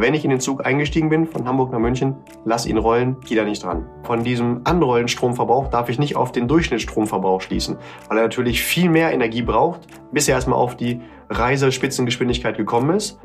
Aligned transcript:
wenn 0.00 0.14
ich 0.14 0.24
in 0.24 0.30
den 0.30 0.40
Zug 0.40 0.64
eingestiegen 0.64 1.10
bin 1.10 1.26
von 1.26 1.46
Hamburg 1.46 1.72
nach 1.72 1.78
München, 1.78 2.16
lass 2.44 2.66
ihn 2.66 2.78
rollen, 2.78 3.16
geh 3.26 3.34
da 3.34 3.44
nicht 3.44 3.62
dran. 3.62 3.86
Von 4.04 4.24
diesem 4.24 4.62
Anrollen 4.64 5.08
Stromverbrauch 5.08 5.68
darf 5.68 5.88
ich 5.88 5.98
nicht 5.98 6.16
auf 6.16 6.32
den 6.32 6.48
Durchschnittsstromverbrauch 6.48 7.42
schließen, 7.42 7.76
weil 8.08 8.18
er 8.18 8.22
natürlich 8.22 8.62
viel 8.62 8.88
mehr 8.88 9.12
Energie 9.12 9.42
braucht, 9.42 9.80
bis 10.12 10.28
er 10.28 10.36
erstmal 10.36 10.58
auf 10.58 10.76
die 10.76 11.00
Reisespitzengeschwindigkeit 11.28 12.56
gekommen 12.56 12.96
ist. 12.96 13.18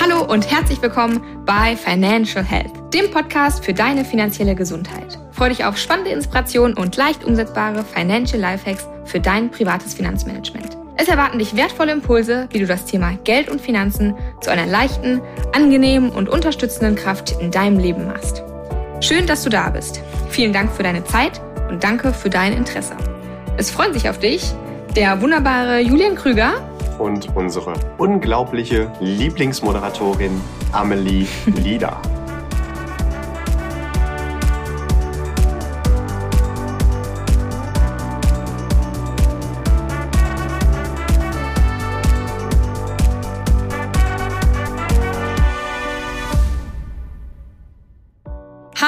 Hallo 0.00 0.24
und 0.30 0.50
herzlich 0.50 0.80
willkommen 0.82 1.20
bei 1.44 1.74
Financial 1.74 2.44
Health, 2.44 2.72
dem 2.94 3.10
Podcast 3.10 3.64
für 3.64 3.74
deine 3.74 4.04
finanzielle 4.04 4.54
Gesundheit. 4.54 5.18
Freue 5.32 5.48
dich 5.48 5.64
auf 5.64 5.76
spannende 5.78 6.10
Inspirationen 6.10 6.76
und 6.76 6.96
leicht 6.96 7.24
umsetzbare 7.24 7.82
Financial 7.82 8.40
Lifehacks 8.40 8.86
für 9.04 9.18
dein 9.18 9.50
privates 9.50 9.94
Finanzmanagement. 9.94 10.85
Es 10.98 11.08
erwarten 11.08 11.38
dich 11.38 11.54
wertvolle 11.56 11.92
Impulse, 11.92 12.48
wie 12.50 12.58
du 12.58 12.66
das 12.66 12.86
Thema 12.86 13.12
Geld 13.24 13.50
und 13.50 13.60
Finanzen 13.60 14.14
zu 14.40 14.50
einer 14.50 14.66
leichten, 14.66 15.20
angenehmen 15.52 16.10
und 16.10 16.28
unterstützenden 16.30 16.96
Kraft 16.96 17.36
in 17.38 17.50
deinem 17.50 17.78
Leben 17.78 18.06
machst. 18.06 18.42
Schön, 19.00 19.26
dass 19.26 19.42
du 19.44 19.50
da 19.50 19.68
bist. 19.68 20.00
Vielen 20.30 20.54
Dank 20.54 20.72
für 20.72 20.82
deine 20.82 21.04
Zeit 21.04 21.40
und 21.68 21.84
danke 21.84 22.14
für 22.14 22.30
dein 22.30 22.54
Interesse. 22.54 22.96
Es 23.58 23.70
freuen 23.70 23.92
sich 23.92 24.08
auf 24.08 24.18
dich 24.18 24.54
der 24.94 25.20
wunderbare 25.20 25.80
Julian 25.80 26.14
Krüger 26.14 26.54
und 26.98 27.28
unsere 27.36 27.74
unglaubliche 27.98 28.90
Lieblingsmoderatorin 29.00 30.40
Amelie 30.72 31.26
Lieder. 31.62 32.00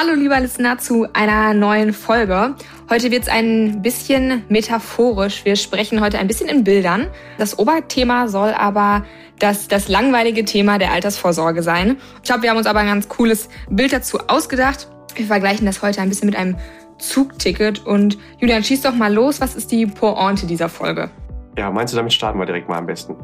Hallo 0.01 0.13
lieber 0.13 0.39
Listener 0.39 0.77
zu 0.77 1.07
einer 1.11 1.53
neuen 1.53 1.91
Folge. 1.91 2.55
Heute 2.89 3.11
wird 3.11 3.23
es 3.23 3.27
ein 3.27 3.81
bisschen 3.81 4.45
metaphorisch. 4.47 5.43
Wir 5.43 5.57
sprechen 5.57 5.99
heute 5.99 6.19
ein 6.19 6.27
bisschen 6.27 6.47
in 6.47 6.63
Bildern. 6.63 7.07
Das 7.37 7.59
Oberthema 7.59 8.29
soll 8.29 8.51
aber 8.51 9.03
das, 9.39 9.67
das 9.67 9.89
langweilige 9.89 10.45
Thema 10.45 10.77
der 10.77 10.93
Altersvorsorge 10.93 11.63
sein. 11.63 11.97
Ich 12.15 12.23
glaube, 12.29 12.43
wir 12.43 12.49
haben 12.49 12.55
uns 12.55 12.65
aber 12.65 12.79
ein 12.79 12.87
ganz 12.87 13.09
cooles 13.09 13.49
Bild 13.69 13.91
dazu 13.91 14.19
ausgedacht. 14.27 14.87
Wir 15.15 15.25
vergleichen 15.25 15.65
das 15.65 15.81
heute 15.81 15.99
ein 15.99 16.07
bisschen 16.07 16.27
mit 16.27 16.37
einem 16.37 16.55
Zugticket. 16.97 17.85
Und 17.85 18.17
Julian, 18.37 18.63
schieß 18.63 18.83
doch 18.83 18.95
mal 18.95 19.13
los. 19.13 19.41
Was 19.41 19.53
ist 19.55 19.69
die 19.69 19.85
Pointe 19.85 20.47
dieser 20.47 20.69
Folge? 20.69 21.09
Ja, 21.57 21.69
meinst 21.71 21.93
du, 21.93 21.97
damit 21.97 22.13
starten 22.13 22.39
wir 22.39 22.45
direkt 22.45 22.69
mal 22.69 22.77
am 22.77 22.85
besten? 22.85 23.17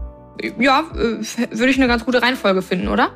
Ja, 0.60 0.84
äh, 0.94 1.24
würde 1.58 1.70
ich 1.70 1.78
eine 1.78 1.88
ganz 1.88 2.04
gute 2.04 2.22
Reihenfolge 2.22 2.62
finden, 2.62 2.90
oder? 2.90 3.12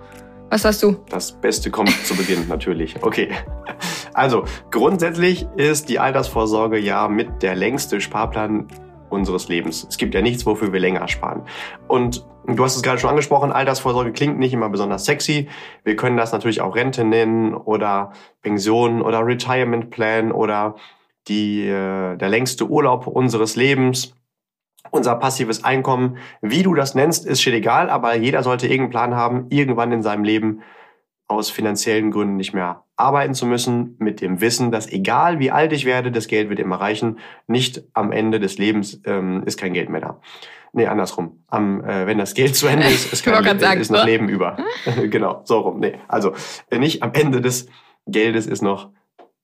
Was 0.49 0.65
hast 0.65 0.81
du? 0.81 0.97
Das 1.09 1.31
Beste 1.31 1.69
kommt 1.69 1.91
zu 2.05 2.15
Beginn, 2.15 2.47
natürlich. 2.49 3.01
Okay. 3.01 3.29
Also, 4.13 4.45
grundsätzlich 4.71 5.47
ist 5.55 5.89
die 5.89 5.99
Altersvorsorge 5.99 6.79
ja 6.79 7.07
mit 7.07 7.43
der 7.43 7.55
längste 7.55 8.01
Sparplan 8.01 8.67
unseres 9.09 9.47
Lebens. 9.47 9.85
Es 9.87 9.97
gibt 9.97 10.13
ja 10.13 10.21
nichts, 10.21 10.45
wofür 10.45 10.73
wir 10.73 10.79
länger 10.79 11.07
sparen. 11.07 11.43
Und 11.87 12.25
du 12.47 12.63
hast 12.63 12.75
es 12.75 12.83
gerade 12.83 12.99
schon 12.99 13.09
angesprochen, 13.09 13.51
Altersvorsorge 13.51 14.11
klingt 14.11 14.39
nicht 14.39 14.53
immer 14.53 14.69
besonders 14.69 15.05
sexy. 15.05 15.47
Wir 15.83 15.95
können 15.95 16.17
das 16.17 16.31
natürlich 16.31 16.61
auch 16.61 16.75
Rente 16.75 17.03
nennen 17.03 17.53
oder 17.53 18.11
Pension 18.41 19.01
oder 19.01 19.25
Retirement 19.25 19.89
Plan 19.89 20.31
oder 20.31 20.75
die, 21.27 21.67
äh, 21.67 22.17
der 22.17 22.29
längste 22.29 22.67
Urlaub 22.67 23.07
unseres 23.07 23.55
Lebens 23.55 24.15
unser 24.91 25.15
passives 25.15 25.63
Einkommen, 25.63 26.17
wie 26.41 26.63
du 26.63 26.73
das 26.73 26.95
nennst, 26.95 27.25
ist 27.25 27.41
schon 27.41 27.53
egal, 27.53 27.89
aber 27.89 28.15
jeder 28.15 28.43
sollte 28.43 28.67
irgendeinen 28.67 28.89
Plan 28.89 29.15
haben, 29.15 29.45
irgendwann 29.49 29.91
in 29.91 30.01
seinem 30.01 30.23
Leben 30.23 30.61
aus 31.27 31.51
finanziellen 31.51 32.11
Gründen 32.11 32.37
nicht 32.37 32.53
mehr 32.53 32.83
arbeiten 32.95 33.33
zu 33.33 33.45
müssen, 33.45 33.95
mit 33.99 34.19
dem 34.19 34.41
Wissen, 34.41 34.71
dass 34.71 34.91
egal 34.91 35.39
wie 35.39 35.51
alt 35.51 35.71
ich 35.73 35.85
werde, 35.85 36.11
das 36.11 36.27
Geld 36.27 36.49
wird 36.49 36.59
immer 36.59 36.77
reichen. 36.77 37.19
Nicht 37.47 37.83
am 37.93 38.11
Ende 38.11 38.39
des 38.39 38.57
Lebens 38.57 38.99
ähm, 39.05 39.43
ist 39.45 39.59
kein 39.59 39.73
Geld 39.73 39.89
mehr 39.89 40.01
da. 40.01 40.21
Nee, 40.73 40.87
andersrum. 40.87 41.43
Am, 41.47 41.83
äh, 41.83 42.07
wenn 42.07 42.17
das 42.17 42.33
Geld 42.33 42.55
zu 42.55 42.67
Ende 42.67 42.87
ist, 42.87 43.13
ist, 43.13 43.23
kein, 43.25 43.43
Le 43.43 43.59
sagen, 43.59 43.79
ist 43.79 43.91
noch 43.91 44.05
Leben 44.05 44.27
über. 44.27 44.57
genau, 45.09 45.41
so 45.45 45.59
rum. 45.59 45.79
Nee, 45.79 45.99
also 46.07 46.33
äh, 46.69 46.79
nicht 46.79 47.03
am 47.03 47.11
Ende 47.13 47.41
des 47.41 47.67
Geldes 48.07 48.47
ist 48.47 48.61
noch 48.61 48.89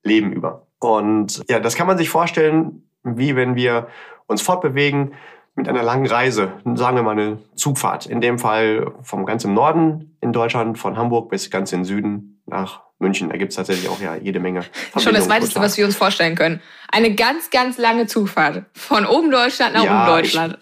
Leben 0.03 0.33
über. 0.33 0.67
Und 0.79 1.43
ja, 1.49 1.59
das 1.59 1.75
kann 1.75 1.87
man 1.87 1.97
sich 1.97 2.09
vorstellen, 2.09 2.83
wie 3.03 3.35
wenn 3.35 3.55
wir 3.55 3.87
uns 4.27 4.41
fortbewegen 4.41 5.13
mit 5.55 5.69
einer 5.69 5.83
langen 5.83 6.05
Reise, 6.05 6.51
sagen 6.75 6.97
wir 6.97 7.03
mal 7.03 7.11
eine 7.11 7.39
Zugfahrt, 7.55 8.05
in 8.05 8.19
dem 8.19 8.39
Fall 8.39 8.91
vom 9.01 9.25
ganz 9.25 9.43
im 9.45 9.53
Norden 9.53 10.17
in 10.21 10.33
Deutschland, 10.33 10.77
von 10.77 10.97
Hamburg 10.97 11.29
bis 11.29 11.49
ganz 11.49 11.71
in 11.71 11.85
Süden 11.85 12.41
nach 12.45 12.81
München. 12.99 13.29
Da 13.29 13.37
gibt 13.37 13.51
es 13.51 13.55
tatsächlich 13.55 13.89
auch 13.89 13.99
ja 14.01 14.15
jede 14.15 14.39
Menge. 14.39 14.63
Schon 14.97 15.13
das 15.13 15.29
weiteste, 15.29 15.59
was 15.59 15.77
wir 15.77 15.85
uns 15.85 15.95
vorstellen 15.95 16.35
können. 16.35 16.61
Eine 16.91 17.15
ganz, 17.15 17.49
ganz 17.49 17.77
lange 17.77 18.07
Zugfahrt. 18.07 18.65
Von 18.73 19.05
oben 19.05 19.31
Deutschland 19.31 19.75
nach 19.75 19.83
ja, 19.83 20.03
oben 20.03 20.17
Deutschland. 20.17 20.57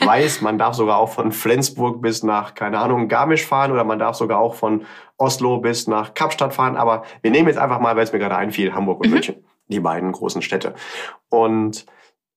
Ich 0.00 0.06
weiß, 0.06 0.40
man 0.40 0.58
darf 0.58 0.74
sogar 0.74 0.98
auch 0.98 1.10
von 1.10 1.32
Flensburg 1.32 2.02
bis 2.02 2.22
nach, 2.22 2.54
keine 2.54 2.78
Ahnung, 2.78 3.08
Garmisch 3.08 3.44
fahren 3.44 3.72
oder 3.72 3.84
man 3.84 3.98
darf 3.98 4.16
sogar 4.16 4.38
auch 4.38 4.54
von 4.54 4.84
Oslo 5.16 5.58
bis 5.58 5.86
nach 5.86 6.14
Kapstadt 6.14 6.54
fahren. 6.54 6.76
Aber 6.76 7.04
wir 7.22 7.30
nehmen 7.30 7.48
jetzt 7.48 7.58
einfach 7.58 7.80
mal, 7.80 7.96
weil 7.96 8.04
es 8.04 8.12
mir 8.12 8.18
gerade 8.18 8.36
einfiel, 8.36 8.74
Hamburg 8.74 9.00
und 9.00 9.08
mhm. 9.08 9.14
München. 9.14 9.36
Die 9.68 9.80
beiden 9.80 10.12
großen 10.12 10.42
Städte. 10.42 10.74
Und 11.30 11.86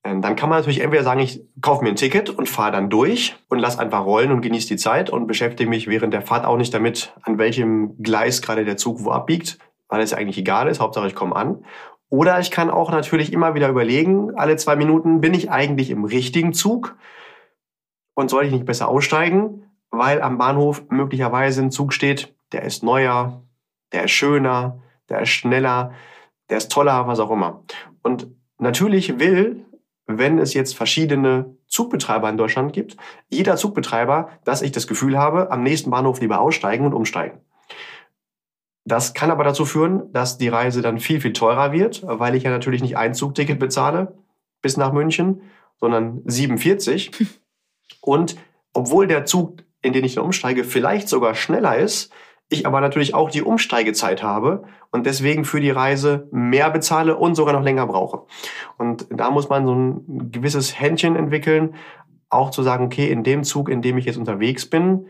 dann 0.04 0.36
kann 0.36 0.50
man 0.50 0.60
natürlich 0.60 0.82
entweder 0.82 1.04
sagen, 1.04 1.20
ich 1.20 1.42
kaufe 1.62 1.84
mir 1.84 1.90
ein 1.90 1.96
Ticket 1.96 2.30
und 2.30 2.48
fahre 2.48 2.72
dann 2.72 2.90
durch 2.90 3.36
und 3.50 3.60
lass 3.60 3.78
einfach 3.78 4.06
rollen 4.06 4.32
und 4.32 4.42
genieße 4.42 4.68
die 4.68 4.78
Zeit 4.78 5.10
und 5.10 5.28
beschäftige 5.28 5.70
mich 5.70 5.88
während 5.88 6.14
der 6.14 6.22
Fahrt 6.22 6.46
auch 6.46 6.58
nicht 6.58 6.74
damit, 6.74 7.14
an 7.24 7.38
welchem 7.38 8.02
Gleis 8.02 8.42
gerade 8.42 8.64
der 8.64 8.78
Zug 8.78 9.04
wo 9.04 9.12
abbiegt, 9.12 9.58
weil 9.90 10.02
es 10.02 10.14
eigentlich 10.14 10.38
egal 10.38 10.68
ist, 10.68 10.80
Hauptsache 10.80 11.08
ich 11.08 11.16
komme 11.16 11.36
an. 11.36 11.66
Oder 12.10 12.40
ich 12.40 12.52
kann 12.52 12.70
auch 12.70 12.90
natürlich 12.90 13.34
immer 13.34 13.54
wieder 13.54 13.68
überlegen, 13.68 14.34
alle 14.36 14.56
zwei 14.56 14.78
Minuten, 14.78 15.20
bin 15.20 15.34
ich 15.34 15.52
eigentlich 15.52 15.90
im 15.90 16.06
richtigen 16.06 16.54
Zug 16.54 16.96
und 18.16 18.30
soll 18.30 18.46
ich 18.46 18.52
nicht 18.52 18.66
besser 18.66 18.88
aussteigen, 18.88 19.66
weil 19.92 20.22
am 20.22 20.38
Bahnhof 20.38 20.84
möglicherweise 20.90 21.62
ein 21.62 21.72
Zug 21.72 21.92
steht, 21.92 22.34
der 22.54 22.64
ist 22.64 22.82
neuer, 22.82 23.44
der 23.92 24.06
ist 24.06 24.12
schöner, 24.12 24.82
der 25.10 25.22
ist 25.22 25.30
schneller, 25.30 25.92
der 26.50 26.58
ist 26.58 26.72
toller, 26.72 27.08
was 27.08 27.20
auch 27.20 27.32
immer. 27.32 27.64
Und 28.04 28.28
natürlich 28.58 29.20
will 29.20 29.66
wenn 30.08 30.40
es 30.40 30.54
jetzt 30.54 30.76
verschiedene 30.76 31.58
Zugbetreiber 31.68 32.30
in 32.30 32.38
Deutschland 32.38 32.74
gibt, 32.74 32.98
jeder 33.30 33.58
Zugbetreiber, 33.58 34.30
dass 34.46 34.62
ich 34.62 34.72
das 34.72 34.88
Gefühl 34.88 35.18
habe, 35.18 35.52
am 35.52 35.64
nächsten 35.64 35.92
Bahnhof 35.92 36.22
lieber 36.22 36.40
aussteigen 36.40 36.86
und 36.86 36.94
umsteigen. 36.94 37.40
Das 38.86 39.14
kann 39.14 39.32
aber 39.32 39.44
dazu 39.44 39.66
führen, 39.66 40.12
dass 40.14 40.38
die 40.38 40.48
Reise 40.48 40.82
dann 40.82 41.00
viel, 41.00 41.20
viel 41.20 41.34
teurer 41.34 41.74
wird, 41.74 42.04
weil 42.06 42.36
ich 42.36 42.44
ja 42.44 42.50
natürlich 42.50 42.82
nicht 42.82 42.96
ein 42.96 43.14
Zugticket 43.14 43.60
bezahle 43.60 44.14
bis 44.62 44.78
nach 44.78 44.94
München, 44.94 45.42
sondern 45.78 46.22
47. 46.26 47.12
Und 48.02 48.38
obwohl 48.74 49.08
der 49.08 49.26
Zug, 49.26 49.64
in 49.82 49.92
den 49.92 50.06
ich 50.06 50.16
dann 50.16 50.24
umsteige, 50.24 50.64
vielleicht 50.64 51.10
sogar 51.10 51.36
schneller 51.36 51.78
ist, 51.78 52.14
ich 52.50 52.66
aber 52.66 52.80
natürlich 52.80 53.14
auch 53.14 53.30
die 53.30 53.42
Umsteigezeit 53.42 54.24
habe 54.24 54.64
und 54.92 55.06
deswegen 55.06 55.44
für 55.44 55.60
die 55.60 55.70
Reise 55.70 56.28
mehr 56.32 56.70
bezahle 56.70 57.18
und 57.18 57.36
sogar 57.36 57.54
noch 57.54 57.64
länger 57.64 57.86
brauche. 57.88 58.24
Und 58.78 59.08
da 59.10 59.32
muss 59.32 59.50
man 59.50 59.66
so 59.66 59.76
ein 59.76 60.32
gewisses 60.32 60.80
Händchen 60.80 61.16
entwickeln, 61.16 61.76
auch 62.30 62.52
zu 62.52 62.64
sagen, 62.64 62.86
okay, 62.86 63.10
in 63.10 63.24
dem 63.24 63.44
Zug, 63.44 63.70
in 63.70 63.82
dem 63.82 63.98
ich 63.98 64.06
jetzt 64.06 64.18
unterwegs 64.18 64.70
bin, 64.70 65.08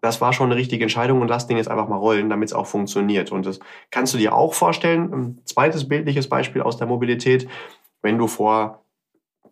das 0.00 0.20
war 0.20 0.32
schon 0.32 0.46
eine 0.46 0.56
richtige 0.56 0.82
Entscheidung 0.82 1.20
und 1.20 1.28
lass 1.28 1.46
den 1.46 1.58
jetzt 1.58 1.68
einfach 1.68 1.88
mal 1.88 1.96
rollen, 1.96 2.30
damit 2.30 2.48
es 2.48 2.54
auch 2.54 2.66
funktioniert. 2.66 3.32
Und 3.32 3.44
das 3.44 3.60
kannst 3.90 4.14
du 4.14 4.18
dir 4.18 4.34
auch 4.34 4.54
vorstellen. 4.54 5.12
Ein 5.12 5.38
zweites 5.44 5.88
bildliches 5.88 6.28
Beispiel 6.28 6.62
aus 6.62 6.78
der 6.78 6.86
Mobilität. 6.86 7.48
Wenn 8.02 8.16
du 8.16 8.26
vor 8.26 8.79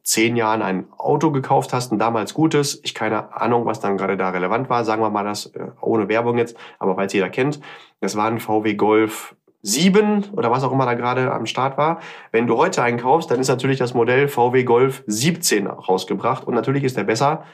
zehn 0.02 0.36
Jahren 0.36 0.62
ein 0.62 0.86
Auto 0.96 1.30
gekauft 1.30 1.72
hast, 1.72 1.92
ein 1.92 1.98
damals 1.98 2.34
gutes, 2.34 2.80
ich 2.82 2.94
keine 2.94 3.34
Ahnung, 3.34 3.66
was 3.66 3.80
dann 3.80 3.96
gerade 3.96 4.16
da 4.16 4.30
relevant 4.30 4.68
war, 4.70 4.84
sagen 4.84 5.02
wir 5.02 5.10
mal 5.10 5.24
das 5.24 5.46
äh, 5.46 5.68
ohne 5.80 6.08
Werbung 6.08 6.38
jetzt, 6.38 6.56
aber 6.78 6.96
weil 6.96 7.06
es 7.06 7.12
jeder 7.12 7.30
kennt, 7.30 7.60
das 8.00 8.16
war 8.16 8.26
ein 8.26 8.40
VW 8.40 8.74
Golf 8.74 9.34
7 9.62 10.30
oder 10.32 10.50
was 10.50 10.62
auch 10.62 10.72
immer 10.72 10.86
da 10.86 10.94
gerade 10.94 11.32
am 11.32 11.46
Start 11.46 11.76
war. 11.76 12.00
Wenn 12.30 12.46
du 12.46 12.56
heute 12.56 12.82
einen 12.82 12.98
kaufst, 12.98 13.30
dann 13.30 13.40
ist 13.40 13.48
natürlich 13.48 13.78
das 13.78 13.94
Modell 13.94 14.28
VW 14.28 14.64
Golf 14.64 15.02
17 15.06 15.66
rausgebracht 15.66 16.46
und 16.46 16.54
natürlich 16.54 16.84
ist 16.84 16.96
der 16.96 17.04
besser 17.04 17.44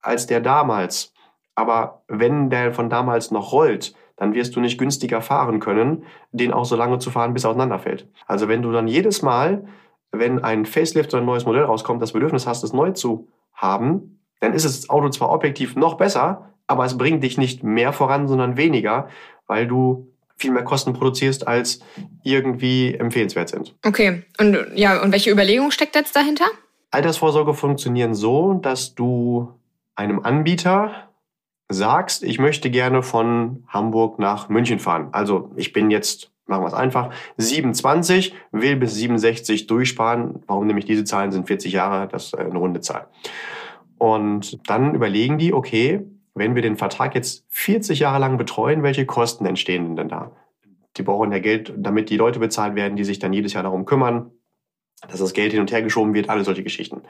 als 0.00 0.26
der 0.26 0.40
damals. 0.40 1.12
Aber 1.54 2.02
wenn 2.08 2.50
der 2.50 2.72
von 2.72 2.90
damals 2.90 3.30
noch 3.30 3.52
rollt, 3.52 3.94
dann 4.16 4.34
wirst 4.34 4.56
du 4.56 4.60
nicht 4.60 4.78
günstiger 4.78 5.20
fahren 5.20 5.60
können, 5.60 6.04
den 6.32 6.52
auch 6.52 6.64
so 6.64 6.76
lange 6.76 6.98
zu 6.98 7.10
fahren, 7.10 7.34
bis 7.34 7.44
er 7.44 7.50
auseinanderfällt. 7.50 8.08
Also 8.26 8.48
wenn 8.48 8.62
du 8.62 8.72
dann 8.72 8.88
jedes 8.88 9.22
Mal 9.22 9.66
wenn 10.12 10.42
ein 10.42 10.66
Facelift 10.66 11.12
oder 11.12 11.22
ein 11.22 11.26
neues 11.26 11.44
Modell 11.44 11.64
rauskommt, 11.64 12.00
das 12.02 12.12
Bedürfnis 12.12 12.46
hast, 12.46 12.62
es 12.64 12.72
neu 12.72 12.92
zu 12.92 13.28
haben, 13.52 14.20
dann 14.40 14.52
ist 14.52 14.64
das 14.64 14.88
Auto 14.88 15.08
zwar 15.08 15.30
objektiv 15.30 15.76
noch 15.76 15.94
besser, 15.94 16.52
aber 16.66 16.84
es 16.84 16.98
bringt 16.98 17.22
dich 17.22 17.38
nicht 17.38 17.62
mehr 17.62 17.92
voran, 17.92 18.28
sondern 18.28 18.56
weniger, 18.56 19.08
weil 19.46 19.66
du 19.66 20.12
viel 20.36 20.50
mehr 20.50 20.64
Kosten 20.64 20.92
produzierst, 20.92 21.48
als 21.48 21.80
irgendwie 22.22 22.94
empfehlenswert 22.94 23.48
sind. 23.48 23.74
Okay, 23.84 24.24
und 24.38 24.56
ja, 24.74 25.02
und 25.02 25.12
welche 25.12 25.30
Überlegung 25.30 25.70
steckt 25.70 25.94
jetzt 25.94 26.14
dahinter? 26.14 26.44
Altersvorsorge 26.90 27.54
funktionieren 27.54 28.14
so, 28.14 28.54
dass 28.54 28.94
du 28.94 29.48
einem 29.94 30.20
Anbieter 30.20 31.08
sagst, 31.68 32.22
ich 32.22 32.38
möchte 32.38 32.70
gerne 32.70 33.02
von 33.02 33.64
Hamburg 33.68 34.18
nach 34.18 34.48
München 34.48 34.78
fahren. 34.78 35.08
Also 35.12 35.50
ich 35.56 35.72
bin 35.72 35.90
jetzt, 35.90 36.30
machen 36.46 36.62
wir 36.62 36.68
es 36.68 36.74
einfach, 36.74 37.10
27, 37.36 38.34
will 38.52 38.76
bis 38.76 38.94
67 38.94 39.66
durchsparen. 39.66 40.42
Warum 40.46 40.66
nämlich 40.66 40.84
diese 40.84 41.04
Zahlen 41.04 41.32
sind 41.32 41.46
40 41.46 41.72
Jahre, 41.72 42.08
das 42.08 42.26
ist 42.26 42.38
eine 42.38 42.58
runde 42.58 42.80
Zahl. 42.80 43.08
Und 43.98 44.68
dann 44.68 44.94
überlegen 44.94 45.38
die, 45.38 45.52
okay, 45.52 46.06
wenn 46.34 46.54
wir 46.54 46.62
den 46.62 46.76
Vertrag 46.76 47.14
jetzt 47.14 47.46
40 47.48 48.00
Jahre 48.00 48.18
lang 48.18 48.36
betreuen, 48.36 48.82
welche 48.82 49.06
Kosten 49.06 49.46
entstehen 49.46 49.96
denn 49.96 50.08
da? 50.08 50.32
Die 50.96 51.02
brauchen 51.02 51.32
ja 51.32 51.38
Geld, 51.38 51.72
damit 51.76 52.10
die 52.10 52.16
Leute 52.16 52.38
bezahlt 52.38 52.74
werden, 52.74 52.96
die 52.96 53.04
sich 53.04 53.18
dann 53.18 53.32
jedes 53.32 53.54
Jahr 53.54 53.62
darum 53.62 53.84
kümmern, 53.84 54.30
dass 55.08 55.20
das 55.20 55.32
Geld 55.32 55.52
hin 55.52 55.60
und 55.60 55.72
her 55.72 55.82
geschoben 55.82 56.14
wird, 56.14 56.28
alle 56.28 56.44
solche 56.44 56.62
Geschichten. 56.62 57.02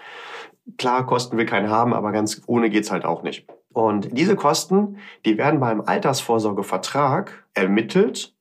Klar, 0.78 1.06
Kosten 1.06 1.36
will 1.36 1.46
keiner 1.46 1.70
haben, 1.70 1.92
aber 1.92 2.12
ganz 2.12 2.42
ohne 2.46 2.70
geht's 2.70 2.90
halt 2.90 3.04
auch 3.04 3.22
nicht. 3.22 3.46
Und 3.72 4.16
diese 4.16 4.36
Kosten, 4.36 4.98
die 5.24 5.38
werden 5.38 5.60
beim 5.60 5.82
Altersvorsorgevertrag 5.82 7.46
ermittelt 7.54 8.35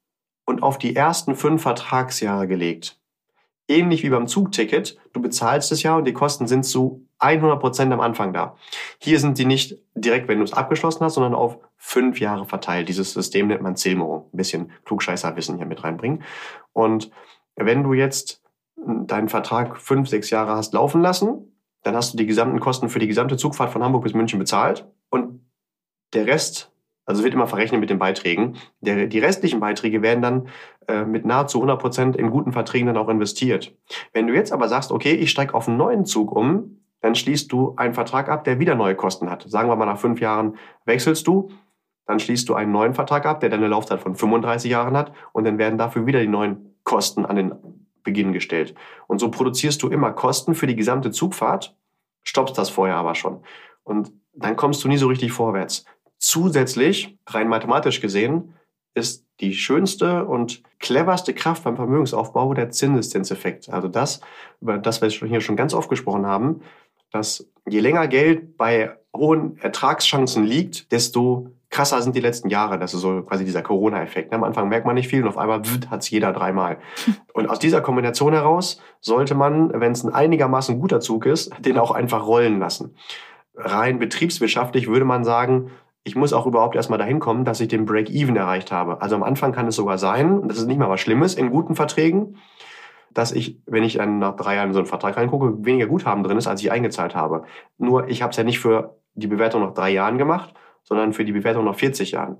und 0.45 0.63
auf 0.63 0.77
die 0.77 0.95
ersten 0.95 1.35
fünf 1.35 1.63
Vertragsjahre 1.63 2.47
gelegt. 2.47 2.99
Ähnlich 3.67 4.03
wie 4.03 4.09
beim 4.09 4.27
Zugticket, 4.27 4.97
du 5.13 5.21
bezahlst 5.21 5.71
es 5.71 5.81
ja 5.81 5.97
und 5.97 6.05
die 6.05 6.13
Kosten 6.13 6.47
sind 6.47 6.63
zu 6.63 7.07
100 7.17 7.59
Prozent 7.59 7.91
am 7.91 7.99
Anfang 7.99 8.33
da. 8.33 8.55
Hier 8.99 9.19
sind 9.19 9.37
sie 9.37 9.45
nicht 9.45 9.77
direkt, 9.95 10.27
wenn 10.27 10.37
du 10.37 10.43
es 10.43 10.53
abgeschlossen 10.53 11.03
hast, 11.03 11.15
sondern 11.15 11.33
auf 11.33 11.57
fünf 11.77 12.19
Jahre 12.19 12.45
verteilt. 12.45 12.89
Dieses 12.89 13.13
System 13.13 13.47
nennt 13.47 13.61
man 13.61 13.75
Zilmerung. 13.75 14.29
Ein 14.31 14.37
bisschen 14.37 14.71
Klugscheißerwissen 14.85 15.57
hier 15.57 15.65
mit 15.65 15.83
reinbringen. 15.83 16.23
Und 16.73 17.09
wenn 17.55 17.83
du 17.83 17.93
jetzt 17.93 18.43
deinen 18.75 19.29
Vertrag 19.29 19.77
fünf, 19.77 20.09
sechs 20.09 20.29
Jahre 20.29 20.51
hast 20.51 20.73
laufen 20.73 21.01
lassen, 21.01 21.55
dann 21.83 21.95
hast 21.95 22.13
du 22.13 22.17
die 22.17 22.25
gesamten 22.25 22.59
Kosten 22.59 22.89
für 22.89 22.99
die 22.99 23.07
gesamte 23.07 23.37
Zugfahrt 23.37 23.71
von 23.71 23.83
Hamburg 23.83 24.03
bis 24.03 24.13
München 24.13 24.39
bezahlt 24.39 24.87
und 25.09 25.45
der 26.13 26.27
Rest, 26.27 26.71
also 27.05 27.23
wird 27.23 27.33
immer 27.33 27.47
verrechnet 27.47 27.79
mit 27.79 27.89
den 27.89 27.99
Beiträgen, 27.99 28.57
der, 28.81 29.07
die 29.07 29.19
restlichen 29.19 29.59
Beiträge 29.59 30.01
werden 30.01 30.21
dann 30.21 30.47
äh, 30.87 31.05
mit 31.05 31.25
nahezu 31.25 31.59
100 31.59 31.79
Prozent 31.79 32.15
in 32.15 32.29
guten 32.29 32.51
Verträgen 32.51 32.87
dann 32.87 32.97
auch 32.97 33.09
investiert. 33.09 33.75
Wenn 34.13 34.27
du 34.27 34.33
jetzt 34.33 34.51
aber 34.51 34.67
sagst, 34.67 34.91
okay, 34.91 35.13
ich 35.13 35.31
steige 35.31 35.53
auf 35.53 35.67
einen 35.67 35.77
neuen 35.77 36.05
Zug 36.05 36.31
um, 36.31 36.81
dann 37.01 37.15
schließt 37.15 37.51
du 37.51 37.75
einen 37.77 37.93
Vertrag 37.93 38.29
ab, 38.29 38.43
der 38.43 38.59
wieder 38.59 38.75
neue 38.75 38.95
Kosten 38.95 39.29
hat. 39.29 39.45
Sagen 39.47 39.69
wir 39.69 39.75
mal, 39.75 39.85
nach 39.85 39.99
fünf 39.99 40.19
Jahren 40.19 40.57
wechselst 40.85 41.27
du, 41.27 41.51
dann 42.07 42.19
schließt 42.19 42.49
du 42.49 42.55
einen 42.55 42.71
neuen 42.71 42.93
Vertrag 42.93 43.25
ab, 43.25 43.39
der 43.39 43.49
dann 43.49 43.59
eine 43.59 43.67
Laufzeit 43.67 43.99
von 43.99 44.15
35 44.15 44.71
Jahren 44.71 44.97
hat 44.97 45.11
und 45.31 45.43
dann 45.43 45.57
werden 45.57 45.77
dafür 45.77 46.05
wieder 46.05 46.19
die 46.19 46.27
neuen 46.27 46.75
Kosten 46.83 47.25
an 47.25 47.35
den 47.35 47.53
Beginn 48.03 48.33
gestellt. 48.33 48.75
Und 49.07 49.19
so 49.19 49.29
produzierst 49.29 49.81
du 49.83 49.89
immer 49.89 50.11
Kosten 50.11 50.55
für 50.55 50.67
die 50.67 50.75
gesamte 50.75 51.11
Zugfahrt, 51.11 51.75
stoppst 52.23 52.57
das 52.57 52.69
vorher 52.69 52.95
aber 52.95 53.15
schon. 53.15 53.43
Und 53.83 54.11
dann 54.33 54.55
kommst 54.55 54.83
du 54.83 54.87
nie 54.87 54.97
so 54.97 55.07
richtig 55.07 55.31
vorwärts. 55.31 55.85
Zusätzlich, 56.27 57.19
rein 57.27 57.47
mathematisch 57.47 58.01
gesehen, 58.01 58.55
ist 58.95 59.27
die 59.41 59.53
schönste 59.53 60.25
und 60.25 60.63
cleverste 60.79 61.35
Kraft 61.35 61.63
beim 61.65 61.75
Vermögensaufbau 61.75 62.55
der 62.55 62.71
Zinseszinseffekt. 62.71 63.69
Also 63.69 63.89
das, 63.89 64.21
über 64.59 64.79
das 64.79 65.03
wir 65.03 65.09
hier 65.09 65.39
schon 65.39 65.55
ganz 65.55 65.75
oft 65.75 65.87
gesprochen 65.87 66.25
haben, 66.25 66.61
dass 67.11 67.47
je 67.69 67.79
länger 67.79 68.07
Geld 68.07 68.57
bei 68.57 68.97
hohen 69.15 69.59
Ertragschancen 69.59 70.43
liegt, 70.43 70.91
desto 70.91 71.51
krasser 71.69 72.01
sind 72.01 72.15
die 72.15 72.21
letzten 72.21 72.49
Jahre. 72.49 72.79
Das 72.79 72.95
ist 72.95 73.01
so 73.01 73.21
quasi 73.21 73.45
dieser 73.45 73.61
Corona-Effekt. 73.61 74.33
Am 74.33 74.43
Anfang 74.43 74.67
merkt 74.67 74.87
man 74.87 74.95
nicht 74.95 75.09
viel 75.09 75.21
und 75.21 75.29
auf 75.29 75.37
einmal 75.37 75.61
hat 75.91 76.01
es 76.01 76.09
jeder 76.09 76.33
dreimal. 76.33 76.79
Und 77.35 77.51
aus 77.51 77.59
dieser 77.59 77.81
Kombination 77.81 78.33
heraus 78.33 78.81
sollte 78.99 79.35
man, 79.35 79.79
wenn 79.79 79.91
es 79.91 80.03
ein 80.03 80.11
einigermaßen 80.11 80.79
guter 80.79 81.01
Zug 81.01 81.27
ist, 81.27 81.51
den 81.59 81.77
auch 81.77 81.91
einfach 81.91 82.25
rollen 82.25 82.57
lassen. 82.57 82.95
Rein 83.53 83.99
betriebswirtschaftlich 83.99 84.87
würde 84.87 85.05
man 85.05 85.23
sagen, 85.23 85.69
ich 86.05 86.15
muss 86.15 86.33
auch 86.33 86.45
überhaupt 86.45 86.75
erstmal 86.75 86.99
dahin 86.99 87.19
kommen, 87.19 87.45
dass 87.45 87.59
ich 87.59 87.67
den 87.67 87.85
Break-Even 87.85 88.35
erreicht 88.35 88.71
habe. 88.71 89.01
Also 89.01 89.15
am 89.15 89.23
Anfang 89.23 89.51
kann 89.51 89.67
es 89.67 89.75
sogar 89.75 89.97
sein, 89.97 90.37
und 90.37 90.47
das 90.49 90.59
ist 90.59 90.67
nicht 90.67 90.77
mal 90.77 90.89
was 90.89 91.01
Schlimmes 91.01 91.33
in 91.33 91.49
guten 91.49 91.75
Verträgen, 91.75 92.37
dass 93.11 93.31
ich, 93.31 93.59
wenn 93.65 93.83
ich 93.83 93.95
dann 93.95 94.19
nach 94.19 94.35
drei 94.35 94.55
Jahren 94.55 94.67
in 94.67 94.73
so 94.73 94.79
einen 94.79 94.87
Vertrag 94.87 95.17
reingucke, 95.17 95.65
weniger 95.65 95.87
Guthaben 95.87 96.23
drin 96.23 96.37
ist, 96.37 96.45
als 96.45 96.61
ich 96.61 96.71
eingezahlt 96.71 97.15
habe. 97.15 97.45
Nur 97.79 98.07
ich 98.07 98.21
habe 98.21 98.31
es 98.31 98.37
ja 98.37 98.43
nicht 98.43 98.59
für 98.59 98.97
die 99.15 99.25
Bewertung 99.25 99.63
nach 99.63 99.73
drei 99.73 99.89
Jahren 99.89 100.19
gemacht, 100.19 100.53
sondern 100.83 101.11
für 101.11 101.25
die 101.25 101.31
Bewertung 101.31 101.65
nach 101.65 101.75
40 101.75 102.11
Jahren. 102.11 102.37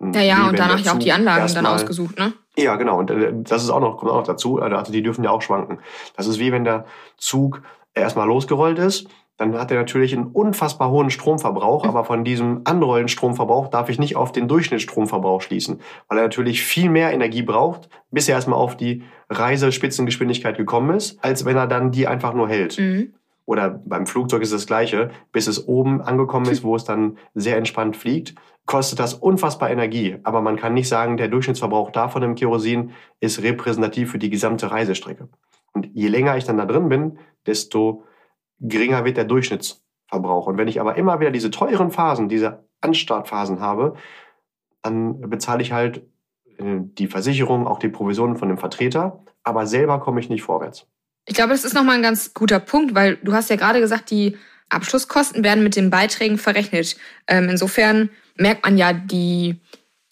Ja, 0.00 0.20
ja, 0.20 0.48
und 0.48 0.58
danach 0.58 0.78
ja 0.78 0.92
auch 0.92 0.98
die 0.98 1.10
Anlagen 1.10 1.52
dann 1.54 1.66
ausgesucht, 1.66 2.18
ne? 2.18 2.34
Ja, 2.56 2.76
genau. 2.76 2.98
Und 2.98 3.10
äh, 3.10 3.32
das 3.34 3.64
ist 3.64 3.70
auch 3.70 3.80
noch, 3.80 3.96
kommt 3.96 4.12
auch 4.12 4.18
noch 4.18 4.26
dazu. 4.26 4.60
Also 4.60 4.92
die 4.92 5.02
dürfen 5.02 5.24
ja 5.24 5.30
auch 5.30 5.42
schwanken. 5.42 5.78
Das 6.16 6.28
ist 6.28 6.38
wie 6.38 6.52
wenn 6.52 6.64
der 6.64 6.84
Zug 7.16 7.62
erstmal 7.94 8.28
losgerollt 8.28 8.78
ist. 8.78 9.08
Dann 9.36 9.54
hat 9.58 9.70
er 9.70 9.76
natürlich 9.76 10.14
einen 10.14 10.26
unfassbar 10.26 10.90
hohen 10.90 11.10
Stromverbrauch, 11.10 11.84
aber 11.84 12.04
von 12.04 12.24
diesem 12.24 12.62
anrollenden 12.64 13.08
Stromverbrauch 13.08 13.68
darf 13.68 13.90
ich 13.90 13.98
nicht 13.98 14.16
auf 14.16 14.32
den 14.32 14.48
Durchschnittsstromverbrauch 14.48 15.42
schließen, 15.42 15.80
weil 16.08 16.18
er 16.18 16.24
natürlich 16.24 16.62
viel 16.62 16.88
mehr 16.88 17.12
Energie 17.12 17.42
braucht, 17.42 17.90
bis 18.10 18.28
er 18.28 18.36
erstmal 18.36 18.58
auf 18.58 18.76
die 18.76 19.02
Reisespitzengeschwindigkeit 19.28 20.56
gekommen 20.56 20.96
ist, 20.96 21.22
als 21.22 21.44
wenn 21.44 21.56
er 21.56 21.66
dann 21.66 21.90
die 21.90 22.06
einfach 22.06 22.32
nur 22.32 22.48
hält. 22.48 22.78
Mhm. 22.78 23.14
Oder 23.44 23.80
beim 23.84 24.06
Flugzeug 24.06 24.42
ist 24.42 24.52
das 24.52 24.66
Gleiche. 24.66 25.10
Bis 25.32 25.46
es 25.46 25.68
oben 25.68 26.02
angekommen 26.02 26.50
ist, 26.50 26.64
wo 26.64 26.74
es 26.74 26.84
dann 26.84 27.16
sehr 27.34 27.56
entspannt 27.56 27.96
fliegt, 27.96 28.34
kostet 28.66 28.98
das 28.98 29.14
unfassbar 29.14 29.70
Energie. 29.70 30.16
Aber 30.24 30.40
man 30.42 30.56
kann 30.56 30.74
nicht 30.74 30.88
sagen, 30.88 31.16
der 31.16 31.28
Durchschnittsverbrauch 31.28 31.90
davon 31.92 32.22
im 32.24 32.34
Kerosin 32.34 32.90
ist 33.20 33.42
repräsentativ 33.42 34.10
für 34.10 34.18
die 34.18 34.30
gesamte 34.30 34.70
Reisestrecke. 34.70 35.28
Und 35.72 35.88
je 35.94 36.08
länger 36.08 36.36
ich 36.36 36.44
dann 36.44 36.56
da 36.56 36.66
drin 36.66 36.88
bin, 36.88 37.18
desto 37.46 38.02
geringer 38.60 39.04
wird 39.04 39.16
der 39.16 39.24
Durchschnittsverbrauch. 39.24 40.46
Und 40.46 40.58
wenn 40.58 40.68
ich 40.68 40.80
aber 40.80 40.96
immer 40.96 41.20
wieder 41.20 41.30
diese 41.30 41.50
teuren 41.50 41.90
Phasen, 41.90 42.28
diese 42.28 42.64
Anstartphasen 42.80 43.60
habe, 43.60 43.94
dann 44.82 45.20
bezahle 45.28 45.62
ich 45.62 45.72
halt 45.72 45.98
äh, 46.58 46.80
die 46.80 47.08
Versicherung, 47.08 47.66
auch 47.66 47.78
die 47.78 47.88
Provisionen 47.88 48.36
von 48.36 48.48
dem 48.48 48.58
Vertreter, 48.58 49.24
aber 49.42 49.66
selber 49.66 50.00
komme 50.00 50.20
ich 50.20 50.28
nicht 50.28 50.42
vorwärts. 50.42 50.86
Ich 51.26 51.34
glaube, 51.34 51.50
das 51.50 51.64
ist 51.64 51.74
nochmal 51.74 51.96
ein 51.96 52.02
ganz 52.02 52.34
guter 52.34 52.60
Punkt, 52.60 52.94
weil 52.94 53.16
du 53.16 53.32
hast 53.32 53.50
ja 53.50 53.56
gerade 53.56 53.80
gesagt, 53.80 54.10
die 54.10 54.36
Abschlusskosten 54.68 55.44
werden 55.44 55.64
mit 55.64 55.76
den 55.76 55.90
Beiträgen 55.90 56.38
verrechnet. 56.38 56.96
Ähm, 57.26 57.48
insofern 57.48 58.10
merkt 58.36 58.64
man 58.64 58.78
ja 58.78 58.92
die, 58.92 59.60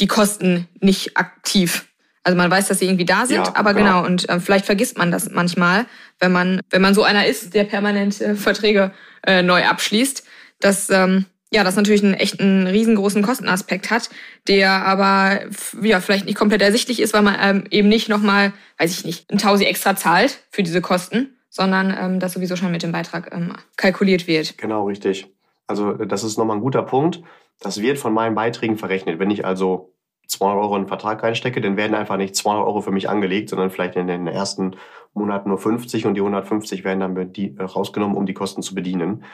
die 0.00 0.06
Kosten 0.06 0.68
nicht 0.80 1.16
aktiv. 1.16 1.88
Also 2.24 2.36
man 2.36 2.50
weiß, 2.50 2.68
dass 2.68 2.78
sie 2.78 2.86
irgendwie 2.86 3.04
da 3.04 3.26
sind, 3.26 3.46
ja, 3.46 3.52
aber 3.54 3.74
genau, 3.74 4.02
genau 4.02 4.06
und 4.06 4.28
äh, 4.28 4.40
vielleicht 4.40 4.64
vergisst 4.64 4.96
man 4.96 5.10
das 5.10 5.30
manchmal, 5.30 5.84
wenn 6.18 6.32
man, 6.32 6.60
wenn 6.70 6.80
man 6.80 6.94
so 6.94 7.02
einer 7.02 7.26
ist, 7.26 7.54
der 7.54 7.64
permanent 7.64 8.20
äh, 8.20 8.34
Verträge 8.34 8.92
äh, 9.26 9.42
neu 9.42 9.64
abschließt, 9.64 10.24
dass 10.58 10.88
ähm, 10.88 11.26
ja, 11.54 11.62
das 11.62 11.76
natürlich 11.76 12.02
einen 12.02 12.14
echten 12.14 12.66
riesengroßen 12.66 13.22
Kostenaspekt 13.22 13.90
hat, 13.90 14.10
der 14.48 14.84
aber 14.86 15.42
ja 15.80 16.00
vielleicht 16.00 16.26
nicht 16.26 16.36
komplett 16.36 16.62
ersichtlich 16.62 17.00
ist, 17.00 17.14
weil 17.14 17.22
man 17.22 17.36
ähm, 17.40 17.64
eben 17.70 17.88
nicht 17.88 18.08
nochmal, 18.08 18.52
weiß 18.78 18.90
ich 18.90 19.04
nicht, 19.04 19.30
ein 19.30 19.38
Tausi 19.38 19.64
extra 19.64 19.94
zahlt 19.94 20.40
für 20.50 20.64
diese 20.64 20.80
Kosten, 20.80 21.36
sondern 21.50 21.96
ähm, 21.96 22.20
das 22.20 22.32
sowieso 22.32 22.56
schon 22.56 22.72
mit 22.72 22.82
dem 22.82 22.90
Beitrag 22.90 23.32
ähm, 23.32 23.52
kalkuliert 23.76 24.26
wird. 24.26 24.58
Genau, 24.58 24.86
richtig. 24.86 25.28
Also 25.68 25.92
das 25.92 26.24
ist 26.24 26.38
nochmal 26.38 26.56
ein 26.56 26.62
guter 26.62 26.82
Punkt. 26.82 27.22
Das 27.60 27.80
wird 27.80 27.98
von 27.98 28.12
meinen 28.12 28.34
Beiträgen 28.34 28.76
verrechnet. 28.76 29.20
Wenn 29.20 29.30
ich 29.30 29.44
also 29.44 29.93
200 30.26 30.62
Euro 30.62 30.74
in 30.74 30.80
einen 30.82 30.88
Vertrag 30.88 31.22
reinstecke, 31.22 31.60
dann 31.60 31.76
werden 31.76 31.94
einfach 31.94 32.16
nicht 32.16 32.36
200 32.36 32.66
Euro 32.66 32.80
für 32.80 32.90
mich 32.90 33.08
angelegt, 33.08 33.50
sondern 33.50 33.70
vielleicht 33.70 33.96
in 33.96 34.06
den 34.06 34.26
ersten 34.26 34.76
Monaten 35.12 35.48
nur 35.48 35.58
50 35.58 36.06
und 36.06 36.14
die 36.14 36.20
150 36.20 36.84
werden 36.84 37.00
dann 37.00 37.32
die, 37.32 37.56
rausgenommen, 37.58 38.16
um 38.16 38.26
die 38.26 38.34
Kosten 38.34 38.62
zu 38.62 38.74
bedienen. 38.74 39.24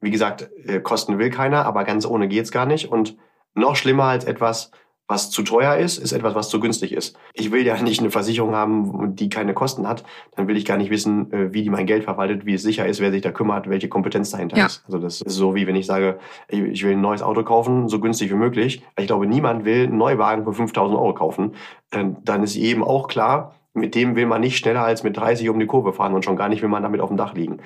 Wie 0.00 0.10
gesagt, 0.10 0.50
äh, 0.64 0.80
Kosten 0.80 1.18
will 1.18 1.30
keiner, 1.30 1.64
aber 1.64 1.84
ganz 1.84 2.06
ohne 2.06 2.28
geht's 2.28 2.52
gar 2.52 2.66
nicht. 2.66 2.90
Und 2.90 3.16
noch 3.54 3.76
schlimmer 3.76 4.04
als 4.04 4.24
etwas, 4.24 4.70
was 5.06 5.30
zu 5.30 5.42
teuer 5.42 5.76
ist, 5.76 5.98
ist 5.98 6.12
etwas, 6.12 6.34
was 6.34 6.48
zu 6.48 6.60
günstig 6.60 6.92
ist. 6.92 7.16
Ich 7.32 7.52
will 7.52 7.66
ja 7.66 7.76
nicht 7.82 8.00
eine 8.00 8.10
Versicherung 8.10 8.54
haben, 8.54 9.14
die 9.16 9.28
keine 9.28 9.54
Kosten 9.54 9.86
hat. 9.86 10.04
Dann 10.36 10.48
will 10.48 10.56
ich 10.56 10.64
gar 10.64 10.76
nicht 10.76 10.90
wissen, 10.90 11.32
äh, 11.32 11.52
wie 11.52 11.62
die 11.62 11.70
mein 11.70 11.86
Geld 11.86 12.04
verwaltet, 12.04 12.46
wie 12.46 12.54
es 12.54 12.62
sicher 12.62 12.86
ist, 12.86 13.00
wer 13.00 13.10
sich 13.10 13.22
da 13.22 13.30
kümmert, 13.30 13.68
welche 13.68 13.88
Kompetenz 13.88 14.30
dahinter 14.30 14.56
ja. 14.56 14.66
ist. 14.66 14.82
Also 14.86 14.98
das 14.98 15.20
ist 15.20 15.34
so, 15.34 15.54
wie 15.54 15.66
wenn 15.66 15.76
ich 15.76 15.86
sage, 15.86 16.18
ich 16.48 16.84
will 16.84 16.92
ein 16.92 17.00
neues 17.00 17.22
Auto 17.22 17.42
kaufen, 17.42 17.88
so 17.88 18.00
günstig 18.00 18.30
wie 18.30 18.36
möglich. 18.36 18.82
Ich 18.98 19.06
glaube, 19.06 19.26
niemand 19.26 19.64
will 19.64 19.84
einen 19.84 19.98
Neuwagen 19.98 20.44
für 20.44 20.52
5000 20.52 20.98
Euro 20.98 21.14
kaufen. 21.14 21.54
Ähm, 21.92 22.16
dann 22.24 22.42
ist 22.42 22.56
eben 22.56 22.82
auch 22.82 23.08
klar, 23.08 23.54
mit 23.72 23.94
dem 23.94 24.14
will 24.14 24.26
man 24.26 24.40
nicht 24.40 24.56
schneller 24.56 24.84
als 24.84 25.02
mit 25.02 25.16
30 25.16 25.48
um 25.48 25.58
die 25.58 25.66
Kurve 25.66 25.92
fahren 25.92 26.14
und 26.14 26.24
schon 26.24 26.36
gar 26.36 26.48
nicht 26.48 26.62
will 26.62 26.68
man 26.68 26.82
damit 26.82 27.00
auf 27.00 27.08
dem 27.08 27.16
Dach 27.16 27.34
liegen 27.34 27.60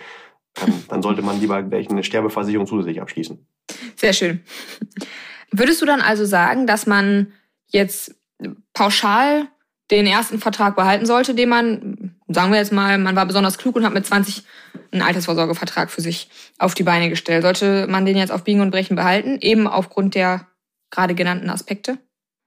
dann, 0.60 0.84
dann 0.88 1.02
sollte 1.02 1.22
man 1.22 1.40
lieber 1.40 1.62
gleich 1.62 1.88
eine 1.90 2.02
Sterbeversicherung 2.02 2.66
zusätzlich 2.66 3.00
abschließen. 3.00 3.46
Sehr 3.96 4.12
schön. 4.12 4.40
Würdest 5.50 5.80
du 5.80 5.86
dann 5.86 6.00
also 6.00 6.24
sagen, 6.24 6.66
dass 6.66 6.86
man 6.86 7.32
jetzt 7.68 8.14
pauschal 8.72 9.48
den 9.90 10.06
ersten 10.06 10.38
Vertrag 10.38 10.76
behalten 10.76 11.06
sollte, 11.06 11.34
den 11.34 11.48
man, 11.48 12.14
sagen 12.28 12.52
wir 12.52 12.58
jetzt 12.58 12.72
mal, 12.72 12.98
man 12.98 13.16
war 13.16 13.26
besonders 13.26 13.56
klug 13.56 13.76
und 13.76 13.84
hat 13.84 13.94
mit 13.94 14.06
20 14.06 14.44
einen 14.92 15.02
Altersvorsorgevertrag 15.02 15.90
für 15.90 16.00
sich 16.00 16.30
auf 16.58 16.74
die 16.74 16.82
Beine 16.82 17.08
gestellt. 17.08 17.42
Sollte 17.42 17.86
man 17.88 18.04
den 18.04 18.16
jetzt 18.16 18.32
auf 18.32 18.44
Biegen 18.44 18.60
und 18.60 18.70
Brechen 18.70 18.96
behalten, 18.96 19.38
eben 19.40 19.66
aufgrund 19.66 20.14
der 20.14 20.46
gerade 20.90 21.14
genannten 21.14 21.50
Aspekte? 21.50 21.98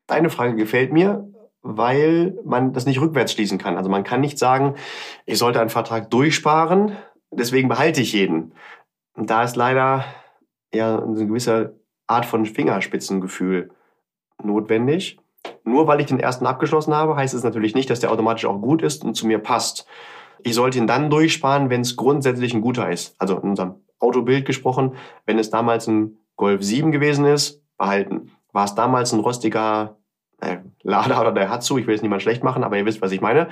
Deine 0.08 0.30
Frage 0.30 0.56
gefällt 0.56 0.92
mir, 0.92 1.28
weil 1.62 2.38
man 2.44 2.74
das 2.74 2.86
nicht 2.86 3.00
rückwärts 3.00 3.34
schließen 3.34 3.58
kann. 3.58 3.78
Also 3.78 3.90
man 3.90 4.04
kann 4.04 4.22
nicht 4.22 4.38
sagen, 4.38 4.76
ich 5.26 5.38
sollte 5.38 5.60
einen 5.60 5.70
Vertrag 5.70 6.10
durchsparen, 6.10 6.96
deswegen 7.32 7.70
behalte 7.70 8.02
ich 8.02 8.14
jeden. 8.14 8.54
Und 9.14 9.30
da 9.30 9.44
ist 9.44 9.56
leider 9.56 10.06
ja 10.74 10.98
ein 10.98 11.16
gewisser 11.16 11.72
Art 12.12 12.26
von 12.26 12.46
Fingerspitzengefühl 12.46 13.72
notwendig. 14.44 15.18
Nur 15.64 15.88
weil 15.88 16.02
ich 16.02 16.08
den 16.08 16.20
ersten 16.20 16.46
abgeschlossen 16.46 16.94
habe, 16.94 17.16
heißt 17.16 17.34
es 17.34 17.44
natürlich 17.44 17.74
nicht, 17.74 17.90
dass 17.90 18.00
der 18.00 18.12
automatisch 18.12 18.46
auch 18.46 18.62
gut 18.62 18.82
ist 18.82 19.04
und 19.04 19.16
zu 19.16 19.26
mir 19.26 19.40
passt. 19.40 19.88
Ich 20.44 20.56
sollte 20.56 20.78
ihn 20.78 20.88
dann 20.88 21.10
durchsparen, 21.10 21.70
wenn 21.70 21.82
es 21.82 21.96
grundsätzlich 21.96 22.54
ein 22.54 22.62
guter 22.62 22.90
ist. 22.90 23.16
Also 23.20 23.38
in 23.38 23.50
unserem 23.50 23.76
Autobild 24.00 24.46
gesprochen, 24.46 24.96
wenn 25.26 25.40
es 25.40 25.50
damals 25.50 25.88
ein 25.88 26.18
Golf 26.36 26.64
7 26.64 26.92
gewesen 26.92 27.26
ist, 27.26 27.62
behalten. 27.78 28.32
War 28.52 28.66
es 28.66 28.76
damals 28.76 29.14
ein 29.14 29.20
rostiger 29.20 29.98
äh, 30.42 30.58
Lada 30.84 31.22
oder 31.22 31.32
der 31.32 31.50
Hatsu, 31.50 31.78
ich 31.78 31.88
will 31.88 31.96
es 31.96 32.02
niemand 32.02 32.22
schlecht 32.22 32.44
machen, 32.44 32.64
aber 32.64 32.78
ihr 32.78 32.86
wisst, 32.86 33.02
was 33.02 33.12
ich 33.12 33.22
meine, 33.22 33.50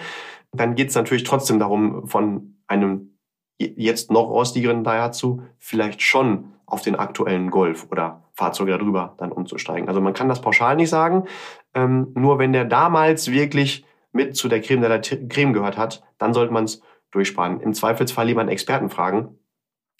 dann 0.51 0.75
geht 0.75 0.89
es 0.89 0.95
natürlich 0.95 1.23
trotzdem 1.23 1.59
darum, 1.59 2.07
von 2.07 2.55
einem 2.67 3.17
jetzt 3.59 4.11
noch 4.11 4.29
rostigeren 4.29 4.83
Daihatsu 4.83 5.41
vielleicht 5.57 6.01
schon 6.01 6.53
auf 6.69 6.81
den 6.81 6.95
aktuellen 6.95 7.49
Golf 7.49 7.87
oder 7.91 8.23
Fahrzeuge 8.33 8.77
darüber 8.77 9.15
dann 9.17 9.31
umzusteigen. 9.31 9.87
Also 9.87 10.01
man 10.01 10.13
kann 10.13 10.29
das 10.29 10.41
pauschal 10.41 10.75
nicht 10.75 10.89
sagen. 10.89 11.25
Ähm, 11.73 12.11
nur 12.15 12.39
wenn 12.39 12.53
der 12.53 12.65
damals 12.65 13.31
wirklich 13.31 13.85
mit 14.11 14.35
zu 14.35 14.47
der 14.47 14.61
Creme 14.61 14.81
der 14.81 15.01
Creme 15.01 15.53
gehört 15.53 15.77
hat, 15.77 16.03
dann 16.17 16.33
sollte 16.33 16.53
man 16.53 16.65
es 16.65 16.81
durchsparen. 17.11 17.59
Im 17.61 17.73
Zweifelsfall 17.73 18.25
lieber 18.25 18.41
einen 18.41 18.49
Experten 18.49 18.89
fragen. 18.89 19.37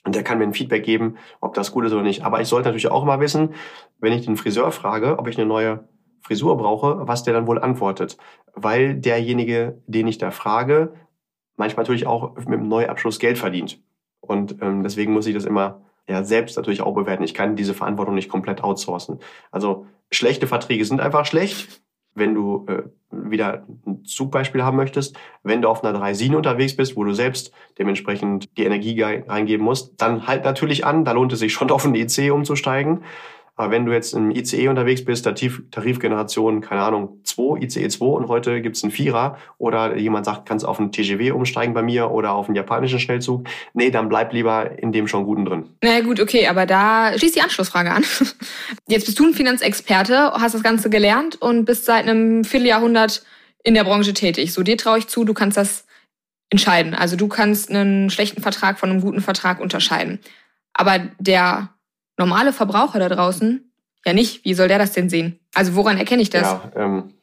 Und 0.06 0.16
der 0.16 0.24
kann 0.24 0.38
mir 0.38 0.46
ein 0.46 0.54
Feedback 0.54 0.84
geben, 0.84 1.18
ob 1.42 1.54
das 1.54 1.72
gut 1.72 1.86
ist 1.86 1.94
oder 1.94 2.04
nicht. 2.04 2.24
Aber 2.24 2.40
ich 2.42 2.48
sollte 2.48 2.70
natürlich 2.70 2.90
auch 2.90 3.04
mal 3.04 3.20
wissen, 3.20 3.54
wenn 4.00 4.14
ich 4.14 4.26
den 4.26 4.38
Friseur 4.38 4.72
frage, 4.72 5.20
ob 5.20 5.28
ich 5.28 5.38
eine 5.38 5.46
neue 5.46 5.88
Frisur 6.22 6.58
brauche, 6.58 7.08
was 7.08 7.24
der 7.24 7.34
dann 7.34 7.48
wohl 7.48 7.60
antwortet. 7.60 8.18
Weil 8.54 8.96
derjenige, 8.96 9.82
den 9.88 10.08
ich 10.08 10.18
da 10.18 10.32
frage, 10.32 10.94
manchmal 11.58 11.84
natürlich 11.84 12.08
auch 12.08 12.36
mit 12.36 12.48
dem 12.48 12.68
Neuabschluss 12.68 13.20
Geld 13.20 13.38
verdient. 13.38 13.82
Und 14.22 14.62
ähm, 14.62 14.84
deswegen 14.84 15.14
muss 15.14 15.28
ich 15.28 15.34
das 15.34 15.46
immer 15.46 15.82
ja, 16.10 16.24
selbst 16.24 16.58
natürlich 16.58 16.82
auch 16.82 16.96
bewerten. 16.96 17.24
Ich 17.24 17.36
kann 17.36 17.56
diese 17.56 17.76
Verantwortung 17.76 18.16
nicht 18.16 18.30
komplett 18.30 18.64
outsourcen. 18.64 19.20
Also 19.52 19.86
schlechte 20.12 20.48
Verträge 20.48 20.84
sind 20.84 21.00
einfach 21.00 21.26
schlecht. 21.26 21.82
Wenn 22.16 22.34
du 22.34 22.66
äh, 22.68 22.82
wieder 23.12 23.66
ein 23.86 24.04
Zugbeispiel 24.04 24.64
haben 24.64 24.76
möchtest, 24.76 25.16
wenn 25.44 25.62
du 25.62 25.70
auf 25.70 25.84
einer 25.84 25.98
3 25.98 26.36
unterwegs 26.36 26.76
bist, 26.76 26.96
wo 26.96 27.04
du 27.04 27.14
selbst 27.14 27.54
dementsprechend 27.78 28.58
die 28.58 28.64
Energie 28.64 29.00
reingeben 29.02 29.64
musst, 29.64 30.02
dann 30.02 30.26
halt 30.26 30.44
natürlich 30.46 30.84
an, 30.84 31.06
da 31.06 31.12
lohnt 31.12 31.32
es 31.32 31.40
sich 31.40 31.54
schon 31.54 31.70
auf 31.72 31.86
einen 31.86 31.96
EC 31.96 32.34
umzusteigen. 32.34 33.04
Aber 33.60 33.72
wenn 33.72 33.86
du 33.86 33.92
jetzt 33.92 34.14
im 34.14 34.32
ICE 34.32 34.70
unterwegs 34.70 35.04
bist, 35.04 35.26
Tarif, 35.26 35.62
Tarifgeneration, 35.70 36.62
keine 36.62 36.82
Ahnung, 36.82 37.20
2, 37.26 37.62
ICE 37.62 37.90
2 37.90 38.06
und 38.06 38.30
heute 38.30 38.62
gibt's 38.62 38.84
einen 38.84 38.92
Vierer 38.94 39.38
oder 39.58 39.98
jemand 39.98 40.26
sagt, 40.26 40.48
kannst 40.48 40.64
auf 40.64 40.80
einen 40.80 40.94
TGW 40.94 41.32
umsteigen 41.32 41.74
bei 41.74 41.82
mir 41.82 42.10
oder 42.10 42.32
auf 42.32 42.46
einen 42.46 42.56
japanischen 42.56 43.00
Schnellzug, 43.00 43.50
nee, 43.74 43.92
dann 43.92 44.08
bleib 44.08 44.32
lieber 44.32 44.80
in 44.82 44.94
dem 44.94 45.10
schon 45.10 45.26
Guten 45.26 45.44
drin. 45.44 45.66
Na 45.84 45.90
naja, 45.90 46.02
gut, 46.06 46.22
okay, 46.22 46.48
aber 46.48 46.66
da 46.66 47.12
schließt 47.18 47.36
die 47.36 47.42
Anschlussfrage 47.42 47.92
an. 47.92 48.06
Jetzt 48.88 49.08
bist 49.08 49.20
du 49.20 49.26
ein 49.26 49.34
Finanzexperte, 49.34 50.32
hast 50.36 50.56
das 50.56 50.64
Ganze 50.64 50.90
gelernt 50.90 51.36
und 51.42 51.66
bist 51.66 51.84
seit 51.84 52.08
einem 52.08 52.46
Vierteljahrhundert 52.46 53.26
in 53.66 53.74
der 53.74 53.84
Branche 53.84 54.14
tätig. 54.14 54.54
So, 54.54 54.64
dir 54.64 54.78
traue 54.78 55.00
ich 55.00 55.08
zu, 55.08 55.26
du 55.26 55.34
kannst 55.34 55.58
das 55.58 55.86
entscheiden. 56.50 56.94
Also 56.96 57.18
du 57.18 57.28
kannst 57.28 57.70
einen 57.70 58.10
schlechten 58.10 58.42
Vertrag 58.42 58.80
von 58.80 58.90
einem 58.90 59.02
guten 59.02 59.20
Vertrag 59.20 59.60
unterscheiden. 59.60 60.20
Aber 60.74 61.00
der 61.20 61.72
normale 62.20 62.54
Verbraucher 62.54 63.00
da 63.00 63.10
draußen 63.10 63.72
ja 64.06 64.14
nicht. 64.14 64.46
Wie 64.46 64.54
soll 64.54 64.68
der 64.68 64.78
das 64.78 64.92
denn 64.92 65.10
sehen? 65.10 65.40
Also 65.56 65.76
woran 65.76 65.98
erkenne 65.98 66.22
ich 66.22 66.30
das? 66.30 66.44
Ja, 66.44 66.72
ähm, 66.76 67.16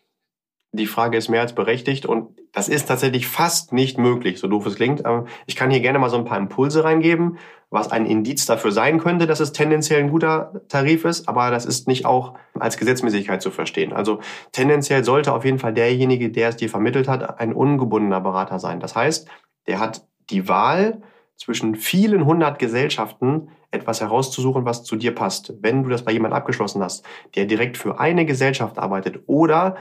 die 0.73 0.87
Frage 0.87 1.17
ist 1.17 1.29
mehr 1.29 1.41
als 1.41 1.55
berechtigt 1.55 2.07
und 2.07 2.37
das 2.53 2.69
ist 2.69 2.87
tatsächlich 2.87 3.27
fast 3.27 3.73
nicht 3.73 3.99
möglich, 3.99 4.39
so 4.39 4.49
doof 4.49 4.67
es 4.67 4.77
klingt. 4.77 5.05
Aber 5.05 5.27
ich 5.47 5.57
kann 5.57 5.71
hier 5.71 5.81
gerne 5.81 5.99
mal 5.99 6.11
so 6.11 6.17
ein 6.17 6.25
paar 6.25 6.39
Impulse 6.39 6.85
reingeben, 6.85 7.39
was 7.71 7.91
ein 7.91 8.07
Indiz 8.07 8.47
dafür 8.47 8.73
sein 8.73 8.99
könnte, 8.99 9.27
dass 9.27 9.41
es 9.41 9.53
tendenziell 9.53 10.01
ein 10.01 10.11
guter 10.11 10.63
Tarif 10.69 11.05
ist, 11.05 11.29
aber 11.29 11.51
das 11.51 11.67
ist 11.67 11.89
nicht 11.89 12.07
auch 12.07 12.35
als 12.59 12.77
Gesetzmäßigkeit 12.77 13.43
zu 13.43 13.51
verstehen. 13.51 13.93
Also 13.93 14.21
tendenziell 14.53 15.05
sollte 15.05 15.33
auf 15.33 15.45
jeden 15.45 15.59
Fall 15.59 15.75
derjenige, 15.75 16.31
der 16.31 16.51
es 16.51 16.57
dir 16.57 16.71
vermittelt 16.71 17.09
hat, 17.09 17.41
ein 17.41 17.53
ungebundener 17.53 18.21
Berater 18.21 18.59
sein. 18.59 18.81
Das 18.81 18.97
heißt, 18.97 19.29
der 19.67 19.81
hat 19.81 20.07
die 20.31 20.49
Wahl 20.49 21.03
zwischen 21.37 21.75
vielen 21.75 22.25
hundert 22.25 22.59
Gesellschaften, 22.59 23.51
etwas 23.77 24.01
herauszusuchen, 24.01 24.65
was 24.65 24.85
zu 24.85 24.97
dir 24.97 25.15
passt. 25.15 25.55
Wenn 25.61 25.83
du 25.83 25.89
das 25.89 26.05
bei 26.05 26.13
jemandem 26.13 26.37
abgeschlossen 26.37 26.83
hast, 26.83 27.05
der 27.35 27.47
direkt 27.47 27.77
für 27.77 28.01
eine 28.01 28.27
Gesellschaft 28.27 28.79
arbeitet 28.79 29.23
oder 29.27 29.77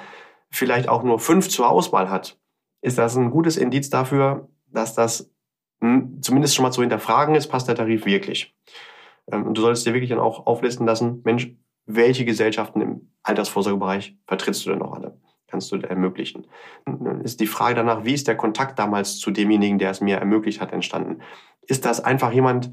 vielleicht 0.49 0.89
auch 0.89 1.03
nur 1.03 1.19
fünf 1.19 1.49
zur 1.49 1.69
Auswahl 1.69 2.09
hat, 2.09 2.39
ist 2.81 2.97
das 2.97 3.15
ein 3.15 3.31
gutes 3.31 3.57
Indiz 3.57 3.89
dafür, 3.89 4.49
dass 4.67 4.93
das 4.93 5.31
zumindest 6.21 6.55
schon 6.55 6.63
mal 6.63 6.71
zu 6.71 6.81
hinterfragen 6.81 7.35
ist, 7.35 7.47
passt 7.47 7.67
der 7.67 7.75
Tarif 7.75 8.05
wirklich. 8.05 8.55
Ähm, 9.31 9.45
und 9.45 9.57
du 9.57 9.61
solltest 9.61 9.85
dir 9.85 9.93
wirklich 9.93 10.09
dann 10.09 10.19
auch 10.19 10.45
auflisten 10.45 10.85
lassen, 10.85 11.21
Mensch, 11.23 11.51
welche 11.85 12.25
Gesellschaften 12.25 12.81
im 12.81 13.11
Altersvorsorgebereich 13.23 14.15
vertrittst 14.27 14.65
du 14.65 14.71
denn 14.71 14.79
noch 14.79 14.93
alle? 14.93 15.19
Kannst 15.47 15.71
du 15.71 15.77
ermöglichen? 15.77 16.47
Dann 16.85 17.21
ist 17.21 17.39
die 17.39 17.47
Frage 17.47 17.75
danach, 17.75 18.03
wie 18.03 18.13
ist 18.13 18.27
der 18.27 18.35
Kontakt 18.35 18.79
damals 18.79 19.19
zu 19.19 19.29
demjenigen, 19.29 19.77
der 19.77 19.91
es 19.91 20.01
mir 20.01 20.17
ermöglicht 20.17 20.59
hat, 20.59 20.73
entstanden? 20.73 21.21
Ist 21.61 21.85
das 21.85 22.03
einfach 22.03 22.31
jemand, 22.31 22.71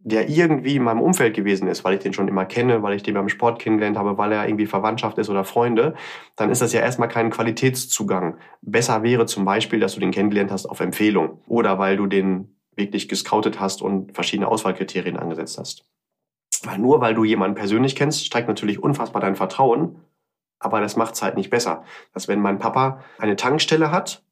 der 0.00 0.28
irgendwie 0.28 0.76
in 0.76 0.84
meinem 0.84 1.00
Umfeld 1.00 1.34
gewesen 1.34 1.66
ist, 1.66 1.84
weil 1.84 1.94
ich 1.94 2.00
den 2.00 2.12
schon 2.12 2.28
immer 2.28 2.44
kenne, 2.44 2.82
weil 2.82 2.94
ich 2.94 3.02
den 3.02 3.14
beim 3.14 3.28
Sport 3.28 3.58
kennengelernt 3.58 3.98
habe, 3.98 4.16
weil 4.16 4.32
er 4.32 4.46
irgendwie 4.46 4.66
Verwandtschaft 4.66 5.18
ist 5.18 5.28
oder 5.28 5.44
Freunde, 5.44 5.94
dann 6.36 6.50
ist 6.50 6.62
das 6.62 6.72
ja 6.72 6.80
erstmal 6.80 7.08
kein 7.08 7.30
Qualitätszugang. 7.30 8.38
Besser 8.62 9.02
wäre 9.02 9.26
zum 9.26 9.44
Beispiel, 9.44 9.80
dass 9.80 9.94
du 9.94 10.00
den 10.00 10.12
kennengelernt 10.12 10.52
hast 10.52 10.66
auf 10.66 10.80
Empfehlung 10.80 11.42
oder 11.46 11.78
weil 11.78 11.96
du 11.96 12.06
den 12.06 12.56
wirklich 12.76 13.08
gescoutet 13.08 13.58
hast 13.58 13.82
und 13.82 14.14
verschiedene 14.14 14.48
Auswahlkriterien 14.48 15.16
angesetzt 15.16 15.58
hast. 15.58 15.84
Weil 16.62 16.78
nur 16.78 17.00
weil 17.00 17.14
du 17.14 17.24
jemanden 17.24 17.56
persönlich 17.56 17.96
kennst, 17.96 18.24
steigt 18.24 18.48
natürlich 18.48 18.80
unfassbar 18.80 19.20
dein 19.20 19.34
Vertrauen, 19.34 20.04
aber 20.60 20.80
das 20.80 20.96
macht 20.96 21.14
es 21.14 21.22
halt 21.22 21.36
nicht 21.36 21.50
besser. 21.50 21.84
Dass 22.14 22.28
wenn 22.28 22.40
mein 22.40 22.58
Papa 22.58 23.00
eine 23.18 23.36
Tankstelle 23.36 23.90
hat 23.90 24.22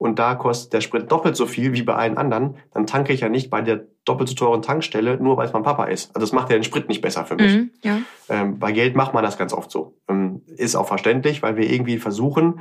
und 0.00 0.18
da 0.18 0.34
kostet 0.34 0.72
der 0.72 0.80
Sprit 0.80 1.12
doppelt 1.12 1.36
so 1.36 1.44
viel 1.44 1.74
wie 1.74 1.82
bei 1.82 1.94
allen 1.94 2.16
anderen, 2.16 2.56
dann 2.72 2.86
tanke 2.86 3.12
ich 3.12 3.20
ja 3.20 3.28
nicht 3.28 3.50
bei 3.50 3.60
der 3.60 3.84
doppelt 4.06 4.30
so 4.30 4.34
teuren 4.34 4.62
Tankstelle, 4.62 5.18
nur 5.18 5.36
weil 5.36 5.46
es 5.46 5.52
mein 5.52 5.62
Papa 5.62 5.84
ist. 5.84 6.16
Also 6.16 6.20
das 6.20 6.32
macht 6.32 6.48
ja 6.48 6.56
den 6.56 6.64
Sprit 6.64 6.88
nicht 6.88 7.02
besser 7.02 7.26
für 7.26 7.34
mich. 7.34 7.54
Mhm, 7.54 7.70
ja. 7.82 7.98
ähm, 8.30 8.58
bei 8.58 8.72
Geld 8.72 8.96
macht 8.96 9.12
man 9.12 9.22
das 9.22 9.36
ganz 9.36 9.52
oft 9.52 9.70
so. 9.70 9.98
Ähm, 10.08 10.40
ist 10.56 10.74
auch 10.74 10.88
verständlich, 10.88 11.42
weil 11.42 11.58
wir 11.58 11.70
irgendwie 11.70 11.98
versuchen, 11.98 12.60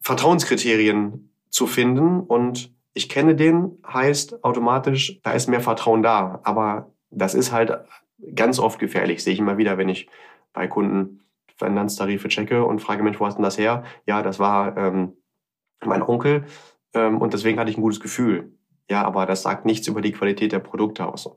Vertrauenskriterien 0.00 1.30
zu 1.50 1.66
finden 1.66 2.20
und 2.20 2.72
ich 2.94 3.10
kenne 3.10 3.36
den, 3.36 3.72
heißt 3.86 4.42
automatisch, 4.42 5.20
da 5.22 5.32
ist 5.32 5.50
mehr 5.50 5.60
Vertrauen 5.60 6.02
da. 6.02 6.40
Aber 6.42 6.90
das 7.10 7.34
ist 7.34 7.52
halt 7.52 7.80
ganz 8.34 8.58
oft 8.58 8.78
gefährlich, 8.78 9.22
sehe 9.22 9.34
ich 9.34 9.40
immer 9.40 9.58
wieder, 9.58 9.76
wenn 9.76 9.90
ich 9.90 10.08
bei 10.54 10.68
Kunden 10.68 11.20
Finanztarife 11.54 12.28
checke 12.28 12.64
und 12.64 12.80
frage, 12.80 13.02
Mensch, 13.02 13.20
wo 13.20 13.26
hast 13.26 13.36
denn 13.36 13.44
das 13.44 13.58
her? 13.58 13.84
Ja, 14.06 14.22
das 14.22 14.38
war 14.38 14.74
ähm, 14.78 15.12
mein 15.84 16.02
Onkel 16.02 16.44
ähm, 16.94 17.18
und 17.18 17.32
deswegen 17.32 17.58
hatte 17.58 17.70
ich 17.70 17.76
ein 17.76 17.82
gutes 17.82 18.00
Gefühl. 18.00 18.52
Ja, 18.90 19.04
aber 19.04 19.26
das 19.26 19.42
sagt 19.42 19.64
nichts 19.64 19.86
über 19.86 20.00
die 20.00 20.12
Qualität 20.12 20.52
der 20.52 20.58
Produkte 20.58 21.06
aus. 21.06 21.30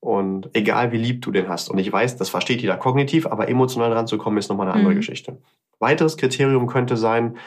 Und 0.00 0.50
egal 0.52 0.92
wie 0.92 0.98
lieb 0.98 1.22
du 1.22 1.30
den 1.30 1.48
hast, 1.48 1.70
und 1.70 1.78
ich 1.78 1.90
weiß, 1.90 2.16
das 2.16 2.28
versteht 2.28 2.60
jeder 2.60 2.76
kognitiv, 2.76 3.26
aber 3.26 3.48
emotional 3.48 3.92
ranzukommen 3.92 4.38
ist 4.38 4.50
nochmal 4.50 4.66
eine 4.66 4.76
andere 4.76 4.92
mhm. 4.92 4.98
Geschichte. 4.98 5.40
Weiteres 5.78 6.18
Kriterium 6.18 6.66
könnte 6.66 6.96
sein, 6.98 7.38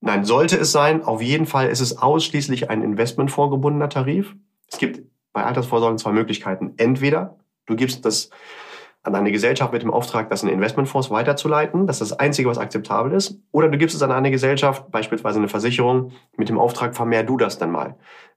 nein, 0.00 0.24
sollte 0.24 0.56
es 0.56 0.72
sein, 0.72 1.04
auf 1.04 1.20
jeden 1.20 1.46
Fall 1.46 1.68
ist 1.68 1.80
es 1.80 1.98
ausschließlich 1.98 2.70
ein 2.70 2.82
investmentvorgebundener 2.82 3.90
Tarif. 3.90 4.34
Es 4.66 4.78
gibt 4.78 5.02
bei 5.34 5.44
Altersvorsorgen 5.44 5.98
zwei 5.98 6.12
Möglichkeiten. 6.12 6.72
Entweder 6.78 7.36
du 7.66 7.76
gibst 7.76 8.04
das 8.06 8.30
an 9.04 9.14
eine 9.14 9.32
Gesellschaft 9.32 9.72
mit 9.72 9.82
dem 9.82 9.92
Auftrag, 9.92 10.30
das 10.30 10.42
in 10.42 10.48
Investmentfonds 10.48 11.10
weiterzuleiten. 11.10 11.86
Das 11.86 12.00
ist 12.00 12.10
das 12.10 12.18
Einzige, 12.18 12.48
was 12.48 12.58
akzeptabel 12.58 13.12
ist. 13.12 13.38
Oder 13.52 13.68
du 13.68 13.76
gibst 13.76 13.94
es 13.94 14.02
an 14.02 14.10
eine 14.10 14.30
Gesellschaft, 14.30 14.90
beispielsweise 14.90 15.38
eine 15.38 15.48
Versicherung, 15.48 16.12
mit 16.36 16.48
dem 16.48 16.58
Auftrag, 16.58 16.96
vermehr 16.96 17.22
du 17.22 17.36
das 17.36 17.58
dann 17.58 17.70
mal. 17.70 17.96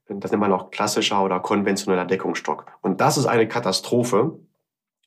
Das 0.10 0.32
nennt 0.32 0.42
man 0.42 0.52
auch 0.52 0.70
klassischer 0.70 1.24
oder 1.24 1.40
konventioneller 1.40 2.06
Deckungsstock. 2.06 2.66
Und 2.82 3.02
das 3.02 3.18
ist 3.18 3.26
eine 3.26 3.48
Katastrophe. 3.48 4.40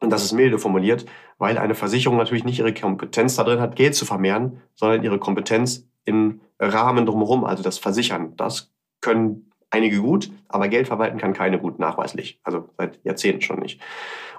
Und 0.02 0.11
das 0.11 0.25
ist 0.25 0.33
milde 0.33 0.59
formuliert, 0.59 1.05
weil 1.37 1.59
eine 1.59 1.75
Versicherung 1.75 2.17
natürlich 2.17 2.45
nicht 2.45 2.59
ihre 2.59 2.73
Kompetenz 2.73 3.37
da 3.37 3.45
drin 3.45 3.61
hat, 3.61 3.76
Geld 3.76 3.95
zu 3.95 4.07
vermehren, 4.07 4.62
sondern 4.75 5.02
ihre 5.02 5.19
Kompetenz 5.19 5.87
im 6.07 6.40
Rahmen 6.59 7.05
drumherum, 7.05 7.45
also 7.45 7.62
das 7.62 7.76
Versichern. 7.76 8.35
Das 8.37 8.73
können 9.02 9.50
einige 9.69 10.00
gut, 10.00 10.31
aber 10.49 10.69
Geld 10.69 10.88
verwalten 10.88 11.19
kann 11.19 11.35
keine 11.35 11.59
gut 11.59 11.79
nachweislich. 11.79 12.40
Also 12.45 12.71
seit 12.79 12.99
Jahrzehnten 13.05 13.43
schon 13.43 13.61
nicht. 13.61 13.81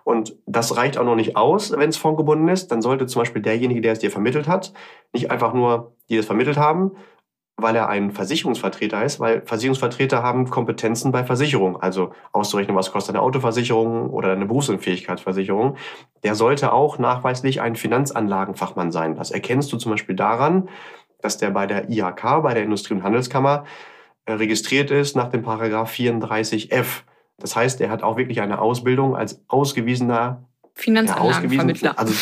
Und 0.04 0.36
das 0.46 0.76
reicht 0.76 0.98
auch 0.98 1.06
noch 1.06 1.16
nicht 1.16 1.36
aus, 1.36 1.72
wenn 1.72 1.90
es 1.90 1.98
fondgebunden 1.98 2.48
ist. 2.48 2.72
Dann 2.72 2.82
sollte 2.82 3.06
zum 3.06 3.22
Beispiel 3.22 3.42
derjenige, 3.42 3.82
der 3.82 3.94
es 3.94 4.00
dir 4.00 4.12
vermittelt 4.12 4.48
hat, 4.48 4.74
nicht 5.14 5.32
einfach 5.32 5.54
nur 5.54 5.96
die 6.10 6.18
es 6.18 6.26
vermittelt 6.26 6.58
haben, 6.58 6.92
weil 7.58 7.76
er 7.76 7.90
ein 7.90 8.12
Versicherungsvertreter 8.12 9.04
ist, 9.04 9.20
weil 9.20 9.44
Versicherungsvertreter 9.46 10.24
haben 10.24 10.50
Kompetenzen 10.50 11.12
bei 11.12 11.24
Versicherung, 11.24 11.82
also 11.82 12.12
auszurechnen, 12.32 12.76
was 12.76 12.92
kostet 12.92 13.16
eine 13.16 13.24
Autoversicherung 13.24 14.10
oder 14.10 14.32
eine 14.32 14.46
Berufsunfähigkeitsversicherung. 14.46 15.78
Der 16.24 16.36
sollte 16.36 16.74
auch 16.74 16.98
nachweislich 16.98 17.62
ein 17.62 17.76
Finanzanlagenfachmann 17.76 18.92
sein. 18.92 19.16
Das 19.16 19.32
erkennst 19.32 19.72
du 19.72 19.78
zum 19.78 19.92
Beispiel 19.92 20.16
daran, 20.16 20.70
dass 21.22 21.38
der 21.38 21.52
bei 21.52 21.68
der 21.68 21.90
IHK, 21.90 22.42
bei 22.42 22.54
der 22.54 22.64
Industrie- 22.64 22.96
und 22.96 23.04
Handelskammer, 23.04 23.66
äh, 24.26 24.34
registriert 24.34 24.92
ist 24.92 25.16
nach 25.16 25.30
dem 25.30 25.44
Paragraph 25.44 25.92
34f. 25.92 27.04
Das 27.42 27.56
heißt, 27.56 27.82
er 27.82 27.90
hat 27.90 28.04
auch 28.04 28.18
wirklich 28.18 28.42
eine 28.42 28.60
Ausbildung 28.60 29.16
als 29.16 29.44
ausgewiesener 29.48 30.46
Finanzanlagenvermittler. 30.76 31.92
Ja, 31.92 31.98
also, 31.98 32.14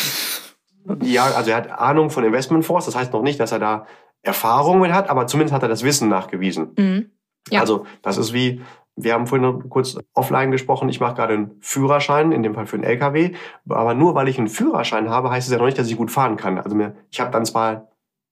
ja, 1.02 1.24
also 1.24 1.50
er 1.50 1.56
hat 1.56 1.70
Ahnung 1.70 2.10
von 2.10 2.24
Investmentfonds. 2.24 2.86
Das 2.86 2.96
heißt 2.96 3.12
noch 3.12 3.22
nicht, 3.22 3.38
dass 3.38 3.52
er 3.52 3.58
da 3.58 3.86
Erfahrung 4.22 4.80
mit 4.80 4.92
hat, 4.92 5.08
aber 5.08 5.26
zumindest 5.26 5.54
hat 5.54 5.62
er 5.62 5.68
das 5.68 5.82
Wissen 5.82 6.08
nachgewiesen. 6.08 6.72
Mhm. 6.76 7.10
Ja. 7.50 7.60
Also 7.60 7.86
das 8.02 8.18
ist 8.18 8.32
wie, 8.32 8.60
wir 8.96 9.14
haben 9.14 9.26
vorhin 9.26 9.46
noch 9.46 9.68
kurz 9.68 9.96
offline 10.14 10.50
gesprochen, 10.50 10.88
ich 10.88 11.00
mache 11.00 11.14
gerade 11.14 11.34
einen 11.34 11.56
Führerschein, 11.60 12.32
in 12.32 12.42
dem 12.42 12.54
Fall 12.54 12.66
für 12.66 12.76
einen 12.76 12.84
LKW, 12.84 13.32
aber 13.68 13.94
nur 13.94 14.14
weil 14.14 14.28
ich 14.28 14.38
einen 14.38 14.48
Führerschein 14.48 15.08
habe, 15.08 15.30
heißt 15.30 15.48
es 15.48 15.52
ja 15.52 15.58
noch 15.58 15.66
nicht, 15.66 15.78
dass 15.78 15.88
ich 15.88 15.96
gut 15.96 16.10
fahren 16.10 16.36
kann. 16.36 16.58
Also 16.58 16.76
mir, 16.76 16.96
ich 17.10 17.20
habe 17.20 17.30
dann 17.30 17.46
zwar 17.46 17.88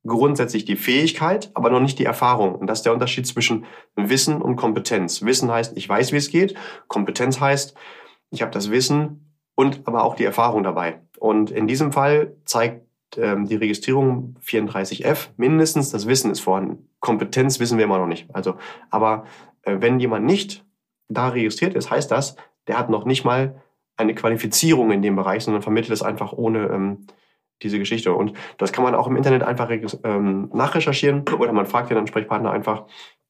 grundsätzlich 0.07 0.65
die 0.65 0.77
Fähigkeit, 0.77 1.51
aber 1.55 1.71
noch 1.71 1.81
nicht 1.81 1.99
die 1.99 2.05
Erfahrung. 2.05 2.55
Und 2.55 2.67
das 2.67 2.81
ist 2.81 2.85
der 2.85 2.93
Unterschied 2.93 3.27
zwischen 3.27 3.65
Wissen 3.97 4.41
und 4.41 4.57
Kompetenz. 4.57 5.23
Wissen 5.23 5.51
heißt, 5.51 5.77
ich 5.77 5.89
weiß, 5.89 6.13
wie 6.13 6.17
es 6.17 6.31
geht. 6.31 6.55
Kompetenz 6.87 7.41
heißt, 7.41 7.75
ich 8.31 8.43
habe 8.43 8.53
das 8.53 8.71
Wissen 8.71 9.35
und 9.55 9.83
aber 9.87 10.05
auch 10.05 10.15
die 10.15 10.25
Erfahrung 10.25 10.63
dabei. 10.63 11.01
Und 11.19 11.51
in 11.51 11.67
diesem 11.67 11.93
Fall 11.93 12.37
zeigt 12.45 12.87
ähm, 13.17 13.47
die 13.47 13.57
Registrierung 13.57 14.37
34F 14.45 15.29
mindestens, 15.37 15.91
das 15.91 16.07
Wissen 16.07 16.31
ist 16.31 16.41
vorhanden. 16.41 16.89
Kompetenz 17.01 17.59
wissen 17.59 17.79
wir 17.79 17.85
immer 17.85 17.99
noch 17.99 18.07
nicht. 18.07 18.29
Also, 18.35 18.57
aber 18.91 19.25
äh, 19.63 19.77
wenn 19.81 19.99
jemand 19.99 20.27
nicht 20.27 20.65
da 21.09 21.29
registriert 21.29 21.75
ist, 21.75 21.91
heißt 21.91 22.11
das, 22.11 22.37
der 22.67 22.79
hat 22.79 22.91
noch 22.91 23.05
nicht 23.05 23.25
mal 23.25 23.63
eine 23.97 24.15
Qualifizierung 24.15 24.93
in 24.93 25.03
dem 25.03 25.17
Bereich, 25.17 25.43
sondern 25.43 25.63
vermittelt 25.63 25.93
es 25.93 26.03
einfach 26.03 26.33
ohne 26.33 26.67
ähm, 26.69 27.07
diese 27.63 27.79
Geschichte. 27.79 28.15
Und 28.15 28.33
das 28.57 28.73
kann 28.73 28.85
man 28.85 28.95
auch 28.95 29.07
im 29.07 29.17
Internet 29.17 29.43
einfach 29.43 29.71
ähm, 30.05 30.51
nachrecherchieren 30.53 31.25
oder 31.39 31.53
man 31.53 31.67
fragt 31.67 31.91
den 31.91 31.99
Ansprechpartner 31.99 32.51
einfach. 32.51 32.85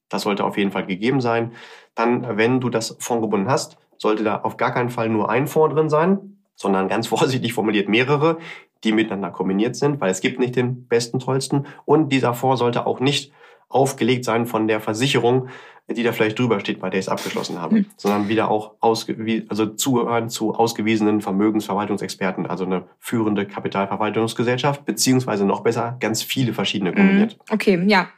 Das 0.08 0.22
sollte 0.22 0.44
auf 0.44 0.56
jeden 0.56 0.70
Fall 0.70 0.86
gegeben 0.86 1.20
sein. 1.20 1.52
Dann, 1.94 2.36
wenn 2.36 2.60
du 2.60 2.70
das 2.70 2.96
Fonds 2.98 3.22
gebunden 3.22 3.50
hast, 3.50 3.78
sollte 3.98 4.24
da 4.24 4.40
auf 4.40 4.56
gar 4.56 4.72
keinen 4.72 4.90
Fall 4.90 5.08
nur 5.08 5.28
ein 5.30 5.46
Fonds 5.46 5.74
drin 5.74 5.88
sein, 5.88 6.38
sondern 6.54 6.88
ganz 6.88 7.06
vorsichtig 7.08 7.52
formuliert 7.52 7.88
mehrere, 7.88 8.38
die 8.84 8.92
miteinander 8.92 9.30
kombiniert 9.30 9.76
sind, 9.76 10.00
weil 10.00 10.10
es 10.10 10.20
gibt 10.20 10.38
nicht 10.38 10.56
den 10.56 10.86
besten, 10.86 11.18
tollsten. 11.18 11.66
Und 11.84 12.10
dieser 12.10 12.34
Fonds 12.34 12.60
sollte 12.60 12.86
auch 12.86 13.00
nicht 13.00 13.32
aufgelegt 13.68 14.24
sein 14.24 14.46
von 14.46 14.68
der 14.68 14.80
Versicherung, 14.80 15.48
die 15.90 16.02
da 16.02 16.12
vielleicht 16.12 16.38
drüber 16.38 16.60
steht, 16.60 16.80
bei 16.80 16.90
der 16.90 17.00
ich 17.00 17.06
es 17.06 17.08
abgeschlossen 17.08 17.60
habe, 17.60 17.76
mhm. 17.76 17.86
sondern 17.96 18.28
wieder 18.28 18.50
auch 18.50 18.74
ausge 18.80 19.44
also 19.48 19.66
zuhören 19.66 20.28
zu 20.28 20.54
ausgewiesenen 20.54 21.20
Vermögensverwaltungsexperten, 21.22 22.46
also 22.46 22.64
eine 22.64 22.84
führende 22.98 23.46
Kapitalverwaltungsgesellschaft, 23.46 24.84
beziehungsweise 24.84 25.46
noch 25.46 25.60
besser 25.60 25.96
ganz 26.00 26.22
viele 26.22 26.52
verschiedene 26.52 26.92
kombiniert. 26.92 27.38
Mhm. 27.38 27.54
Okay, 27.54 27.82
ja, 27.86 28.08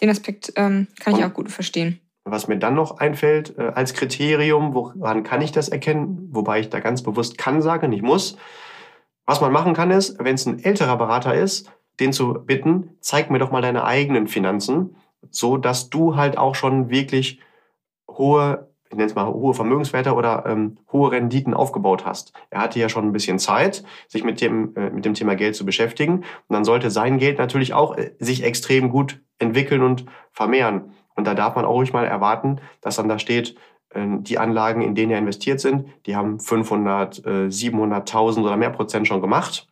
den 0.00 0.10
Aspekt 0.10 0.52
ähm, 0.56 0.86
kann 1.00 1.14
Und 1.14 1.20
ich 1.20 1.24
auch 1.24 1.34
gut 1.34 1.50
verstehen. 1.50 2.00
Was 2.24 2.48
mir 2.48 2.58
dann 2.58 2.74
noch 2.74 2.98
einfällt 2.98 3.56
äh, 3.56 3.72
als 3.74 3.94
Kriterium, 3.94 4.74
woran 4.74 5.22
kann 5.22 5.42
ich 5.42 5.52
das 5.52 5.68
erkennen, 5.68 6.28
wobei 6.32 6.60
ich 6.60 6.70
da 6.70 6.80
ganz 6.80 7.02
bewusst 7.02 7.38
kann 7.38 7.62
sage, 7.62 7.88
nicht 7.88 8.02
muss. 8.02 8.36
Was 9.24 9.40
man 9.40 9.52
machen 9.52 9.74
kann 9.74 9.90
ist, 9.90 10.18
wenn 10.20 10.34
es 10.36 10.46
ein 10.46 10.62
älterer 10.62 10.96
Berater 10.96 11.34
ist, 11.34 11.70
den 12.00 12.12
zu 12.12 12.34
bitten, 12.34 12.96
zeig 13.00 13.30
mir 13.30 13.38
doch 13.38 13.50
mal 13.50 13.62
deine 13.62 13.84
eigenen 13.84 14.26
Finanzen, 14.26 14.96
so 15.30 15.56
dass 15.56 15.90
du 15.90 16.16
halt 16.16 16.38
auch 16.38 16.54
schon 16.54 16.90
wirklich 16.90 17.40
hohe, 18.10 18.68
ich 18.88 18.96
nenne 18.96 19.06
es 19.06 19.14
mal 19.14 19.26
hohe 19.26 19.54
Vermögenswerte 19.54 20.14
oder 20.14 20.44
ähm, 20.46 20.78
hohe 20.92 21.10
Renditen 21.10 21.54
aufgebaut 21.54 22.04
hast. 22.04 22.32
Er 22.50 22.60
hatte 22.60 22.78
ja 22.78 22.88
schon 22.88 23.04
ein 23.04 23.12
bisschen 23.12 23.38
Zeit, 23.38 23.84
sich 24.08 24.24
mit 24.24 24.40
dem, 24.40 24.74
äh, 24.76 24.90
mit 24.90 25.04
dem 25.04 25.14
Thema 25.14 25.34
Geld 25.34 25.56
zu 25.56 25.64
beschäftigen. 25.64 26.18
Und 26.18 26.24
dann 26.48 26.64
sollte 26.64 26.90
sein 26.90 27.18
Geld 27.18 27.38
natürlich 27.38 27.74
auch 27.74 27.96
äh, 27.96 28.12
sich 28.18 28.44
extrem 28.44 28.90
gut 28.90 29.20
entwickeln 29.38 29.82
und 29.82 30.06
vermehren. 30.32 30.92
Und 31.14 31.26
da 31.26 31.34
darf 31.34 31.56
man 31.56 31.64
auch 31.64 31.74
ruhig 31.74 31.92
mal 31.92 32.06
erwarten, 32.06 32.60
dass 32.80 32.96
dann 32.96 33.08
da 33.08 33.18
steht, 33.18 33.56
äh, 33.90 34.06
die 34.20 34.38
Anlagen, 34.38 34.82
in 34.82 34.94
denen 34.94 35.12
er 35.12 35.18
investiert 35.18 35.60
sind, 35.60 35.88
die 36.06 36.14
haben 36.14 36.38
500, 36.38 37.26
äh, 37.26 37.50
700.000 37.50 38.44
oder 38.44 38.56
mehr 38.56 38.70
Prozent 38.70 39.08
schon 39.08 39.20
gemacht, 39.20 39.66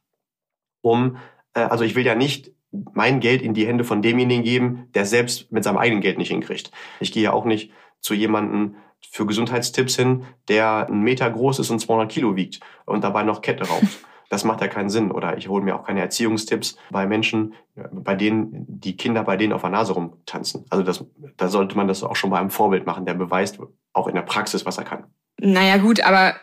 um 0.83 1.17
äh, 1.17 1.19
also 1.61 1.85
ich 1.85 1.95
will 1.95 2.05
ja 2.05 2.15
nicht 2.15 2.53
mein 2.93 3.21
Geld 3.21 3.43
in 3.43 3.55
die 3.55 3.67
Hände 3.67 3.85
von 3.85 4.03
demjenigen 4.03 4.43
geben, 4.43 4.89
der 4.95 5.07
selbst 5.07 5.51
mit 5.53 5.65
seinem 5.65 5.79
eigenen 5.79 6.03
Geld 6.03 6.19
nicht 6.19 6.31
hinkriegt. 6.31 6.71
Ich 7.01 7.13
gehe 7.13 7.23
ja 7.23 7.33
auch 7.33 7.45
nicht 7.45 7.71
zu 8.01 8.15
jemandem 8.15 8.77
für 9.11 9.27
Gesundheitstipps 9.27 9.97
hin, 9.97 10.25
der 10.49 10.89
einen 10.89 11.03
Meter 11.03 11.31
groß 11.31 11.61
ist 11.61 11.71
und 11.71 11.79
200 11.79 12.11
Kilo 12.11 12.37
wiegt 12.37 12.61
und 12.85 13.05
dabei 13.05 13.23
noch 13.23 13.43
Kette 13.43 13.67
raucht. 13.69 13.87
Das 14.31 14.43
macht 14.43 14.63
ja 14.63 14.69
keinen 14.69 14.89
Sinn. 14.89 15.13
Oder 15.13 15.37
ich 15.37 15.49
hole 15.49 15.63
mir 15.63 15.77
auch 15.77 15.85
keine 15.85 16.01
Erziehungstipps 16.01 16.77
bei 16.91 17.07
Menschen, 17.07 17.55
bei 17.93 18.17
denen 18.17 18.65
die 18.67 18.97
Kinder 18.97 19.23
bei 19.23 19.37
denen 19.37 19.53
auf 19.53 19.61
der 19.61 19.71
Nase 19.71 19.93
rumtanzen. 19.93 20.65
Also 20.71 20.83
das, 20.83 21.05
da 21.37 21.49
sollte 21.49 21.77
man 21.77 21.87
das 21.87 22.03
auch 22.03 22.17
schon 22.17 22.31
bei 22.31 22.39
einem 22.39 22.51
Vorbild 22.51 22.87
machen, 22.87 23.05
der 23.05 23.15
beweist 23.15 23.61
auch 23.93 24.09
in 24.09 24.15
der 24.15 24.23
Praxis, 24.23 24.67
was 24.67 24.79
er 24.79 24.85
kann. 24.85 25.05
Naja 25.39 25.77
gut, 25.77 26.01
aber 26.01 26.35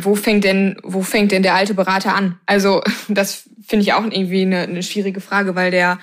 wo 0.00 0.14
fängt 0.14 0.44
denn, 0.44 0.76
wo 0.82 1.02
fängt 1.02 1.32
denn 1.32 1.42
der 1.42 1.54
alte 1.54 1.74
Berater 1.74 2.14
an? 2.14 2.38
Also, 2.46 2.82
das 3.08 3.48
finde 3.66 3.82
ich 3.82 3.92
auch 3.92 4.04
irgendwie 4.04 4.42
eine, 4.42 4.60
eine 4.60 4.82
schwierige 4.82 5.20
Frage, 5.20 5.54
weil 5.54 5.70
der 5.70 5.98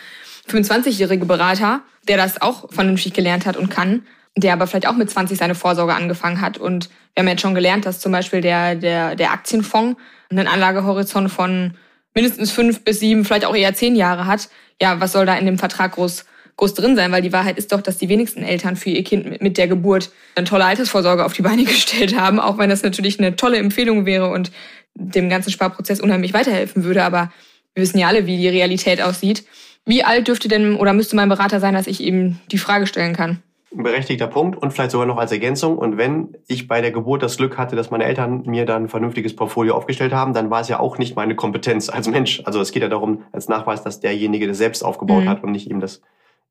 25-jährige 0.49 1.25
Berater, 1.25 1.81
der 2.07 2.17
das 2.17 2.41
auch 2.41 2.71
vernünftig 2.71 3.13
gelernt 3.13 3.45
hat 3.45 3.57
und 3.57 3.69
kann, 3.69 4.05
der 4.35 4.53
aber 4.53 4.67
vielleicht 4.67 4.87
auch 4.87 4.95
mit 4.95 5.09
20 5.09 5.37
seine 5.37 5.55
Vorsorge 5.55 5.93
angefangen 5.93 6.41
hat. 6.41 6.57
Und 6.57 6.89
wir 7.13 7.21
haben 7.21 7.27
jetzt 7.27 7.41
schon 7.41 7.55
gelernt, 7.55 7.85
dass 7.85 7.99
zum 7.99 8.11
Beispiel 8.11 8.41
der, 8.41 8.75
der, 8.75 9.15
der 9.15 9.31
Aktienfonds 9.31 9.99
einen 10.29 10.47
Anlagehorizont 10.47 11.31
von 11.31 11.73
mindestens 12.13 12.51
fünf 12.51 12.83
bis 12.83 12.99
sieben, 12.99 13.25
vielleicht 13.25 13.45
auch 13.45 13.55
eher 13.55 13.73
zehn 13.73 13.95
Jahre 13.95 14.25
hat. 14.25 14.49
Ja, 14.81 14.99
was 14.99 15.13
soll 15.13 15.25
da 15.25 15.35
in 15.35 15.45
dem 15.45 15.57
Vertrag 15.57 15.93
groß 15.93 16.25
groß 16.57 16.73
drin 16.73 16.95
sein, 16.95 17.11
weil 17.11 17.21
die 17.21 17.33
Wahrheit 17.33 17.57
ist 17.57 17.71
doch, 17.71 17.81
dass 17.81 17.97
die 17.97 18.09
wenigsten 18.09 18.43
Eltern 18.43 18.75
für 18.75 18.89
ihr 18.89 19.03
Kind 19.03 19.41
mit 19.41 19.57
der 19.57 19.67
Geburt 19.67 20.11
eine 20.35 20.45
tolle 20.45 20.65
Altersvorsorge 20.65 21.25
auf 21.25 21.33
die 21.33 21.41
Beine 21.41 21.63
gestellt 21.65 22.17
haben, 22.17 22.39
auch 22.39 22.57
wenn 22.57 22.69
das 22.69 22.83
natürlich 22.83 23.19
eine 23.19 23.35
tolle 23.35 23.57
Empfehlung 23.57 24.05
wäre 24.05 24.29
und 24.29 24.51
dem 24.93 25.29
ganzen 25.29 25.51
Sparprozess 25.51 25.99
unheimlich 25.99 26.33
weiterhelfen 26.33 26.83
würde. 26.83 27.03
Aber 27.03 27.31
wir 27.73 27.83
wissen 27.83 27.97
ja 27.97 28.07
alle, 28.07 28.25
wie 28.25 28.37
die 28.37 28.47
Realität 28.47 29.01
aussieht. 29.01 29.45
Wie 29.85 30.03
alt 30.03 30.27
dürfte 30.27 30.47
denn 30.47 30.77
oder 30.77 30.93
müsste 30.93 31.15
mein 31.15 31.29
Berater 31.29 31.59
sein, 31.59 31.75
dass 31.75 31.87
ich 31.87 32.01
ihm 32.01 32.39
die 32.51 32.57
Frage 32.57 32.87
stellen 32.87 33.13
kann? 33.13 33.43
Ein 33.75 33.83
berechtigter 33.83 34.27
Punkt 34.27 34.57
und 34.57 34.71
vielleicht 34.71 34.91
sogar 34.91 35.05
noch 35.05 35.17
als 35.17 35.33
Ergänzung. 35.33 35.77
Und 35.77 35.97
wenn 35.97 36.37
ich 36.47 36.69
bei 36.69 36.79
der 36.79 36.91
Geburt 36.91 37.21
das 37.21 37.35
Glück 37.35 37.57
hatte, 37.57 37.75
dass 37.75 37.91
meine 37.91 38.05
Eltern 38.05 38.43
mir 38.45 38.65
dann 38.65 38.83
ein 38.83 38.89
vernünftiges 38.89 39.35
Portfolio 39.35 39.75
aufgestellt 39.75 40.13
haben, 40.13 40.33
dann 40.33 40.49
war 40.49 40.61
es 40.61 40.69
ja 40.69 40.79
auch 40.79 40.97
nicht 40.97 41.17
meine 41.17 41.35
Kompetenz 41.35 41.89
als 41.89 42.07
Mensch. 42.07 42.41
Also 42.45 42.61
es 42.61 42.71
geht 42.71 42.83
ja 42.83 42.87
darum, 42.87 43.23
als 43.33 43.49
Nachweis, 43.49 43.83
dass 43.83 43.99
derjenige 43.99 44.47
das 44.47 44.57
selbst 44.57 44.83
aufgebaut 44.83 45.25
mhm. 45.25 45.29
hat 45.29 45.43
und 45.43 45.51
nicht 45.51 45.69
ihm 45.69 45.81
das 45.81 46.01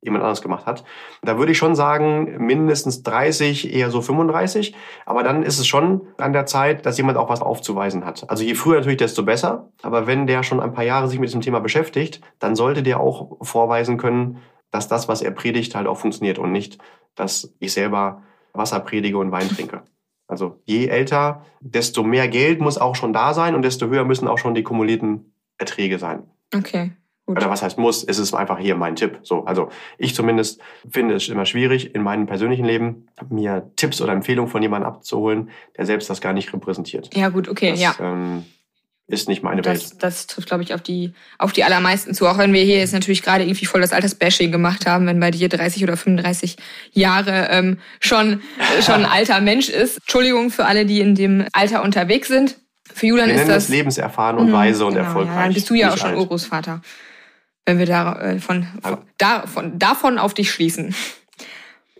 jemand 0.05 0.23
anders 0.23 0.43
gemacht 0.43 0.67
hat. 0.67 0.85
Da 1.23 1.39
würde 1.39 1.53
ich 1.53 1.59
schon 1.59 1.75
sagen, 1.75 2.37
mindestens 2.39 3.03
30, 3.03 3.75
eher 3.75 3.91
so 3.91 4.03
35. 4.03 4.75
Aber 5.07 5.23
dann 5.23 5.43
ist 5.43 5.59
es 5.59 5.67
schon 5.67 6.03
an 6.19 6.33
der 6.33 6.47
Zeit, 6.47 6.87
dass 6.87 6.99
jemand 6.99 7.19
auch 7.19 7.31
was 7.31 7.43
aufzuweisen 7.43 8.05
hat. 8.05 8.29
Also 8.29 8.45
je 8.45 8.55
früher 8.55 8.77
natürlich, 8.77 8.99
desto 8.99 9.23
besser. 9.23 9.71
Aber 9.83 10.07
wenn 10.07 10.27
der 10.27 10.43
schon 10.43 10.61
ein 10.61 10.73
paar 10.73 10.85
Jahre 10.85 11.09
sich 11.09 11.19
mit 11.19 11.31
diesem 11.31 11.41
Thema 11.41 11.61
beschäftigt, 11.61 12.21
dann 12.39 12.55
sollte 12.55 12.83
der 12.83 13.01
auch 13.01 13.39
vorweisen 13.43 13.97
können, 13.97 14.39
dass 14.71 14.89
das, 14.89 15.09
was 15.09 15.23
er 15.23 15.31
predigt, 15.31 15.75
halt 15.75 15.87
auch 15.87 15.99
funktioniert 15.99 16.39
und 16.39 16.53
nicht, 16.53 16.79
dass 17.15 17.55
ich 17.59 17.73
selber 17.73 18.23
Wasser 18.53 18.81
predige 18.81 19.19
und 19.19 19.33
Wein 19.33 19.49
trinke. 19.49 19.83
Also 20.27 20.61
je 20.65 20.87
älter, 20.87 21.45
desto 21.61 22.03
mehr 22.03 22.29
Geld 22.29 22.61
muss 22.61 22.79
auch 22.79 22.95
schon 22.95 23.13
da 23.13 23.35
sein 23.35 23.55
und 23.55 23.63
desto 23.63 23.87
höher 23.87 24.05
müssen 24.05 24.29
auch 24.29 24.39
schon 24.39 24.55
die 24.55 24.63
kumulierten 24.63 25.35
Erträge 25.59 25.99
sein. 25.99 26.25
Okay. 26.55 26.93
Gut. 27.27 27.39
Oder 27.39 27.49
was 27.49 27.63
heißt 27.63 27.79
muss, 27.79 28.05
ist 28.05 28.19
es 28.19 28.35
einfach 28.35 28.59
hier 28.59 28.75
mein 28.77 28.97
Tipp. 28.97 29.21
So, 29.23 29.45
also 29.47 29.71
ich 29.97 30.15
zumindest 30.15 30.61
finde 30.91 31.15
es 31.15 31.29
immer 31.29 31.47
schwierig, 31.47 31.95
in 31.95 32.03
meinem 32.03 32.27
persönlichen 32.27 32.67
Leben 32.67 33.07
mir 33.31 33.71
Tipps 33.77 34.03
oder 34.03 34.13
Empfehlungen 34.13 34.51
von 34.51 34.61
jemandem 34.61 34.91
abzuholen, 34.91 35.49
der 35.79 35.87
selbst 35.87 36.11
das 36.11 36.21
gar 36.21 36.35
nicht 36.35 36.53
repräsentiert. 36.53 37.15
Ja, 37.17 37.31
gut, 37.31 37.49
okay, 37.49 37.71
das, 37.71 37.81
ja. 37.81 37.95
Ähm, 37.99 38.45
ist 39.07 39.29
nicht 39.29 39.43
meine 39.43 39.63
das, 39.63 39.93
Welt. 39.93 40.03
Das 40.03 40.27
trifft, 40.27 40.49
glaube 40.49 40.63
ich, 40.65 40.75
auf 40.75 40.83
die, 40.83 41.15
auf 41.39 41.53
die 41.53 41.65
allermeisten 41.65 42.15
zu. 42.15 42.27
Auch 42.27 42.37
wenn 42.37 42.53
wir 42.53 42.63
hier 42.63 42.79
jetzt 42.79 42.93
natürlich 42.93 43.23
gerade 43.23 43.45
irgendwie 43.45 43.67
voll 43.67 43.81
das 43.81 43.93
Altersbashing 43.93 44.53
gemacht 44.53 44.87
haben, 44.87 45.07
wenn 45.07 45.19
bei 45.19 45.31
dir 45.31 45.49
30 45.49 45.83
oder 45.83 45.97
35 45.97 46.57
Jahre 46.93 47.49
ähm, 47.51 47.79
schon, 48.01 48.43
schon 48.83 48.95
ein 49.05 49.07
alter 49.07 49.41
Mensch 49.41 49.71
ist. 49.71 49.99
Entschuldigung 49.99 50.51
für 50.51 50.67
alle, 50.67 50.85
die 50.85 51.01
in 51.01 51.15
dem 51.15 51.47
Alter 51.53 51.83
unterwegs 51.83 52.29
sind. 52.29 52.59
Für 52.93 53.07
Julian 53.07 53.29
wir 53.29 53.37
ist 53.37 53.49
das, 53.49 53.65
das 53.65 53.69
lebenserfahren 53.69 54.39
und 54.39 54.51
mh, 54.51 54.57
weise 54.57 54.85
und 54.85 54.95
genau, 54.95 55.07
erfolgreich. 55.07 55.37
Ja, 55.37 55.43
dann 55.43 55.55
bist 55.55 55.71
du 55.71 55.75
ja 55.75 55.93
auch 55.93 55.97
schon 55.97 56.11
alt. 56.11 56.19
Urgroßvater 56.19 56.83
wenn 57.67 57.79
wir 57.79 57.87
da, 57.87 58.21
äh, 58.21 58.39
von, 58.41 58.67
von, 58.83 58.99
da, 59.19 59.47
von, 59.47 59.79
davon 59.79 60.19
auf 60.19 60.35
dich 60.35 60.51
schließen. 60.51 60.95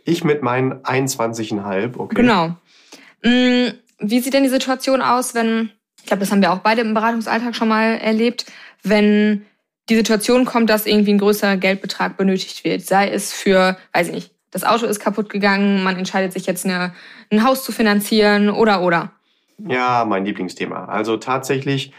Ich 0.05 0.25
mit 0.25 0.43
meinen 0.43 0.75
21,5, 0.83 1.97
okay. 1.97 2.15
Genau. 2.15 2.57
Mm, 3.23 3.73
wie 3.99 4.21
sieht 4.21 4.35
denn 4.35 4.43
die 4.43 4.51
Situation 4.51 5.01
aus, 5.01 5.35
wenn, 5.35 5.71
ich 6.01 6.07
glaube, 6.07 6.21
das 6.21 6.31
haben 6.31 6.43
wir 6.43 6.53
auch 6.53 6.59
beide 6.59 6.83
im 6.83 6.93
Beratungsalltag 6.93 7.57
schon 7.57 7.69
mal 7.69 7.97
erlebt, 7.97 8.45
wenn 8.83 9.47
die 9.89 9.97
Situation 9.97 10.45
kommt, 10.45 10.71
dass 10.71 10.87
irgendwie 10.87 11.13
ein 11.13 11.19
größerer 11.19 11.57
Geldbetrag 11.57 12.17
benötigt 12.17 12.65
wird, 12.65 12.83
sei 12.83 13.11
es 13.11 13.33
für, 13.33 13.77
weiß 13.93 14.09
ich 14.09 14.15
nicht, 14.15 14.31
das 14.51 14.65
Auto 14.65 14.87
ist 14.87 15.01
kaputt 15.01 15.31
gegangen, 15.31 15.83
man 15.83 15.97
entscheidet 15.97 16.33
sich 16.33 16.47
jetzt 16.47 16.65
eine, 16.65 16.95
ein 17.31 17.45
Haus 17.45 17.65
zu 17.65 17.73
finanzieren 17.73 18.51
oder 18.51 18.83
oder. 18.83 19.11
Ja, 19.59 20.05
mein 20.05 20.25
Lieblingsthema. 20.25 20.85
Also 20.87 21.17
tatsächlich 21.17 21.93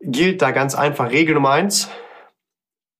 gilt 0.00 0.42
da 0.42 0.50
ganz 0.50 0.74
einfach 0.74 1.10
Regel 1.10 1.34
Nummer 1.34 1.50
eins. 1.50 1.88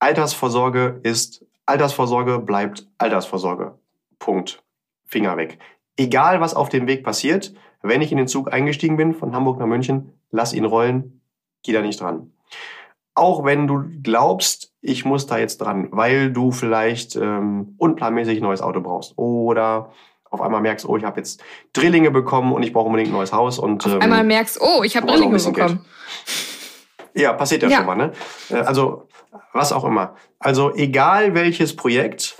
Altersvorsorge 0.04 1.00
ist, 1.02 1.46
Altersvorsorge 1.64 2.38
bleibt 2.38 2.86
Altersvorsorge. 2.98 3.78
Punkt. 4.18 4.62
Finger 5.06 5.38
weg. 5.38 5.58
Egal, 5.96 6.42
was 6.42 6.52
auf 6.52 6.68
dem 6.68 6.86
Weg 6.86 7.04
passiert, 7.04 7.54
wenn 7.80 8.02
ich 8.02 8.12
in 8.12 8.18
den 8.18 8.28
Zug 8.28 8.52
eingestiegen 8.52 8.98
bin 8.98 9.14
von 9.14 9.34
Hamburg 9.34 9.58
nach 9.58 9.66
München, 9.66 10.12
lass 10.30 10.52
ihn 10.52 10.66
rollen, 10.66 11.22
geh 11.62 11.72
da 11.72 11.80
nicht 11.80 12.02
dran. 12.02 12.32
Auch 13.14 13.46
wenn 13.46 13.66
du 13.66 13.82
glaubst, 14.02 14.74
ich 14.82 15.06
muss 15.06 15.26
da 15.26 15.38
jetzt 15.38 15.62
dran, 15.62 15.88
weil 15.90 16.30
du 16.30 16.50
vielleicht 16.52 17.16
ähm, 17.16 17.74
unplanmäßig 17.78 18.40
ein 18.40 18.42
neues 18.42 18.60
Auto 18.60 18.82
brauchst 18.82 19.16
oder 19.16 19.90
auf 20.28 20.42
einmal 20.42 20.60
merkst, 20.60 20.86
oh, 20.86 20.98
ich 20.98 21.04
habe 21.04 21.18
jetzt 21.18 21.42
Drillinge 21.72 22.10
bekommen 22.10 22.52
und 22.52 22.62
ich 22.62 22.74
brauche 22.74 22.88
unbedingt 22.88 23.08
ein 23.08 23.14
neues 23.14 23.32
Haus. 23.32 23.58
Und, 23.58 23.86
auf 23.86 23.92
ähm, 23.92 24.02
einmal 24.02 24.24
merkst, 24.24 24.60
oh, 24.60 24.82
ich 24.82 24.98
habe 24.98 25.06
Drillinge 25.06 25.38
bekommen. 25.38 25.54
Geld. 25.54 25.78
Ja, 27.14 27.32
passiert 27.32 27.62
ja, 27.62 27.70
ja, 27.70 27.76
schon 27.78 27.86
mal. 27.86 27.94
Ne? 27.94 28.12
Äh, 28.50 28.56
also 28.56 29.08
was 29.53 29.73
auch 29.73 29.85
immer. 29.85 30.14
Also 30.38 30.75
egal 30.75 31.35
welches 31.35 31.77
Projekt, 31.77 32.38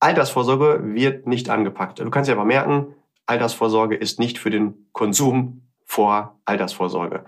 Altersvorsorge 0.00 0.80
wird 0.94 1.26
nicht 1.26 1.50
angepackt. 1.50 1.98
Du 1.98 2.10
kannst 2.10 2.28
dir 2.28 2.34
aber 2.34 2.44
merken, 2.44 2.94
Altersvorsorge 3.26 3.96
ist 3.96 4.18
nicht 4.18 4.38
für 4.38 4.50
den 4.50 4.88
Konsum 4.92 5.62
vor 5.84 6.38
Altersvorsorge. 6.44 7.24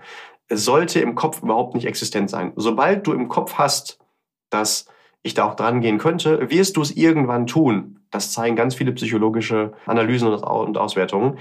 Es 0.47 0.65
sollte 0.65 0.99
im 0.99 1.15
Kopf 1.15 1.43
überhaupt 1.43 1.75
nicht 1.75 1.85
existent 1.85 2.29
sein. 2.29 2.53
Sobald 2.55 3.07
du 3.07 3.13
im 3.13 3.27
Kopf 3.27 3.55
hast, 3.55 3.99
dass 4.49 4.87
ich 5.23 5.33
da 5.33 5.45
auch 5.45 5.55
dran 5.55 5.81
gehen 5.81 5.97
könnte, 5.97 6.49
wirst 6.49 6.77
du 6.77 6.81
es 6.81 6.91
irgendwann 6.91 7.47
tun. 7.47 7.99
Das 8.09 8.31
zeigen 8.31 8.55
ganz 8.55 8.75
viele 8.75 8.91
psychologische 8.91 9.73
Analysen 9.85 10.27
und 10.27 10.77
Auswertungen. 10.77 11.37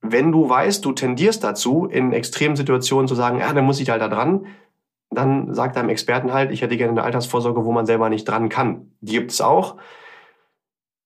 Wenn 0.00 0.30
du 0.30 0.48
weißt, 0.48 0.84
du 0.84 0.92
tendierst 0.92 1.42
dazu, 1.42 1.86
in 1.86 2.12
extremen 2.12 2.54
Situationen 2.54 3.08
zu 3.08 3.14
sagen, 3.14 3.40
ja, 3.40 3.52
dann 3.52 3.64
muss 3.64 3.80
ich 3.80 3.90
halt 3.90 4.02
da 4.02 4.08
dran, 4.08 4.46
dann 5.10 5.54
sagt 5.54 5.76
deinem 5.76 5.88
Experten 5.88 6.32
halt, 6.32 6.50
ich 6.50 6.62
hätte 6.62 6.76
gerne 6.76 6.92
eine 6.92 7.02
Altersvorsorge, 7.04 7.64
wo 7.64 7.72
man 7.72 7.86
selber 7.86 8.08
nicht 8.08 8.24
dran 8.24 8.48
kann. 8.48 8.92
Die 9.00 9.12
gibt 9.12 9.30
es 9.30 9.40
auch. 9.40 9.76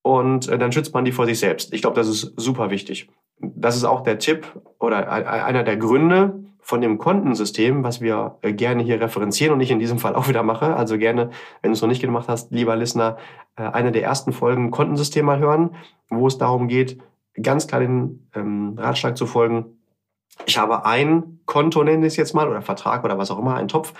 Und 0.02 0.48
äh, 0.48 0.58
dann 0.58 0.72
schützt 0.72 0.94
man 0.94 1.04
die 1.04 1.12
vor 1.12 1.26
sich 1.26 1.38
selbst. 1.38 1.72
Ich 1.72 1.82
glaube, 1.82 1.96
das 1.96 2.08
ist 2.08 2.32
super 2.36 2.70
wichtig. 2.70 3.08
Das 3.38 3.76
ist 3.76 3.84
auch 3.84 4.02
der 4.02 4.18
Tipp 4.18 4.46
oder 4.78 5.10
einer 5.10 5.62
der 5.62 5.76
Gründe 5.76 6.44
von 6.60 6.80
dem 6.80 6.98
Kontensystem, 6.98 7.82
was 7.84 8.00
wir 8.00 8.38
äh, 8.42 8.52
gerne 8.52 8.82
hier 8.82 9.00
referenzieren 9.00 9.52
und 9.52 9.60
ich 9.60 9.70
in 9.70 9.78
diesem 9.78 9.98
Fall 9.98 10.14
auch 10.14 10.28
wieder 10.28 10.42
mache. 10.42 10.76
Also 10.76 10.98
gerne, 10.98 11.30
wenn 11.62 11.70
du 11.70 11.74
es 11.74 11.82
noch 11.82 11.88
nicht 11.88 12.00
gemacht 12.00 12.28
hast, 12.28 12.52
lieber 12.52 12.76
Listener, 12.76 13.16
äh, 13.56 13.62
eine 13.62 13.92
der 13.92 14.02
ersten 14.02 14.32
Folgen 14.32 14.70
Kontensystem 14.70 15.24
mal 15.24 15.38
hören, 15.38 15.74
wo 16.08 16.26
es 16.26 16.38
darum 16.38 16.68
geht, 16.68 16.98
ganz 17.40 17.66
klar 17.66 17.80
den 17.80 18.28
ähm, 18.34 18.76
Ratschlag 18.78 19.16
zu 19.16 19.26
folgen, 19.26 19.79
ich 20.46 20.58
habe 20.58 20.84
ein 20.84 21.40
Konto, 21.46 21.82
nenne 21.82 22.06
ich 22.06 22.12
es 22.12 22.16
jetzt 22.16 22.34
mal, 22.34 22.48
oder 22.48 22.62
Vertrag 22.62 23.04
oder 23.04 23.18
was 23.18 23.30
auch 23.30 23.38
immer, 23.38 23.56
einen 23.56 23.68
Topf 23.68 23.92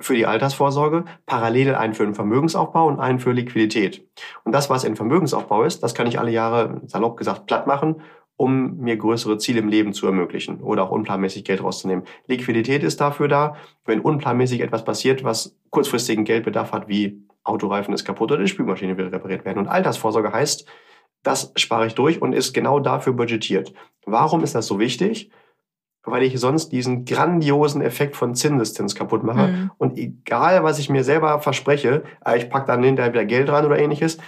für 0.00 0.14
die 0.14 0.26
Altersvorsorge, 0.26 1.04
parallel 1.26 1.74
einen 1.74 1.94
für 1.94 2.04
den 2.04 2.14
Vermögensaufbau 2.14 2.86
und 2.86 3.00
einen 3.00 3.18
für 3.18 3.32
Liquidität. 3.32 4.06
Und 4.44 4.52
das, 4.52 4.70
was 4.70 4.84
in 4.84 4.96
Vermögensaufbau 4.96 5.64
ist, 5.64 5.82
das 5.82 5.94
kann 5.94 6.06
ich 6.06 6.18
alle 6.18 6.30
Jahre, 6.30 6.82
salopp 6.86 7.16
gesagt, 7.16 7.46
platt 7.46 7.66
machen, 7.66 8.02
um 8.36 8.78
mir 8.78 8.96
größere 8.96 9.38
Ziele 9.38 9.58
im 9.58 9.68
Leben 9.68 9.92
zu 9.92 10.06
ermöglichen 10.06 10.60
oder 10.60 10.84
auch 10.84 10.92
unplanmäßig 10.92 11.44
Geld 11.44 11.62
rauszunehmen. 11.62 12.04
Liquidität 12.28 12.84
ist 12.84 13.00
dafür 13.00 13.26
da, 13.26 13.56
wenn 13.84 14.00
unplanmäßig 14.00 14.60
etwas 14.60 14.84
passiert, 14.84 15.24
was 15.24 15.56
kurzfristigen 15.70 16.24
Geldbedarf 16.24 16.70
hat, 16.70 16.86
wie 16.86 17.26
Autoreifen 17.42 17.92
ist 17.92 18.04
kaputt 18.04 18.30
oder 18.30 18.42
die 18.42 18.48
Spülmaschine 18.48 18.96
will 18.96 19.08
repariert 19.08 19.44
werden. 19.44 19.58
Und 19.58 19.66
Altersvorsorge 19.66 20.32
heißt, 20.32 20.66
das 21.24 21.52
spare 21.56 21.88
ich 21.88 21.94
durch 21.94 22.22
und 22.22 22.32
ist 22.32 22.52
genau 22.52 22.78
dafür 22.78 23.14
budgetiert. 23.14 23.72
Warum 24.06 24.44
ist 24.44 24.54
das 24.54 24.68
so 24.68 24.78
wichtig? 24.78 25.30
Weil 26.10 26.22
ich 26.22 26.38
sonst 26.38 26.70
diesen 26.70 27.04
grandiosen 27.04 27.82
Effekt 27.82 28.16
von 28.16 28.34
Zinseszins 28.34 28.94
kaputt 28.94 29.22
mache. 29.22 29.48
Mhm. 29.48 29.70
Und 29.78 29.98
egal, 29.98 30.64
was 30.64 30.78
ich 30.78 30.90
mir 30.90 31.04
selber 31.04 31.40
verspreche, 31.40 32.02
äh, 32.24 32.38
ich 32.38 32.50
packe 32.50 32.66
dann 32.66 32.82
hinterher 32.82 33.12
wieder 33.12 33.24
Geld 33.24 33.50
rein 33.50 33.64
oder 33.64 33.78
ähnliches, 33.78 34.18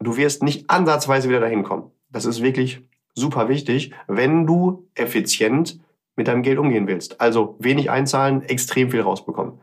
du 0.00 0.16
wirst 0.16 0.42
nicht 0.42 0.70
ansatzweise 0.70 1.28
wieder 1.28 1.40
dahin 1.40 1.62
kommen. 1.62 1.90
Das 2.10 2.24
ist 2.24 2.42
wirklich 2.42 2.82
super 3.14 3.48
wichtig, 3.48 3.92
wenn 4.06 4.46
du 4.46 4.88
effizient 4.94 5.80
mit 6.16 6.28
deinem 6.28 6.42
Geld 6.42 6.58
umgehen 6.58 6.86
willst. 6.86 7.20
Also 7.20 7.56
wenig 7.58 7.90
einzahlen, 7.90 8.42
extrem 8.42 8.90
viel 8.90 9.02
rausbekommen. 9.02 9.60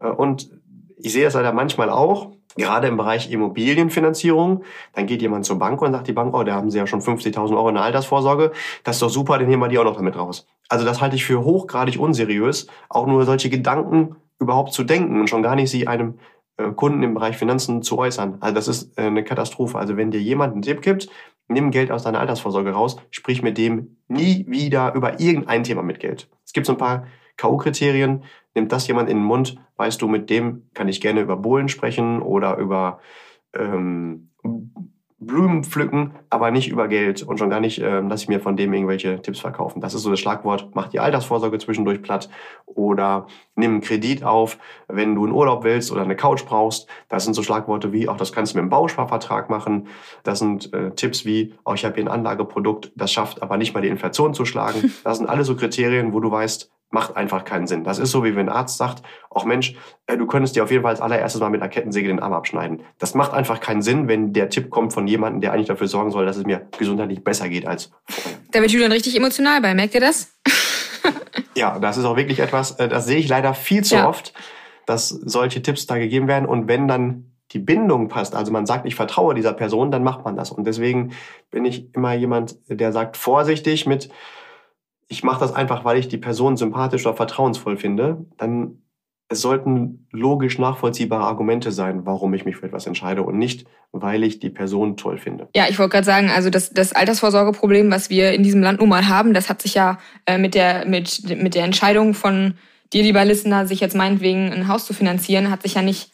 Äh, 0.00 0.08
und 0.08 0.50
ich 0.96 1.12
sehe 1.12 1.24
das 1.24 1.34
leider 1.34 1.52
manchmal 1.52 1.90
auch, 1.90 2.32
gerade 2.56 2.88
im 2.88 2.96
Bereich 2.96 3.30
Immobilienfinanzierung, 3.30 4.64
dann 4.94 5.06
geht 5.06 5.22
jemand 5.22 5.44
zur 5.44 5.58
Bank 5.58 5.80
und 5.82 5.92
sagt 5.92 6.08
die 6.08 6.12
Bank, 6.12 6.34
oh, 6.34 6.42
da 6.42 6.54
haben 6.54 6.70
sie 6.70 6.78
ja 6.78 6.86
schon 6.86 7.00
50.000 7.00 7.56
Euro 7.56 7.68
in 7.68 7.74
der 7.74 7.84
Altersvorsorge, 7.84 8.52
das 8.84 8.96
ist 8.96 9.02
doch 9.02 9.10
super, 9.10 9.38
dann 9.38 9.48
nehmen 9.48 9.62
wir 9.62 9.68
die 9.68 9.78
auch 9.78 9.84
noch 9.84 9.96
damit 9.96 10.16
raus. 10.16 10.46
Also 10.68 10.84
das 10.84 11.00
halte 11.00 11.16
ich 11.16 11.24
für 11.24 11.44
hochgradig 11.44 11.98
unseriös, 11.98 12.66
auch 12.88 13.06
nur 13.06 13.24
solche 13.24 13.50
Gedanken 13.50 14.16
überhaupt 14.38 14.72
zu 14.72 14.84
denken 14.84 15.20
und 15.20 15.30
schon 15.30 15.42
gar 15.42 15.54
nicht 15.54 15.70
sie 15.70 15.86
einem 15.86 16.18
äh, 16.56 16.70
Kunden 16.72 17.02
im 17.02 17.14
Bereich 17.14 17.36
Finanzen 17.36 17.82
zu 17.82 17.98
äußern. 17.98 18.38
Also 18.40 18.54
das 18.54 18.68
ist 18.68 18.98
äh, 18.98 19.02
eine 19.02 19.24
Katastrophe. 19.24 19.78
Also 19.78 19.96
wenn 19.96 20.10
dir 20.10 20.20
jemand 20.20 20.54
einen 20.54 20.62
Tipp 20.62 20.82
gibt, 20.82 21.08
nimm 21.48 21.70
Geld 21.70 21.90
aus 21.90 22.02
deiner 22.02 22.20
Altersvorsorge 22.20 22.70
raus, 22.70 22.96
sprich 23.10 23.42
mit 23.42 23.58
dem 23.58 23.96
nie 24.08 24.44
wieder 24.48 24.94
über 24.94 25.20
irgendein 25.20 25.64
Thema 25.64 25.82
mit 25.82 26.00
Geld. 26.00 26.28
Es 26.44 26.52
gibt 26.52 26.66
so 26.66 26.72
ein 26.72 26.78
paar 26.78 27.06
K.O.-Kriterien. 27.36 28.22
Nimmt 28.54 28.72
das 28.72 28.86
jemand 28.86 29.10
in 29.10 29.18
den 29.18 29.26
Mund, 29.26 29.58
weißt 29.76 30.00
du, 30.00 30.08
mit 30.08 30.30
dem 30.30 30.70
kann 30.74 30.88
ich 30.88 31.00
gerne 31.00 31.20
über 31.20 31.36
Bohlen 31.36 31.68
sprechen 31.68 32.22
oder 32.22 32.56
über 32.56 33.00
ähm, 33.54 34.30
Blumen 35.18 35.64
pflücken, 35.64 36.12
aber 36.28 36.50
nicht 36.50 36.68
über 36.68 36.88
Geld 36.88 37.22
und 37.22 37.38
schon 37.38 37.48
gar 37.48 37.60
nicht, 37.60 37.78
äh, 37.78 38.06
dass 38.06 38.22
ich 38.22 38.28
mir 38.28 38.38
von 38.38 38.54
dem 38.54 38.72
irgendwelche 38.74 39.20
Tipps 39.22 39.40
verkaufen. 39.40 39.80
Das 39.80 39.94
ist 39.94 40.02
so 40.02 40.10
das 40.10 40.20
Schlagwort, 40.20 40.70
mach 40.74 40.88
die 40.88 41.00
Altersvorsorge 41.00 41.58
zwischendurch 41.58 42.02
platt 42.02 42.28
oder 42.66 43.26
nimm 43.54 43.72
einen 43.72 43.80
Kredit 43.80 44.24
auf, 44.24 44.58
wenn 44.88 45.14
du 45.14 45.24
einen 45.24 45.32
Urlaub 45.32 45.64
willst 45.64 45.90
oder 45.90 46.02
eine 46.02 46.16
Couch 46.16 46.44
brauchst. 46.44 46.86
Das 47.08 47.24
sind 47.24 47.32
so 47.32 47.42
Schlagworte 47.42 47.92
wie, 47.92 48.10
auch 48.10 48.18
das 48.18 48.32
kannst 48.32 48.52
du 48.52 48.58
mit 48.58 48.62
einem 48.62 48.70
Bausparvertrag 48.70 49.48
machen. 49.48 49.88
Das 50.22 50.38
sind 50.38 50.72
äh, 50.74 50.90
Tipps 50.90 51.24
wie, 51.24 51.54
auch 51.64 51.74
ich 51.74 51.86
habe 51.86 51.94
hier 51.94 52.04
ein 52.04 52.08
Anlageprodukt, 52.08 52.92
das 52.94 53.10
schafft 53.10 53.42
aber 53.42 53.56
nicht 53.56 53.72
mal 53.72 53.80
die 53.80 53.88
Inflation 53.88 54.34
zu 54.34 54.44
schlagen. 54.44 54.92
Das 55.06 55.18
sind 55.18 55.28
alles 55.28 55.46
so 55.46 55.54
Kriterien, 55.54 56.12
wo 56.12 56.20
du 56.20 56.30
weißt, 56.30 56.72
macht 56.90 57.16
einfach 57.16 57.44
keinen 57.44 57.66
Sinn. 57.66 57.84
Das 57.84 57.98
ist 57.98 58.10
so, 58.10 58.24
wie 58.24 58.36
wenn 58.36 58.48
ein 58.48 58.54
Arzt 58.54 58.78
sagt, 58.78 59.02
auch 59.30 59.44
Mensch, 59.44 59.74
äh, 60.06 60.16
du 60.16 60.26
könntest 60.26 60.56
dir 60.56 60.62
auf 60.62 60.70
jeden 60.70 60.82
Fall 60.82 60.92
als 60.92 61.00
allererstes 61.00 61.40
mal 61.40 61.50
mit 61.50 61.60
einer 61.60 61.68
Kettensäge 61.68 62.08
den 62.08 62.20
Arm 62.20 62.32
abschneiden. 62.32 62.82
Das 62.98 63.14
macht 63.14 63.32
einfach 63.32 63.60
keinen 63.60 63.82
Sinn, 63.82 64.08
wenn 64.08 64.32
der 64.32 64.48
Tipp 64.50 64.70
kommt 64.70 64.92
von 64.92 65.06
jemandem, 65.06 65.40
der 65.40 65.52
eigentlich 65.52 65.66
dafür 65.66 65.88
sorgen 65.88 66.10
soll, 66.10 66.26
dass 66.26 66.36
es 66.36 66.44
mir 66.44 66.68
gesundheitlich 66.78 67.24
besser 67.24 67.48
geht 67.48 67.66
als 67.66 67.90
vorher. 68.08 68.38
Da 68.52 68.60
wird 68.60 68.70
Julian 68.70 68.92
richtig 68.92 69.16
emotional 69.16 69.60
bei, 69.60 69.74
merkt 69.74 69.94
ihr 69.94 70.00
das? 70.00 70.32
ja, 71.54 71.78
das 71.78 71.96
ist 71.96 72.04
auch 72.04 72.16
wirklich 72.16 72.40
etwas, 72.40 72.72
äh, 72.72 72.88
das 72.88 73.06
sehe 73.06 73.18
ich 73.18 73.28
leider 73.28 73.52
viel 73.54 73.82
zu 73.82 73.96
ja. 73.96 74.08
oft, 74.08 74.32
dass 74.86 75.08
solche 75.08 75.62
Tipps 75.62 75.86
da 75.86 75.98
gegeben 75.98 76.28
werden 76.28 76.46
und 76.46 76.68
wenn 76.68 76.86
dann 76.86 77.32
die 77.52 77.58
Bindung 77.58 78.08
passt, 78.08 78.34
also 78.34 78.52
man 78.52 78.66
sagt, 78.66 78.86
ich 78.86 78.94
vertraue 78.94 79.34
dieser 79.34 79.52
Person, 79.52 79.90
dann 79.90 80.02
macht 80.02 80.24
man 80.24 80.36
das. 80.36 80.50
Und 80.50 80.66
deswegen 80.66 81.12
bin 81.50 81.64
ich 81.64 81.94
immer 81.94 82.12
jemand, 82.12 82.56
der 82.68 82.92
sagt, 82.92 83.16
vorsichtig 83.16 83.86
mit, 83.86 84.10
ich 85.08 85.22
mache 85.22 85.40
das 85.40 85.54
einfach, 85.54 85.84
weil 85.84 85.98
ich 85.98 86.08
die 86.08 86.18
Person 86.18 86.56
sympathisch 86.56 87.06
oder 87.06 87.16
vertrauensvoll 87.16 87.76
finde, 87.76 88.26
dann 88.36 88.82
es 89.28 89.40
sollten 89.40 90.06
logisch 90.12 90.58
nachvollziehbare 90.58 91.24
Argumente 91.24 91.72
sein, 91.72 92.06
warum 92.06 92.32
ich 92.34 92.44
mich 92.44 92.56
für 92.56 92.66
etwas 92.66 92.86
entscheide 92.86 93.22
und 93.22 93.38
nicht, 93.38 93.66
weil 93.90 94.22
ich 94.22 94.38
die 94.38 94.50
Person 94.50 94.96
toll 94.96 95.18
finde. 95.18 95.48
Ja, 95.56 95.66
ich 95.68 95.78
wollte 95.78 95.94
gerade 95.94 96.04
sagen, 96.04 96.30
also 96.30 96.48
das, 96.48 96.70
das 96.70 96.92
Altersvorsorgeproblem, 96.92 97.90
was 97.90 98.08
wir 98.08 98.32
in 98.32 98.44
diesem 98.44 98.62
Land 98.62 98.78
nun 98.78 98.88
mal 98.88 99.08
haben, 99.08 99.34
das 99.34 99.48
hat 99.48 99.62
sich 99.62 99.74
ja 99.74 99.98
äh, 100.26 100.38
mit, 100.38 100.54
der, 100.54 100.86
mit, 100.86 101.24
mit 101.42 101.56
der 101.56 101.64
Entscheidung 101.64 102.14
von 102.14 102.54
dir, 102.92 103.02
lieber 103.02 103.24
Listener, 103.24 103.66
sich 103.66 103.80
jetzt 103.80 103.96
meinetwegen 103.96 104.52
ein 104.52 104.68
Haus 104.68 104.86
zu 104.86 104.94
finanzieren, 104.94 105.50
hat 105.50 105.62
sich 105.62 105.74
ja 105.74 105.82
nicht 105.82 106.12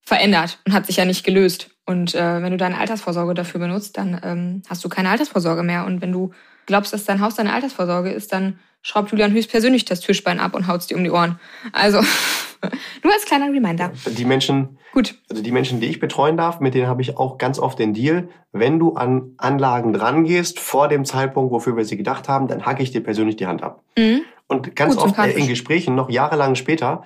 verändert 0.00 0.60
und 0.64 0.72
hat 0.72 0.86
sich 0.86 0.96
ja 0.96 1.04
nicht 1.04 1.24
gelöst. 1.24 1.70
Und 1.84 2.14
äh, 2.14 2.42
wenn 2.42 2.52
du 2.52 2.56
deine 2.58 2.78
Altersvorsorge 2.78 3.34
dafür 3.34 3.58
benutzt, 3.58 3.98
dann 3.98 4.20
ähm, 4.22 4.62
hast 4.68 4.84
du 4.84 4.88
keine 4.88 5.10
Altersvorsorge 5.10 5.64
mehr. 5.64 5.84
Und 5.84 6.00
wenn 6.00 6.12
du 6.12 6.30
glaubst, 6.66 6.92
dass 6.92 7.04
dein 7.04 7.20
Haus 7.20 7.34
deine 7.34 7.52
Altersvorsorge 7.52 8.10
ist, 8.10 8.32
dann 8.32 8.58
schraubt 8.82 9.10
Julian 9.10 9.32
höchstpersönlich 9.32 9.84
das 9.84 10.00
Türspein 10.00 10.40
ab 10.40 10.54
und 10.54 10.66
haut's 10.66 10.86
dir 10.86 10.96
um 10.96 11.04
die 11.04 11.10
Ohren. 11.10 11.38
Also, 11.72 12.00
nur 13.02 13.12
als 13.12 13.24
kleiner 13.24 13.46
Reminder. 13.46 13.92
Die 14.06 14.24
Menschen, 14.24 14.78
Gut. 14.92 15.14
Also 15.30 15.42
die 15.42 15.52
Menschen, 15.52 15.80
die 15.80 15.86
ich 15.86 16.00
betreuen 16.00 16.36
darf, 16.36 16.60
mit 16.60 16.74
denen 16.74 16.86
habe 16.86 17.00
ich 17.00 17.16
auch 17.16 17.38
ganz 17.38 17.58
oft 17.58 17.78
den 17.78 17.94
Deal, 17.94 18.28
wenn 18.52 18.78
du 18.78 18.92
an 18.92 19.32
Anlagen 19.38 19.94
drangehst, 19.94 20.60
vor 20.60 20.88
dem 20.88 21.06
Zeitpunkt, 21.06 21.50
wofür 21.50 21.76
wir 21.76 21.86
sie 21.86 21.96
gedacht 21.96 22.28
haben, 22.28 22.46
dann 22.46 22.66
hacke 22.66 22.82
ich 22.82 22.90
dir 22.90 23.02
persönlich 23.02 23.36
die 23.36 23.46
Hand 23.46 23.62
ab. 23.62 23.82
Mhm. 23.96 24.20
Und 24.48 24.76
ganz 24.76 24.96
Gut, 24.96 25.04
oft 25.04 25.18
äh, 25.18 25.30
in 25.30 25.48
Gesprächen, 25.48 25.94
noch 25.94 26.10
jahrelang 26.10 26.56
später, 26.56 27.04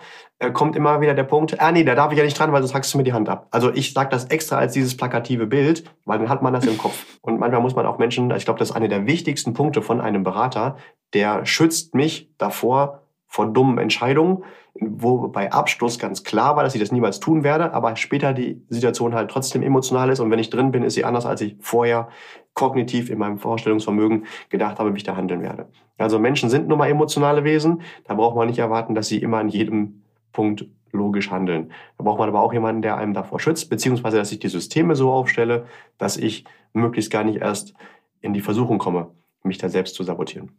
kommt 0.53 0.77
immer 0.77 1.01
wieder 1.01 1.15
der 1.15 1.25
Punkt, 1.25 1.61
ah 1.61 1.73
nee, 1.73 1.85
da 1.85 1.95
darf 1.95 2.13
ich 2.13 2.19
ja 2.19 2.25
nicht 2.25 2.39
dran, 2.39 2.53
weil 2.53 2.63
sonst 2.63 2.75
hackst 2.75 2.93
du 2.93 2.99
mir 2.99 3.05
die 3.05 3.15
Hand 3.15 3.29
ab. 3.29 3.49
Also 3.51 3.73
ich 3.73 3.93
sage 3.93 4.11
das 4.11 4.27
extra 4.27 4.59
als 4.59 4.75
dieses 4.75 4.97
plakative 4.97 5.47
Bild, 5.47 5.85
weil 6.05 6.19
dann 6.19 6.29
hat 6.29 6.43
man 6.43 6.53
das 6.53 6.67
im 6.67 6.77
Kopf. 6.77 7.05
Und 7.23 7.41
manchmal 7.41 7.63
muss 7.63 7.75
man 7.75 7.87
auch 7.87 7.99
Menschen, 7.99 8.31
ich 8.33 8.45
glaube, 8.45 8.59
das 8.59 8.71
ist 8.71 8.77
einer 8.77 8.89
der 8.89 9.07
wichtigsten 9.07 9.55
Punkte 9.55 9.81
von 9.81 10.01
einem 10.01 10.25
Berater, 10.25 10.77
der 11.15 11.47
schützt 11.47 11.95
mich 11.95 12.31
davor, 12.37 13.03
vor 13.29 13.47
dummen 13.47 13.79
Entscheidungen, 13.79 14.45
wo 14.81 15.29
bei 15.29 15.53
Abschluss 15.53 15.99
ganz 15.99 16.23
klar 16.23 16.57
war, 16.57 16.63
dass 16.63 16.75
ich 16.75 16.81
das 16.81 16.93
niemals 16.93 17.19
tun 17.19 17.43
werde, 17.43 17.73
aber 17.73 17.97
später 17.97 18.33
die 18.33 18.63
Situation 18.69 19.15
halt 19.15 19.31
trotzdem 19.31 19.63
emotional 19.63 20.11
ist 20.11 20.21
und 20.21 20.31
wenn 20.31 20.39
ich 20.39 20.51
drin 20.51 20.71
bin, 20.71 20.83
ist 20.83 20.95
sie 20.95 21.05
anders, 21.05 21.27
als 21.27 21.41
ich 21.41 21.57
vorher 21.61 22.09
kognitiv 22.55 23.11
in 23.11 23.19
meinem 23.19 23.39
Vorstellungsvermögen 23.39 24.27
gedacht 24.49 24.79
habe, 24.79 24.93
wie 24.93 24.99
ich 24.99 25.05
da 25.05 25.17
handeln 25.17 25.43
werde. 25.43 25.69
Also 25.99 26.19
Menschen 26.19 26.51
sind 26.51 26.69
nun 26.69 26.79
mal 26.79 26.89
emotionale 26.89 27.43
Wesen, 27.45 27.83
da 28.05 28.15
braucht 28.15 28.37
man 28.37 28.49
nicht 28.49 28.59
erwarten, 28.59 28.95
dass 28.95 29.09
sie 29.09 29.19
immer 29.19 29.39
an 29.39 29.49
jedem 29.49 30.03
Punkt 30.37 30.67
logisch 30.93 31.31
handeln. 31.31 31.73
Da 31.97 32.05
braucht 32.05 32.19
man 32.19 32.29
aber 32.29 32.43
auch 32.43 32.53
jemanden, 32.53 32.83
der 32.83 32.99
einem 32.99 33.15
davor 33.15 33.41
schützt, 33.41 33.71
beziehungsweise 33.71 34.19
dass 34.19 34.33
ich 34.33 34.39
die 34.39 34.49
Systeme 34.49 34.95
so 34.95 35.11
aufstelle, 35.11 35.67
dass 35.97 36.19
ich 36.19 36.45
möglichst 36.75 37.11
gar 37.11 37.25
nicht 37.25 37.41
erst 37.41 37.73
in 38.21 38.35
die 38.35 38.43
Versuchung 38.43 38.79
komme, 38.79 39.11
mich 39.43 39.57
da 39.57 39.71
selbst 39.71 39.95
zu 39.95 40.03
sabotieren. 40.03 40.53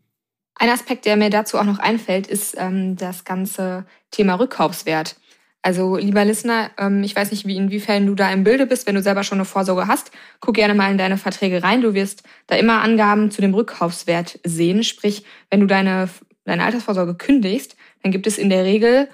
Ein 0.56 0.70
Aspekt, 0.70 1.06
der 1.06 1.16
mir 1.16 1.30
dazu 1.30 1.60
auch 1.60 1.64
noch 1.64 1.78
einfällt, 1.78 2.26
ist 2.26 2.56
ähm, 2.58 2.96
das 2.96 3.24
ganze 3.24 3.86
Thema 4.10 4.40
Rückkaufswert. 4.40 5.16
Also, 5.62 5.98
lieber 5.98 6.26
Listener, 6.26 6.72
ähm, 6.80 7.04
ich 7.04 7.16
weiß 7.16 7.30
nicht, 7.30 7.46
wie, 7.46 7.56
inwiefern 7.56 8.08
du 8.08 8.16
da 8.16 8.32
im 8.32 8.44
Bilde 8.44 8.66
bist, 8.66 8.88
wenn 8.88 8.96
du 8.96 9.04
selber 9.04 9.24
schon 9.24 9.38
eine 9.38 9.46
Vorsorge 9.46 9.88
hast. 9.88 10.12
Guck 10.40 10.56
gerne 10.56 10.74
mal 10.74 10.90
in 10.90 10.98
deine 10.98 11.18
Verträge 11.18 11.62
rein. 11.62 11.82
Du 11.82 11.94
wirst 11.94 12.24
da 12.48 12.56
immer 12.56 12.82
Angaben 12.82 13.30
zu 13.30 13.42
dem 13.42 13.54
Rückkaufswert 13.54 14.40
sehen. 14.44 14.84
Sprich, 14.84 15.26
wenn 15.52 15.60
du 15.60 15.68
deine, 15.68 16.10
deine 16.46 16.64
Altersvorsorge 16.64 17.16
kündigst, 17.16 17.76
dann 18.02 18.12
gibt 18.12 18.26
es 18.26 18.40
in 18.40 18.50
der 18.50 18.64
Regel 18.64 19.10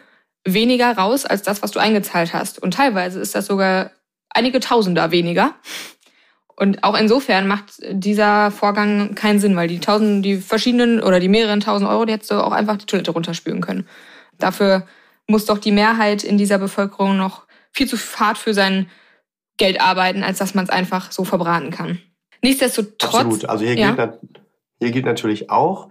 weniger 0.45 0.97
raus 0.97 1.25
als 1.25 1.41
das, 1.43 1.62
was 1.62 1.71
du 1.71 1.79
eingezahlt 1.79 2.34
hast. 2.34 2.62
Und 2.62 2.73
teilweise 2.73 3.19
ist 3.19 3.36
das 3.36 3.45
sogar 3.45 3.91
einige 4.29 4.60
Tausender 4.60 5.12
weniger. 5.12 5.56
Und 6.56 6.84
auch 6.84 6.95
insofern 6.95 7.47
macht 7.47 7.73
dieser 7.89 8.51
Vorgang 8.51 9.15
keinen 9.15 9.39
Sinn, 9.39 9.56
weil 9.56 9.67
die 9.67 9.79
tausend, 9.79 10.23
die 10.23 10.38
verschiedenen 10.38 11.01
oder 11.01 11.19
die 11.19 11.29
mehreren 11.29 11.60
tausend 11.60 11.89
Euro, 11.89 12.06
die 12.06 12.13
hättest 12.13 12.32
du 12.32 12.36
auch 12.36 12.51
einfach 12.51 12.77
die 12.77 12.86
Toilette 12.86 13.12
runterspülen 13.12 13.62
können. 13.62 13.88
Dafür 14.38 14.86
muss 15.27 15.45
doch 15.45 15.58
die 15.58 15.71
Mehrheit 15.71 16.23
in 16.23 16.38
dieser 16.38 16.60
Bevölkerung 16.60 17.17
noch 17.17 17.47
viel 17.71 17.88
zu 17.88 17.97
hart 17.97 18.38
für 18.38 18.53
sein 18.53 18.88
Geld 19.58 19.82
arbeiten, 19.82 20.23
als 20.23 20.38
dass 20.38 20.53
man 20.53 20.65
es 20.65 20.69
einfach 20.69 21.12
so 21.12 21.23
verbraten 21.23 21.71
kann. 21.71 21.99
Nichtsdestotrotz. 22.41 23.15
Absolut. 23.15 23.45
Also 23.45 23.65
hier, 23.65 23.75
ja. 23.75 23.91
gilt, 23.91 24.19
hier 24.79 24.91
gilt 24.91 25.06
natürlich 25.06 25.49
auch, 25.49 25.89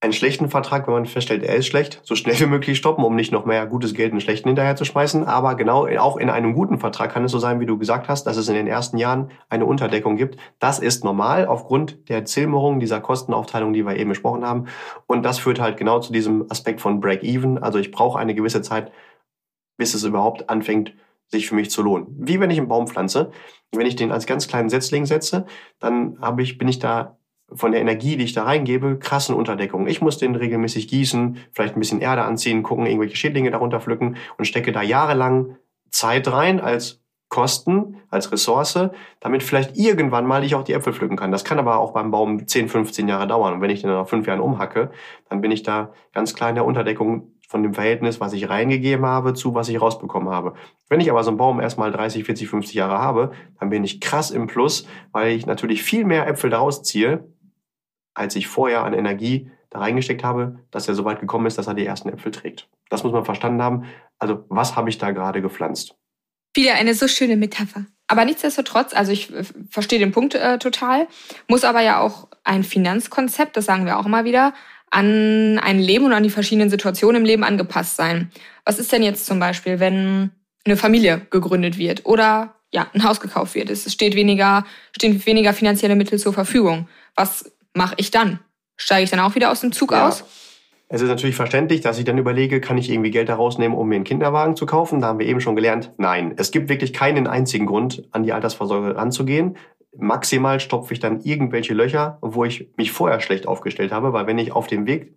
einen 0.00 0.12
schlechten 0.12 0.48
Vertrag, 0.48 0.86
wenn 0.86 0.94
man 0.94 1.06
feststellt, 1.06 1.42
er 1.42 1.56
ist 1.56 1.66
schlecht, 1.66 2.00
so 2.04 2.14
schnell 2.14 2.38
wie 2.38 2.46
möglich 2.46 2.78
stoppen, 2.78 3.04
um 3.04 3.16
nicht 3.16 3.32
noch 3.32 3.44
mehr 3.44 3.66
gutes 3.66 3.94
Geld 3.94 4.12
in 4.12 4.20
schlechten 4.20 4.48
hinterher 4.48 4.76
zu 4.76 4.84
schmeißen. 4.84 5.24
Aber 5.24 5.56
genau, 5.56 5.88
auch 5.98 6.16
in 6.16 6.30
einem 6.30 6.54
guten 6.54 6.78
Vertrag 6.78 7.12
kann 7.12 7.24
es 7.24 7.32
so 7.32 7.40
sein, 7.40 7.58
wie 7.58 7.66
du 7.66 7.78
gesagt 7.78 8.08
hast, 8.08 8.24
dass 8.24 8.36
es 8.36 8.48
in 8.48 8.54
den 8.54 8.68
ersten 8.68 8.96
Jahren 8.96 9.32
eine 9.48 9.66
Unterdeckung 9.66 10.16
gibt. 10.16 10.38
Das 10.60 10.78
ist 10.78 11.02
normal 11.02 11.46
aufgrund 11.46 12.08
der 12.08 12.24
Zilmerung 12.24 12.78
dieser 12.78 13.00
Kostenaufteilung, 13.00 13.72
die 13.72 13.84
wir 13.84 13.96
eben 13.96 14.10
besprochen 14.10 14.44
haben. 14.44 14.66
Und 15.06 15.24
das 15.24 15.40
führt 15.40 15.60
halt 15.60 15.76
genau 15.76 15.98
zu 15.98 16.12
diesem 16.12 16.46
Aspekt 16.48 16.80
von 16.80 17.00
Break-Even. 17.00 17.58
Also 17.58 17.80
ich 17.80 17.90
brauche 17.90 18.20
eine 18.20 18.36
gewisse 18.36 18.62
Zeit, 18.62 18.92
bis 19.78 19.94
es 19.94 20.04
überhaupt 20.04 20.48
anfängt, 20.48 20.94
sich 21.26 21.48
für 21.48 21.56
mich 21.56 21.70
zu 21.70 21.82
lohnen. 21.82 22.06
Wie 22.18 22.38
wenn 22.38 22.50
ich 22.50 22.58
einen 22.58 22.68
Baum 22.68 22.86
pflanze. 22.86 23.32
Wenn 23.72 23.86
ich 23.86 23.96
den 23.96 24.12
als 24.12 24.26
ganz 24.26 24.48
kleinen 24.48 24.70
Setzling 24.70 25.04
setze, 25.04 25.44
dann 25.78 26.18
habe 26.22 26.42
ich, 26.42 26.56
bin 26.56 26.68
ich 26.68 26.78
da 26.78 27.17
von 27.52 27.72
der 27.72 27.80
Energie, 27.80 28.16
die 28.16 28.24
ich 28.24 28.34
da 28.34 28.44
reingebe, 28.44 28.98
krassen 28.98 29.34
Unterdeckung. 29.34 29.86
Ich 29.86 30.00
muss 30.00 30.18
den 30.18 30.34
regelmäßig 30.34 30.88
gießen, 30.88 31.38
vielleicht 31.52 31.76
ein 31.76 31.80
bisschen 31.80 32.00
Erde 32.00 32.22
anziehen, 32.22 32.62
gucken, 32.62 32.86
irgendwelche 32.86 33.16
Schädlinge 33.16 33.50
darunter 33.50 33.80
pflücken 33.80 34.16
und 34.36 34.44
stecke 34.44 34.72
da 34.72 34.82
jahrelang 34.82 35.56
Zeit 35.90 36.30
rein 36.30 36.60
als 36.60 37.00
Kosten, 37.28 37.96
als 38.08 38.32
Ressource, 38.32 38.88
damit 39.20 39.42
vielleicht 39.42 39.76
irgendwann 39.76 40.26
mal 40.26 40.44
ich 40.44 40.54
auch 40.54 40.62
die 40.62 40.72
Äpfel 40.72 40.94
pflücken 40.94 41.16
kann. 41.16 41.30
Das 41.30 41.44
kann 41.44 41.58
aber 41.58 41.78
auch 41.78 41.92
beim 41.92 42.10
Baum 42.10 42.46
10, 42.46 42.68
15 42.68 43.06
Jahre 43.06 43.26
dauern. 43.26 43.54
Und 43.54 43.60
wenn 43.60 43.70
ich 43.70 43.82
den 43.82 43.90
dann 43.90 43.98
nach 43.98 44.08
fünf 44.08 44.26
Jahren 44.26 44.40
umhacke, 44.40 44.90
dann 45.28 45.42
bin 45.42 45.50
ich 45.50 45.62
da 45.62 45.92
ganz 46.14 46.34
klar 46.34 46.48
in 46.48 46.54
der 46.54 46.64
Unterdeckung 46.64 47.32
von 47.46 47.62
dem 47.62 47.74
Verhältnis, 47.74 48.20
was 48.20 48.32
ich 48.32 48.48
reingegeben 48.48 49.04
habe, 49.04 49.34
zu 49.34 49.54
was 49.54 49.68
ich 49.68 49.80
rausbekommen 49.80 50.30
habe. 50.30 50.54
Wenn 50.88 51.00
ich 51.00 51.10
aber 51.10 51.22
so 51.22 51.30
einen 51.30 51.38
Baum 51.38 51.60
erstmal 51.60 51.90
30, 51.90 52.24
40, 52.24 52.48
50 52.48 52.74
Jahre 52.74 52.98
habe, 52.98 53.32
dann 53.60 53.70
bin 53.70 53.84
ich 53.84 54.00
krass 54.00 54.30
im 54.30 54.46
Plus, 54.46 54.86
weil 55.12 55.32
ich 55.32 55.46
natürlich 55.46 55.82
viel 55.82 56.04
mehr 56.04 56.26
Äpfel 56.26 56.50
daraus 56.50 56.82
ziehe, 56.82 57.24
als 58.18 58.36
ich 58.36 58.48
vorher 58.48 58.84
an 58.84 58.92
Energie 58.92 59.50
da 59.70 59.80
reingesteckt 59.80 60.24
habe, 60.24 60.58
dass 60.70 60.88
er 60.88 60.94
so 60.94 61.04
weit 61.04 61.20
gekommen 61.20 61.46
ist, 61.46 61.58
dass 61.58 61.66
er 61.66 61.74
die 61.74 61.86
ersten 61.86 62.08
Äpfel 62.08 62.32
trägt. 62.32 62.68
Das 62.88 63.04
muss 63.04 63.12
man 63.12 63.24
verstanden 63.24 63.62
haben. 63.62 63.84
Also, 64.18 64.44
was 64.48 64.76
habe 64.76 64.88
ich 64.88 64.98
da 64.98 65.10
gerade 65.10 65.42
gepflanzt? 65.42 65.94
Wieder 66.54 66.74
eine 66.74 66.94
so 66.94 67.06
schöne 67.06 67.36
Metapher. 67.36 67.84
Aber 68.06 68.24
nichtsdestotrotz, 68.24 68.94
also 68.94 69.12
ich 69.12 69.32
äh, 69.32 69.44
verstehe 69.70 69.98
den 69.98 70.12
Punkt 70.12 70.34
äh, 70.34 70.58
total, 70.58 71.06
muss 71.46 71.64
aber 71.64 71.82
ja 71.82 72.00
auch 72.00 72.28
ein 72.42 72.64
Finanzkonzept, 72.64 73.56
das 73.56 73.66
sagen 73.66 73.84
wir 73.84 73.98
auch 73.98 74.06
immer 74.06 74.24
wieder, 74.24 74.54
an 74.90 75.58
ein 75.58 75.78
Leben 75.78 76.06
und 76.06 76.14
an 76.14 76.22
die 76.22 76.30
verschiedenen 76.30 76.70
Situationen 76.70 77.20
im 77.20 77.26
Leben 77.26 77.44
angepasst 77.44 77.96
sein. 77.96 78.32
Was 78.64 78.78
ist 78.78 78.90
denn 78.90 79.02
jetzt 79.02 79.26
zum 79.26 79.38
Beispiel, 79.38 79.80
wenn 79.80 80.30
eine 80.64 80.78
Familie 80.78 81.26
gegründet 81.30 81.76
wird 81.76 82.06
oder 82.06 82.54
ja, 82.72 82.88
ein 82.94 83.04
Haus 83.04 83.20
gekauft 83.20 83.54
wird? 83.54 83.68
Es 83.68 83.92
steht 83.92 84.14
weniger, 84.14 84.64
stehen 84.96 85.24
weniger 85.26 85.52
finanzielle 85.52 85.94
Mittel 85.94 86.18
zur 86.18 86.32
Verfügung. 86.32 86.88
Was 87.14 87.52
mache 87.74 87.94
ich 87.98 88.10
dann? 88.10 88.40
Steige 88.76 89.04
ich 89.04 89.10
dann 89.10 89.20
auch 89.20 89.34
wieder 89.34 89.50
aus 89.50 89.60
dem 89.60 89.72
Zug 89.72 89.92
ja. 89.92 90.08
aus? 90.08 90.24
Es 90.90 91.02
ist 91.02 91.08
natürlich 91.08 91.36
verständlich, 91.36 91.82
dass 91.82 91.98
ich 91.98 92.06
dann 92.06 92.16
überlege, 92.16 92.60
kann 92.62 92.78
ich 92.78 92.88
irgendwie 92.88 93.10
Geld 93.10 93.28
daraus 93.28 93.58
nehmen, 93.58 93.74
um 93.74 93.88
mir 93.88 93.96
einen 93.96 94.04
Kinderwagen 94.04 94.56
zu 94.56 94.64
kaufen? 94.64 95.00
Da 95.00 95.08
haben 95.08 95.18
wir 95.18 95.26
eben 95.26 95.40
schon 95.40 95.54
gelernt, 95.54 95.92
nein. 95.98 96.32
Es 96.38 96.50
gibt 96.50 96.70
wirklich 96.70 96.94
keinen 96.94 97.26
einzigen 97.26 97.66
Grund, 97.66 98.08
an 98.10 98.22
die 98.22 98.32
Altersvorsorge 98.32 98.96
ranzugehen. 98.96 99.58
Maximal 99.94 100.60
stopfe 100.60 100.94
ich 100.94 101.00
dann 101.00 101.20
irgendwelche 101.20 101.74
Löcher, 101.74 102.18
wo 102.22 102.44
ich 102.44 102.70
mich 102.78 102.90
vorher 102.90 103.20
schlecht 103.20 103.46
aufgestellt 103.46 103.92
habe, 103.92 104.14
weil 104.14 104.26
wenn 104.26 104.38
ich 104.38 104.52
auf 104.52 104.66
dem 104.66 104.86
Weg 104.86 105.14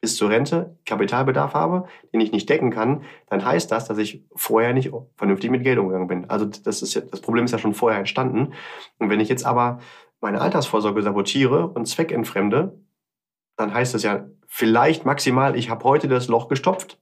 bis 0.00 0.16
zur 0.16 0.30
Rente 0.30 0.78
Kapitalbedarf 0.86 1.54
habe, 1.54 1.88
den 2.12 2.20
ich 2.20 2.32
nicht 2.32 2.48
decken 2.48 2.70
kann, 2.70 3.02
dann 3.28 3.44
heißt 3.44 3.70
das, 3.70 3.86
dass 3.86 3.98
ich 3.98 4.24
vorher 4.34 4.72
nicht 4.72 4.90
vernünftig 5.16 5.50
mit 5.50 5.64
Geld 5.64 5.78
umgegangen 5.78 6.08
bin. 6.08 6.30
Also 6.30 6.46
das 6.46 6.82
ist 6.82 6.94
ja, 6.94 7.02
das 7.02 7.20
Problem 7.20 7.44
ist 7.44 7.52
ja 7.52 7.58
schon 7.58 7.74
vorher 7.74 7.98
entstanden. 7.98 8.54
Und 8.98 9.10
wenn 9.10 9.20
ich 9.20 9.28
jetzt 9.28 9.44
aber 9.44 9.80
meine 10.20 10.40
Altersvorsorge 10.40 11.02
sabotiere 11.02 11.68
und 11.68 11.86
zweckentfremde, 11.86 12.78
dann 13.56 13.74
heißt 13.74 13.94
das 13.94 14.02
ja 14.02 14.26
vielleicht 14.46 15.04
maximal, 15.04 15.56
ich 15.56 15.70
habe 15.70 15.84
heute 15.84 16.08
das 16.08 16.28
Loch 16.28 16.48
gestopft, 16.48 16.98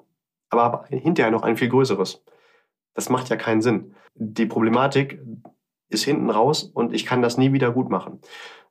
aber 0.51 0.63
habe 0.63 0.87
hinterher 0.89 1.31
noch 1.31 1.43
ein 1.43 1.57
viel 1.57 1.69
größeres. 1.69 2.25
Das 2.95 3.09
macht 3.09 3.29
ja 3.29 3.37
keinen 3.37 3.63
Sinn. 3.63 3.95
Die 4.15 4.47
Problematik 4.47 5.21
ist 5.89 6.05
hinten 6.05 6.31
raus 6.31 6.65
und 6.65 6.93
ich 6.93 7.07
kann 7.07 7.23
das 7.23 7.39
nie 7.39 7.53
wieder 7.53 7.71
gut 7.71 7.91
machen. 7.91 8.21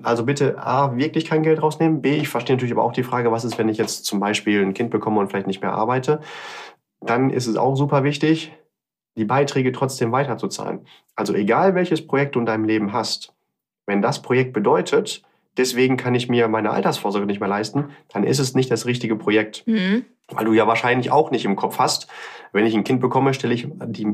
Also 0.04 0.26
bitte 0.26 0.58
A, 0.58 0.98
wirklich 0.98 1.26
kein 1.26 1.44
Geld 1.44 1.62
rausnehmen. 1.62 2.02
B, 2.02 2.18
ich 2.18 2.28
verstehe 2.28 2.56
natürlich 2.56 2.74
aber 2.74 2.84
auch 2.84 2.92
die 2.92 3.04
Frage, 3.04 3.32
was 3.32 3.46
ist, 3.46 3.58
wenn 3.58 3.70
ich 3.70 3.78
jetzt 3.78 4.06
zum 4.06 4.20
Beispiel 4.20 4.62
ein 4.62 4.74
Kind 4.74 4.90
bekomme 4.90 5.20
und 5.20 5.30
vielleicht 5.30 5.48
nicht 5.48 5.62
mehr 5.62 5.74
arbeite. 5.74 6.20
Dann 7.00 7.30
ist 7.30 7.48
es 7.48 7.56
auch 7.56 7.76
super 7.76 8.04
wichtig, 8.04 8.52
die 9.16 9.26
Beiträge 9.26 9.72
trotzdem 9.72 10.12
weiterzuzahlen. 10.12 10.86
Also 11.16 11.34
egal 11.34 11.76
welches 11.76 12.06
Projekt 12.06 12.36
du 12.36 12.40
in 12.40 12.46
deinem 12.46 12.66
Leben 12.66 12.92
hast, 12.92 13.34
wenn 13.86 14.02
das 14.02 14.22
Projekt 14.22 14.54
bedeutet, 14.54 15.24
deswegen 15.58 15.98
kann 15.98 16.16
ich 16.16 16.30
mir 16.30 16.48
meine 16.48 16.72
Altersvorsorge 16.72 17.28
nicht 17.28 17.40
mehr 17.40 17.50
leisten, 17.50 17.90
dann 18.10 18.24
ist 18.24 18.40
es 18.40 18.56
nicht 18.56 18.72
das 18.72 18.86
richtige 18.86 19.16
Projekt. 19.16 19.64
Mhm. 19.66 20.06
Weil 20.30 20.46
du 20.46 20.54
ja 20.54 20.68
wahrscheinlich 20.68 21.12
auch 21.12 21.32
nicht 21.32 21.46
im 21.46 21.56
Kopf 21.56 21.78
hast, 21.78 22.08
wenn 22.52 22.66
ich 22.66 22.76
ein 22.76 22.84
Kind 22.84 23.00
bekomme, 23.00 23.34
stelle 23.34 23.54
ich 23.54 23.68
die 23.88 24.08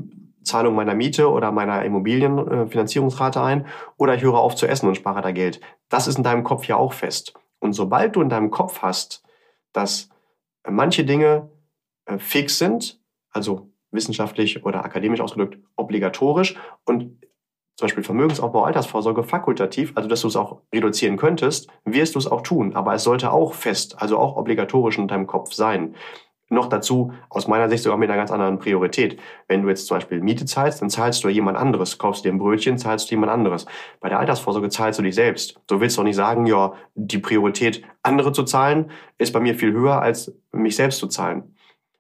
Zahlung 0.44 0.76
meiner 0.76 0.96
Miete 0.96 1.30
oder 1.30 1.52
meiner 1.52 1.86
Immobilienfinanzierungsrate 1.86 3.42
ein 3.42 3.68
oder 3.98 4.16
ich 4.16 4.22
höre 4.22 4.40
auf 4.40 4.56
zu 4.56 4.68
essen 4.68 4.88
und 4.88 4.96
spare 4.96 5.22
da 5.22 5.32
Geld. 5.32 5.62
Das 5.90 6.08
ist 6.08 6.18
in 6.18 6.24
deinem 6.24 6.44
Kopf 6.44 6.66
ja 6.66 6.76
auch 6.76 6.94
fest. 6.94 7.34
Und 7.60 7.74
sobald 7.74 8.16
du 8.16 8.22
in 8.22 8.30
deinem 8.30 8.50
Kopf 8.50 8.82
hast, 8.82 9.24
dass 9.72 10.10
manche 10.68 11.06
Dinge 11.06 11.50
äh, 12.06 12.18
fix 12.18 12.58
sind, 12.58 13.00
also 13.32 13.72
wissenschaftlich 13.92 14.66
oder 14.66 14.84
akademisch 14.84 15.22
ausgedrückt 15.22 15.60
obligatorisch 15.76 16.56
und 16.86 17.18
zum 17.82 17.88
Beispiel 17.88 18.04
Vermögensaufbau, 18.04 18.64
Altersvorsorge 18.64 19.24
fakultativ, 19.24 19.92
also 19.96 20.08
dass 20.08 20.22
du 20.22 20.28
es 20.28 20.36
auch 20.36 20.60
reduzieren 20.72 21.18
könntest, 21.18 21.68
wirst 21.84 22.14
du 22.14 22.20
es 22.20 22.28
auch 22.28 22.42
tun. 22.42 22.76
Aber 22.76 22.94
es 22.94 23.04
sollte 23.04 23.32
auch 23.32 23.56
fest, 23.56 24.00
also 24.00 24.20
auch 24.20 24.36
obligatorisch 24.36 25.00
in 25.00 25.08
deinem 25.08 25.26
Kopf 25.26 25.52
sein. 25.54 25.96
Noch 26.50 26.68
dazu, 26.68 27.12
aus 27.30 27.48
meiner 27.48 27.70
Sicht 27.70 27.82
sogar 27.82 27.98
mit 27.98 28.08
einer 28.10 28.20
ganz 28.20 28.30
anderen 28.30 28.60
Priorität. 28.60 29.20
Wenn 29.48 29.64
du 29.64 29.70
jetzt 29.70 29.88
zum 29.88 29.98
Beispiel 29.98 30.22
Miete 30.22 30.46
zahlst, 30.46 30.84
dann 30.84 30.92
zahlst 30.92 31.24
du 31.24 31.30
jemand 31.30 31.58
anderes. 31.58 31.98
Kaufst 31.98 32.24
dir 32.24 32.32
ein 32.32 32.38
Brötchen, 32.38 32.78
zahlst 32.78 33.10
du 33.10 33.16
jemand 33.16 33.32
anderes. 33.32 33.66
Bei 34.00 34.10
der 34.10 34.20
Altersvorsorge 34.20 34.70
zahlst 34.70 35.00
du 35.00 35.04
dich 35.04 35.16
selbst. 35.16 35.60
Du 35.66 35.80
willst 35.80 35.98
doch 35.98 36.04
nicht 36.04 36.18
sagen, 36.18 36.46
ja, 36.46 36.74
die 36.94 37.18
Priorität, 37.18 37.84
andere 38.04 38.32
zu 38.32 38.44
zahlen, 38.44 38.92
ist 39.18 39.34
bei 39.34 39.40
mir 39.40 39.56
viel 39.56 39.72
höher, 39.72 40.00
als 40.04 40.38
mich 40.52 40.76
selbst 40.76 41.00
zu 41.00 41.08
zahlen. 41.08 41.56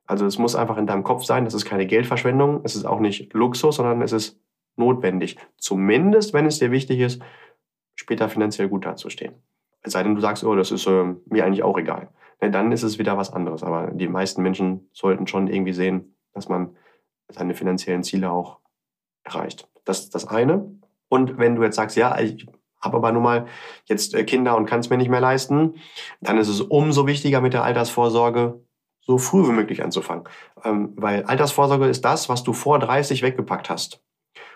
Also 0.05 0.27
es 0.27 0.37
muss 0.37 0.55
einfach 0.55 0.77
in 0.77 0.85
deinem 0.85 1.03
Kopf 1.03 1.23
sein, 1.23 1.45
das 1.45 1.55
ist 1.55 1.65
keine 1.65 1.87
Geldverschwendung, 1.87 2.61
es 2.65 2.75
ist 2.75 2.85
auch 2.85 2.99
nicht 2.99 3.33
Luxus, 3.33 3.77
sondern 3.77 4.03
es 4.03 4.11
ist 4.11 4.37
notwendig. 4.81 5.37
Zumindest, 5.57 6.33
wenn 6.33 6.45
es 6.45 6.59
dir 6.59 6.71
wichtig 6.71 6.99
ist, 6.99 7.21
später 7.95 8.27
finanziell 8.27 8.67
gut 8.67 8.85
dazustehen. 8.85 9.35
Es 9.83 9.93
sei 9.93 10.03
denn, 10.03 10.15
du 10.15 10.21
sagst, 10.21 10.43
oh, 10.43 10.55
das 10.55 10.71
ist 10.71 10.87
äh, 10.87 11.15
mir 11.25 11.45
eigentlich 11.45 11.63
auch 11.63 11.77
egal. 11.77 12.09
Ne, 12.41 12.51
dann 12.51 12.71
ist 12.71 12.83
es 12.83 12.99
wieder 12.99 13.17
was 13.17 13.31
anderes. 13.31 13.63
Aber 13.63 13.91
die 13.91 14.07
meisten 14.07 14.41
Menschen 14.41 14.89
sollten 14.91 15.27
schon 15.27 15.47
irgendwie 15.47 15.73
sehen, 15.73 16.15
dass 16.33 16.49
man 16.49 16.75
seine 17.29 17.53
finanziellen 17.53 18.03
Ziele 18.03 18.31
auch 18.31 18.59
erreicht. 19.23 19.67
Das 19.85 20.01
ist 20.01 20.15
das 20.15 20.27
eine. 20.27 20.69
Und 21.07 21.37
wenn 21.37 21.55
du 21.55 21.63
jetzt 21.63 21.75
sagst, 21.75 21.97
ja, 21.97 22.19
ich 22.19 22.47
habe 22.81 22.97
aber 22.97 23.11
nun 23.11 23.23
mal 23.23 23.45
jetzt 23.85 24.15
äh, 24.15 24.23
Kinder 24.23 24.57
und 24.57 24.65
kann 24.65 24.79
es 24.79 24.89
mir 24.89 24.97
nicht 24.97 25.09
mehr 25.09 25.21
leisten, 25.21 25.75
dann 26.19 26.37
ist 26.37 26.47
es 26.47 26.61
umso 26.61 27.05
wichtiger 27.05 27.41
mit 27.41 27.53
der 27.53 27.63
Altersvorsorge 27.63 28.59
so 29.01 29.17
früh 29.17 29.47
wie 29.47 29.53
möglich 29.53 29.83
anzufangen. 29.83 30.25
Ähm, 30.63 30.93
weil 30.95 31.23
Altersvorsorge 31.23 31.87
ist 31.87 32.05
das, 32.05 32.29
was 32.29 32.43
du 32.43 32.53
vor 32.53 32.79
30 32.79 33.21
weggepackt 33.21 33.69
hast. 33.69 34.01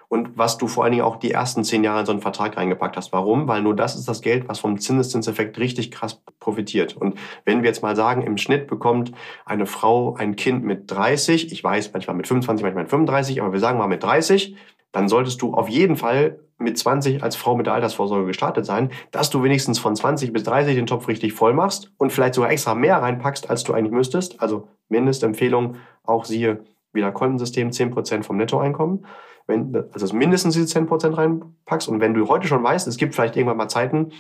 Und 0.08 0.38
was 0.38 0.58
du 0.58 0.68
vor 0.68 0.84
allen 0.84 0.92
Dingen 0.92 1.04
auch 1.04 1.18
die 1.18 1.32
ersten 1.32 1.64
zehn 1.64 1.84
Jahre 1.84 2.02
in 2.02 2.06
so 2.06 2.12
einen 2.12 2.22
Vertrag 2.22 2.58
reingepackt 2.58 2.98
hast. 2.98 3.12
Warum? 3.14 3.48
Weil 3.48 3.62
nur 3.62 3.76
das 3.76 3.96
ist 3.96 4.08
das 4.08 4.22
Geld, 4.22 4.48
was 4.48 4.60
vom 4.60 4.80
Zinseszinseffekt 4.80 5.58
richtig 5.58 5.92
krass 5.92 6.22
profitiert. 6.40 6.96
Und 6.96 7.18
wenn 7.44 7.64
wir 7.64 7.70
jetzt 7.70 7.84
mal 7.84 7.96
sagen, 7.96 8.22
im 8.22 8.38
Schnitt 8.38 8.68
bekommt 8.68 9.12
eine 9.46 9.66
Frau 9.66 10.16
ein 10.16 10.36
Kind 10.36 10.64
mit 10.64 10.92
30, 10.92 11.52
ich 11.52 11.64
weiß 11.64 11.92
manchmal 11.94 12.16
mit 12.16 12.28
25, 12.28 12.64
manchmal 12.64 12.84
mit 12.84 12.90
35, 12.90 13.42
aber 13.42 13.54
wir 13.54 13.60
sagen 13.60 13.78
mal 13.78 13.88
mit 13.88 14.04
30, 14.04 14.56
dann 14.92 15.10
solltest 15.10 15.42
du 15.42 15.54
auf 15.54 15.68
jeden 15.68 15.98
Fall 15.98 16.40
mit 16.58 16.78
20 16.78 17.22
als 17.22 17.36
Frau 17.36 17.56
mit 17.56 17.66
der 17.66 17.74
Altersvorsorge 17.74 18.28
gestartet 18.28 18.66
sein, 18.66 18.92
dass 19.12 19.30
du 19.30 19.44
wenigstens 19.44 19.78
von 19.78 19.96
20 19.96 20.32
bis 20.32 20.44
30 20.44 20.76
den 20.76 20.86
Topf 20.86 21.08
richtig 21.08 21.34
voll 21.34 21.54
machst 21.54 21.92
und 21.98 22.14
vielleicht 22.14 22.34
sogar 22.34 22.50
extra 22.50 22.76
mehr 22.76 23.02
reinpackst, 23.02 23.50
als 23.50 23.64
du 23.64 23.74
eigentlich 23.74 23.92
müsstest. 23.92 24.42
Also 24.42 24.70
Mindestempfehlung, 24.88 25.76
auch 26.04 26.24
siehe 26.24 26.64
wieder 26.94 27.12
Kontensystem, 27.12 27.72
10% 27.72 28.24
vom 28.24 28.38
Nettoeinkommen. 28.38 29.06
Wenn, 29.48 29.76
also 29.94 30.16
mindestens 30.16 30.56
diese 30.56 30.80
10% 30.80 31.18
reinpackst 31.18 31.88
und 31.88 32.00
wenn 32.00 32.14
du 32.14 32.28
heute 32.28 32.48
schon 32.48 32.64
weißt, 32.64 32.88
es 32.88 32.98
gibt 32.98 33.14
vielleicht 33.14 33.36
irgendwann 33.36 33.58
mal 33.58 33.70
Zeiten, 33.70 34.12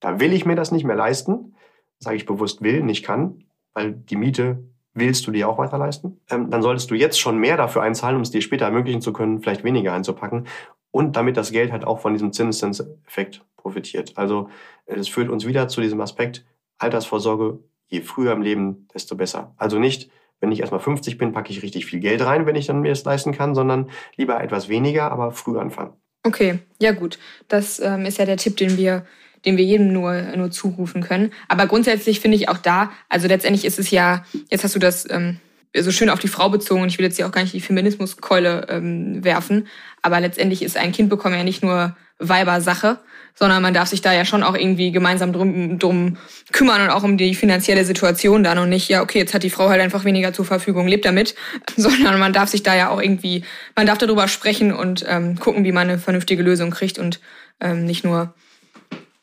da 0.00 0.20
will 0.20 0.32
ich 0.32 0.44
mir 0.44 0.56
das 0.56 0.72
nicht 0.72 0.84
mehr 0.84 0.96
leisten, 0.96 1.54
sage 1.98 2.16
ich 2.16 2.26
bewusst 2.26 2.62
will, 2.62 2.82
nicht 2.82 3.04
kann, 3.04 3.44
weil 3.72 3.92
die 3.92 4.16
Miete 4.16 4.64
willst 4.92 5.26
du 5.26 5.30
dir 5.30 5.48
auch 5.48 5.58
weiter 5.58 5.78
leisten, 5.78 6.20
ähm, 6.30 6.50
dann 6.50 6.62
solltest 6.62 6.90
du 6.90 6.94
jetzt 6.94 7.18
schon 7.18 7.38
mehr 7.38 7.56
dafür 7.56 7.82
einzahlen, 7.82 8.16
um 8.16 8.22
es 8.22 8.30
dir 8.30 8.42
später 8.42 8.66
ermöglichen 8.66 9.00
zu 9.00 9.12
können, 9.12 9.40
vielleicht 9.40 9.64
weniger 9.64 9.92
einzupacken 9.92 10.46
und 10.90 11.16
damit 11.16 11.36
das 11.36 11.50
Geld 11.50 11.72
halt 11.72 11.84
auch 11.84 12.00
von 12.00 12.12
diesem 12.12 12.32
Zinseszinseffekt 12.32 13.44
profitiert. 13.56 14.12
Also 14.16 14.48
es 14.86 15.08
führt 15.08 15.28
uns 15.28 15.46
wieder 15.46 15.66
zu 15.68 15.80
diesem 15.80 16.00
Aspekt 16.00 16.44
Altersvorsorge, 16.78 17.58
je 17.88 18.02
früher 18.02 18.32
im 18.32 18.42
Leben, 18.42 18.88
desto 18.94 19.16
besser. 19.16 19.54
Also 19.56 19.78
nicht, 19.78 20.10
wenn 20.44 20.52
ich 20.52 20.60
erstmal 20.60 20.80
50 20.80 21.16
bin, 21.16 21.32
packe 21.32 21.50
ich 21.50 21.62
richtig 21.62 21.86
viel 21.86 22.00
Geld 22.00 22.20
rein, 22.22 22.44
wenn 22.44 22.54
ich 22.54 22.66
dann 22.66 22.82
mir 22.82 22.92
es 22.92 23.02
leisten 23.02 23.32
kann, 23.32 23.54
sondern 23.54 23.88
lieber 24.16 24.42
etwas 24.42 24.68
weniger, 24.68 25.10
aber 25.10 25.32
früh 25.32 25.58
anfangen. 25.58 25.94
Okay, 26.22 26.58
ja 26.78 26.92
gut. 26.92 27.18
Das 27.48 27.80
ähm, 27.80 28.04
ist 28.04 28.18
ja 28.18 28.26
der 28.26 28.36
Tipp, 28.36 28.58
den 28.58 28.76
wir 28.76 29.06
den 29.44 29.56
wir 29.58 29.64
jedem 29.64 29.92
nur, 29.92 30.14
nur 30.36 30.50
zurufen 30.50 31.02
können. 31.02 31.30
Aber 31.48 31.66
grundsätzlich 31.66 32.20
finde 32.20 32.36
ich 32.38 32.48
auch 32.48 32.56
da, 32.56 32.90
also 33.10 33.28
letztendlich 33.28 33.66
ist 33.66 33.78
es 33.78 33.90
ja, 33.90 34.24
jetzt 34.50 34.64
hast 34.64 34.74
du 34.74 34.78
das 34.78 35.08
ähm, 35.10 35.38
so 35.76 35.90
schön 35.90 36.08
auf 36.08 36.18
die 36.18 36.28
Frau 36.28 36.48
bezogen 36.48 36.80
und 36.80 36.88
ich 36.88 36.98
will 36.98 37.04
jetzt 37.04 37.16
hier 37.16 37.26
auch 37.26 37.32
gar 37.32 37.42
nicht 37.42 37.52
die 37.52 37.60
Feminismuskeule 37.60 38.66
ähm, 38.70 39.22
werfen, 39.22 39.66
aber 40.00 40.20
letztendlich 40.20 40.62
ist 40.62 40.78
ein 40.78 40.92
Kind 40.92 41.10
bekommen 41.10 41.34
ja 41.34 41.44
nicht 41.44 41.62
nur 41.62 41.94
Weibersache, 42.18 43.00
sondern 43.34 43.62
man 43.62 43.74
darf 43.74 43.88
sich 43.88 44.00
da 44.00 44.12
ja 44.12 44.24
schon 44.24 44.42
auch 44.42 44.54
irgendwie 44.54 44.92
gemeinsam 44.92 45.32
drum, 45.32 45.78
drum 45.78 46.16
kümmern 46.52 46.82
und 46.82 46.90
auch 46.90 47.02
um 47.02 47.16
die 47.16 47.34
finanzielle 47.34 47.84
Situation 47.84 48.44
dann 48.44 48.58
und 48.58 48.68
nicht, 48.68 48.88
ja, 48.88 49.02
okay, 49.02 49.18
jetzt 49.18 49.34
hat 49.34 49.42
die 49.42 49.50
Frau 49.50 49.68
halt 49.68 49.80
einfach 49.80 50.04
weniger 50.04 50.32
zur 50.32 50.44
Verfügung, 50.44 50.86
lebt 50.86 51.04
damit, 51.04 51.34
sondern 51.76 52.18
man 52.18 52.32
darf 52.32 52.48
sich 52.48 52.62
da 52.62 52.74
ja 52.74 52.90
auch 52.90 53.00
irgendwie, 53.00 53.44
man 53.76 53.86
darf 53.86 53.98
darüber 53.98 54.28
sprechen 54.28 54.72
und 54.72 55.04
ähm, 55.08 55.38
gucken, 55.38 55.64
wie 55.64 55.72
man 55.72 55.88
eine 55.88 55.98
vernünftige 55.98 56.42
Lösung 56.42 56.70
kriegt 56.70 56.98
und 56.98 57.20
ähm, 57.60 57.84
nicht 57.84 58.04
nur 58.04 58.34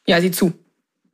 ja, 0.05 0.19
sieh 0.19 0.31
zu. 0.31 0.53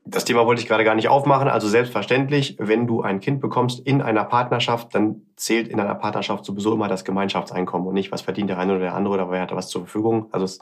Das 0.10 0.24
Thema 0.24 0.46
wollte 0.46 0.62
ich 0.62 0.70
gerade 0.70 0.86
gar 0.86 0.96
nicht 0.96 1.10
aufmachen. 1.10 1.50
Also 1.50 1.68
selbstverständlich, 1.68 2.56
wenn 2.60 2.88
du 2.88 3.02
ein 3.02 3.20
Kind 3.20 3.42
bekommst 3.42 3.82
in 3.86 4.02
einer 4.02 4.24
Partnerschaft, 4.24 4.96
dann 4.96 5.24
zählt 5.36 5.68
in 5.68 5.82
einer 5.82 5.96
Partnerschaft 5.96 6.46
sowieso 6.46 6.74
immer 6.74 6.88
das 6.88 7.04
Gemeinschaftseinkommen 7.04 7.86
und 7.86 7.94
nicht, 7.94 8.10
was 8.10 8.22
verdient 8.22 8.50
der 8.50 8.58
eine 8.58 8.74
oder 8.74 8.82
der 8.82 8.96
andere 8.96 9.16
oder 9.16 9.30
wer 9.30 9.42
hat 9.42 9.54
was 9.54 9.68
zur 9.68 9.82
Verfügung. 9.82 10.28
Also 10.32 10.46
es, 10.46 10.60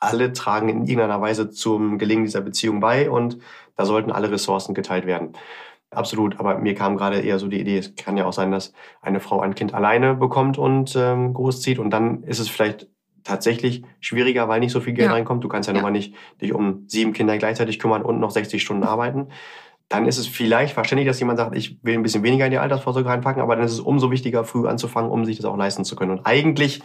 alle 0.00 0.32
tragen 0.32 0.68
in 0.68 0.82
irgendeiner 0.82 1.20
Weise 1.20 1.50
zum 1.50 1.98
Gelingen 1.98 2.24
dieser 2.24 2.40
Beziehung 2.40 2.80
bei 2.80 3.10
und 3.10 3.38
da 3.76 3.84
sollten 3.84 4.12
alle 4.12 4.30
Ressourcen 4.30 4.74
geteilt 4.74 5.06
werden. 5.06 5.32
Absolut, 5.90 6.38
aber 6.38 6.58
mir 6.58 6.74
kam 6.74 6.96
gerade 6.96 7.20
eher 7.20 7.38
so 7.38 7.48
die 7.48 7.60
Idee, 7.60 7.78
es 7.78 7.96
kann 7.96 8.16
ja 8.16 8.26
auch 8.26 8.32
sein, 8.32 8.50
dass 8.50 8.72
eine 9.00 9.20
Frau 9.20 9.40
ein 9.40 9.54
Kind 9.54 9.72
alleine 9.72 10.14
bekommt 10.14 10.58
und 10.58 10.94
ähm, 10.96 11.32
großzieht 11.32 11.78
und 11.78 11.90
dann 11.90 12.22
ist 12.24 12.40
es 12.40 12.48
vielleicht 12.48 12.88
tatsächlich 13.24 13.82
schwieriger, 14.00 14.48
weil 14.48 14.60
nicht 14.60 14.72
so 14.72 14.80
viel 14.80 14.94
Geld 14.94 15.08
ja. 15.08 15.14
reinkommt. 15.14 15.44
Du 15.44 15.48
kannst 15.48 15.66
ja, 15.68 15.72
ja. 15.72 15.78
nochmal 15.78 15.92
nicht 15.92 16.14
dich 16.40 16.52
um 16.52 16.84
sieben 16.86 17.12
Kinder 17.12 17.36
gleichzeitig 17.38 17.78
kümmern 17.78 18.02
und 18.02 18.20
noch 18.20 18.30
60 18.30 18.62
Stunden 18.62 18.84
arbeiten. 18.84 19.28
Dann 19.88 20.06
ist 20.06 20.18
es 20.18 20.26
vielleicht 20.26 20.74
verständlich, 20.74 21.08
dass 21.08 21.18
jemand 21.18 21.38
sagt, 21.38 21.56
ich 21.56 21.82
will 21.82 21.94
ein 21.94 22.02
bisschen 22.02 22.22
weniger 22.22 22.44
in 22.44 22.50
die 22.50 22.58
Altersvorsorge 22.58 23.08
reinpacken, 23.08 23.40
aber 23.40 23.56
dann 23.56 23.64
ist 23.64 23.72
es 23.72 23.80
umso 23.80 24.10
wichtiger, 24.10 24.44
früh 24.44 24.68
anzufangen, 24.68 25.10
um 25.10 25.24
sich 25.24 25.36
das 25.36 25.46
auch 25.46 25.56
leisten 25.56 25.84
zu 25.84 25.96
können. 25.96 26.10
Und 26.10 26.26
eigentlich, 26.26 26.82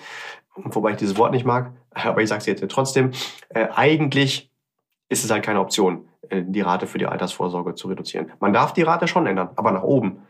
wobei 0.56 0.92
ich 0.92 0.98
dieses 0.98 1.18
Wort 1.18 1.32
nicht 1.32 1.46
mag, 1.46 1.72
aber 1.92 2.22
ich 2.22 2.30
sage 2.30 2.39
es 2.39 2.46
jetzt 2.46 2.63
trotzdem, 2.70 3.12
äh, 3.50 3.68
eigentlich 3.76 4.50
ist 5.10 5.24
es 5.24 5.32
halt 5.32 5.44
keine 5.44 5.60
Option, 5.60 6.08
äh, 6.30 6.44
die 6.46 6.62
Rate 6.62 6.88
für 6.88 6.98
die 6.98 7.06
Altersvorsorge 7.06 7.76
zu 7.76 7.88
reduzieren. 7.88 8.32
Man 8.39 8.54
darf 8.54 8.74
die 8.74 8.84
Rate 8.84 9.08
schon 9.08 9.28
ändern, 9.28 9.50
aber 9.56 9.72
nach 9.72 9.84
oben. 9.84 10.24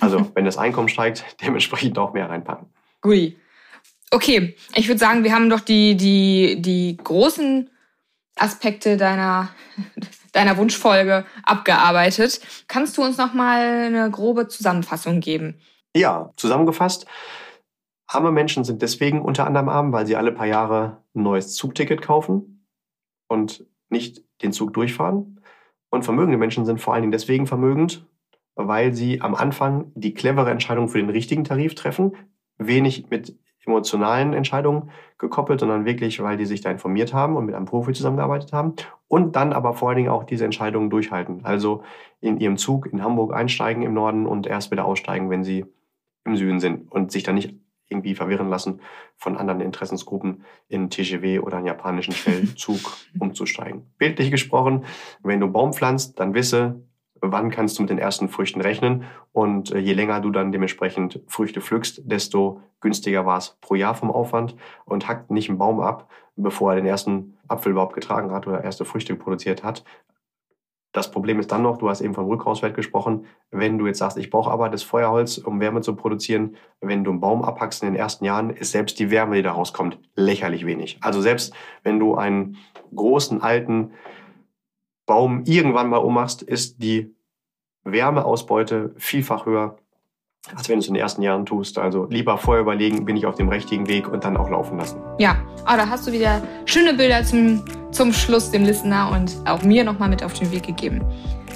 Also 0.00 0.30
wenn 0.34 0.44
das 0.44 0.58
Einkommen 0.58 0.88
steigt, 0.88 1.24
dementsprechend 1.42 1.98
auch 1.98 2.12
mehr 2.12 2.28
reinpacken. 2.28 2.68
Gui. 3.00 3.36
Okay, 4.10 4.54
ich 4.76 4.86
würde 4.86 4.98
sagen, 4.98 5.24
wir 5.24 5.34
haben 5.34 5.50
doch 5.50 5.60
die, 5.60 5.96
die, 5.96 6.62
die 6.62 6.96
großen 7.02 7.68
Aspekte 8.36 8.96
deiner, 8.96 9.48
deiner 10.34 10.56
Wunschfolge 10.58 11.24
abgearbeitet. 11.44 12.40
Kannst 12.68 12.98
du 12.98 13.02
uns 13.02 13.16
noch 13.16 13.32
mal 13.32 13.86
eine 13.86 14.10
grobe 14.10 14.48
Zusammenfassung 14.48 15.20
geben? 15.20 15.60
Ja, 15.96 16.32
zusammengefasst. 16.36 17.06
Arme 18.06 18.32
Menschen 18.32 18.64
sind 18.64 18.82
deswegen 18.82 19.22
unter 19.22 19.46
anderem 19.46 19.68
arm, 19.68 19.92
weil 19.92 20.06
sie 20.06 20.16
alle 20.16 20.32
paar 20.32 20.46
Jahre 20.46 21.02
ein 21.14 21.22
neues 21.22 21.54
Zugticket 21.54 22.02
kaufen 22.02 22.66
und 23.28 23.64
nicht 23.88 24.22
den 24.42 24.52
Zug 24.52 24.74
durchfahren. 24.74 25.40
Und 25.90 26.04
vermögende 26.04 26.36
Menschen 26.36 26.66
sind 26.66 26.80
vor 26.80 26.92
allen 26.92 27.02
Dingen 27.02 27.12
deswegen 27.12 27.46
vermögend, 27.46 28.06
weil 28.56 28.92
sie 28.92 29.20
am 29.20 29.34
Anfang 29.34 29.92
die 29.94 30.14
clevere 30.14 30.50
Entscheidung 30.50 30.88
für 30.88 30.98
den 30.98 31.10
richtigen 31.10 31.44
Tarif 31.44 31.74
treffen, 31.74 32.16
wenig 32.58 33.08
mit 33.10 33.38
emotionalen 33.66 34.32
Entscheidungen 34.34 34.90
gekoppelt, 35.18 35.60
sondern 35.60 35.84
wirklich, 35.84 36.22
weil 36.22 36.36
die 36.36 36.46
sich 36.46 36.60
da 36.60 36.70
informiert 36.70 37.14
haben 37.14 37.36
und 37.36 37.46
mit 37.46 37.54
einem 37.54 37.66
Profi 37.66 37.92
zusammengearbeitet 37.92 38.52
haben 38.52 38.74
und 39.08 39.36
dann 39.36 39.52
aber 39.52 39.74
vor 39.74 39.88
allen 39.88 39.96
Dingen 39.96 40.10
auch 40.10 40.24
diese 40.24 40.44
Entscheidungen 40.44 40.90
durchhalten. 40.90 41.44
Also 41.44 41.82
in 42.20 42.38
ihrem 42.38 42.56
Zug 42.56 42.86
in 42.86 43.02
Hamburg 43.02 43.32
einsteigen 43.32 43.82
im 43.82 43.94
Norden 43.94 44.26
und 44.26 44.46
erst 44.46 44.70
wieder 44.70 44.84
aussteigen, 44.84 45.30
wenn 45.30 45.44
sie 45.44 45.64
im 46.24 46.36
Süden 46.36 46.60
sind 46.60 46.90
und 46.90 47.12
sich 47.12 47.22
dann 47.22 47.34
nicht 47.34 47.54
irgendwie 47.88 48.14
verwirren 48.14 48.48
lassen 48.48 48.80
von 49.16 49.36
anderen 49.36 49.60
Interessensgruppen 49.60 50.44
in 50.68 50.90
TGW 50.90 51.38
oder 51.40 51.58
einen 51.58 51.66
japanischen 51.66 52.14
Schnellzug 52.14 52.80
umzusteigen. 53.18 53.86
Bildlich 53.98 54.30
gesprochen, 54.30 54.84
wenn 55.22 55.40
du 55.40 55.48
Baum 55.48 55.72
pflanzt, 55.72 56.18
dann 56.18 56.34
wisse, 56.34 56.82
wann 57.32 57.50
kannst 57.50 57.78
du 57.78 57.82
mit 57.82 57.90
den 57.90 57.98
ersten 57.98 58.28
Früchten 58.28 58.60
rechnen. 58.60 59.04
Und 59.32 59.72
äh, 59.72 59.78
je 59.78 59.92
länger 59.92 60.20
du 60.20 60.30
dann 60.30 60.52
dementsprechend 60.52 61.20
Früchte 61.26 61.60
pflückst, 61.60 62.02
desto 62.04 62.60
günstiger 62.80 63.26
war 63.26 63.38
es 63.38 63.56
pro 63.60 63.74
Jahr 63.74 63.94
vom 63.94 64.10
Aufwand 64.10 64.56
und 64.84 65.08
hackt 65.08 65.30
nicht 65.30 65.48
einen 65.48 65.58
Baum 65.58 65.80
ab, 65.80 66.08
bevor 66.36 66.72
er 66.72 66.76
den 66.76 66.86
ersten 66.86 67.38
Apfel 67.48 67.72
überhaupt 67.72 67.94
getragen 67.94 68.32
hat 68.32 68.46
oder 68.46 68.64
erste 68.64 68.84
Früchte 68.84 69.14
produziert 69.14 69.62
hat. 69.62 69.84
Das 70.94 71.10
Problem 71.10 71.40
ist 71.40 71.50
dann 71.50 71.62
noch, 71.62 71.78
du 71.78 71.88
hast 71.88 72.02
eben 72.02 72.14
vom 72.14 72.26
Rückhauswert 72.26 72.76
gesprochen, 72.76 73.26
wenn 73.50 73.78
du 73.78 73.86
jetzt 73.88 73.98
sagst, 73.98 74.16
ich 74.16 74.30
brauche 74.30 74.52
aber 74.52 74.68
das 74.68 74.84
Feuerholz, 74.84 75.38
um 75.38 75.58
Wärme 75.58 75.80
zu 75.80 75.96
produzieren, 75.96 76.54
wenn 76.80 77.02
du 77.02 77.10
einen 77.10 77.20
Baum 77.20 77.42
abhackst 77.42 77.82
in 77.82 77.88
den 77.88 77.96
ersten 77.96 78.24
Jahren, 78.24 78.50
ist 78.50 78.70
selbst 78.70 79.00
die 79.00 79.10
Wärme, 79.10 79.34
die 79.34 79.42
da 79.42 79.52
rauskommt, 79.52 79.98
lächerlich 80.14 80.64
wenig. 80.64 80.98
Also 81.00 81.20
selbst 81.20 81.52
wenn 81.82 81.98
du 81.98 82.14
einen 82.14 82.58
großen, 82.94 83.42
alten 83.42 83.90
Baum 85.04 85.42
irgendwann 85.46 85.90
mal 85.90 85.98
ummachst, 85.98 86.42
ist 86.42 86.82
die 86.82 87.13
Wärmeausbeute 87.84 88.90
vielfach 88.96 89.46
höher, 89.46 89.76
als 90.54 90.68
wenn 90.68 90.76
du 90.76 90.80
es 90.80 90.88
in 90.88 90.94
den 90.94 91.02
ersten 91.02 91.22
Jahren 91.22 91.46
tust. 91.46 91.78
Also 91.78 92.06
lieber 92.10 92.38
vorher 92.38 92.62
überlegen, 92.62 93.04
bin 93.04 93.16
ich 93.16 93.26
auf 93.26 93.36
dem 93.36 93.48
richtigen 93.48 93.88
Weg 93.88 94.08
und 94.08 94.24
dann 94.24 94.36
auch 94.36 94.50
laufen 94.50 94.78
lassen. 94.78 95.00
Ja, 95.18 95.36
aber 95.64 95.78
da 95.78 95.88
hast 95.88 96.06
du 96.06 96.12
wieder 96.12 96.42
schöne 96.64 96.94
Bilder 96.94 97.24
zum, 97.24 97.64
zum 97.92 98.12
Schluss 98.12 98.50
dem 98.50 98.64
Listener 98.64 99.10
und 99.12 99.36
auch 99.46 99.62
mir 99.62 99.84
nochmal 99.84 100.08
mit 100.08 100.22
auf 100.24 100.34
den 100.34 100.50
Weg 100.50 100.64
gegeben. 100.64 101.02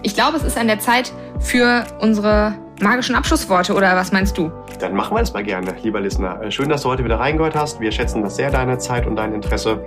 Ich 0.02 0.14
glaube, 0.14 0.36
es 0.36 0.44
ist 0.44 0.56
an 0.56 0.68
der 0.68 0.78
Zeit 0.78 1.12
für 1.40 1.84
unsere 2.00 2.54
magischen 2.80 3.16
Abschlussworte, 3.16 3.74
oder 3.74 3.96
was 3.96 4.12
meinst 4.12 4.38
du? 4.38 4.52
Dann 4.78 4.94
machen 4.94 5.16
wir 5.16 5.20
das 5.20 5.32
mal 5.32 5.42
gerne, 5.42 5.74
lieber 5.82 6.00
Listener. 6.00 6.40
Äh, 6.40 6.50
schön, 6.50 6.68
dass 6.68 6.82
du 6.82 6.88
heute 6.88 7.04
wieder 7.04 7.18
reingehört 7.18 7.56
hast. 7.56 7.80
Wir 7.80 7.90
schätzen 7.90 8.22
das 8.22 8.36
sehr, 8.36 8.50
deine 8.50 8.78
Zeit 8.78 9.06
und 9.06 9.16
dein 9.16 9.34
Interesse. 9.34 9.82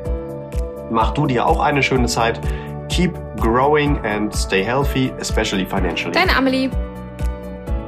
Mach 0.91 1.11
du 1.11 1.25
dir 1.25 1.45
auch 1.45 1.61
eine 1.61 1.81
schöne 1.81 2.07
Zeit. 2.07 2.41
Keep 2.89 3.13
growing 3.37 3.97
and 4.05 4.33
stay 4.35 4.63
healthy, 4.63 5.11
especially 5.19 5.65
financially. 5.65 6.13
Deine 6.13 6.35
Amelie. 6.35 6.69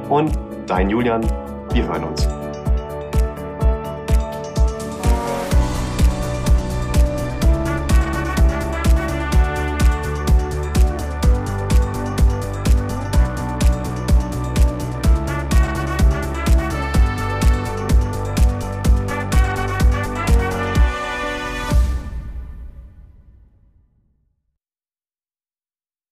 Und 0.08 0.38
dein 0.66 0.90
Julian. 0.90 1.22
Wir 1.72 1.84
hören 1.86 2.04
uns. 2.04 2.28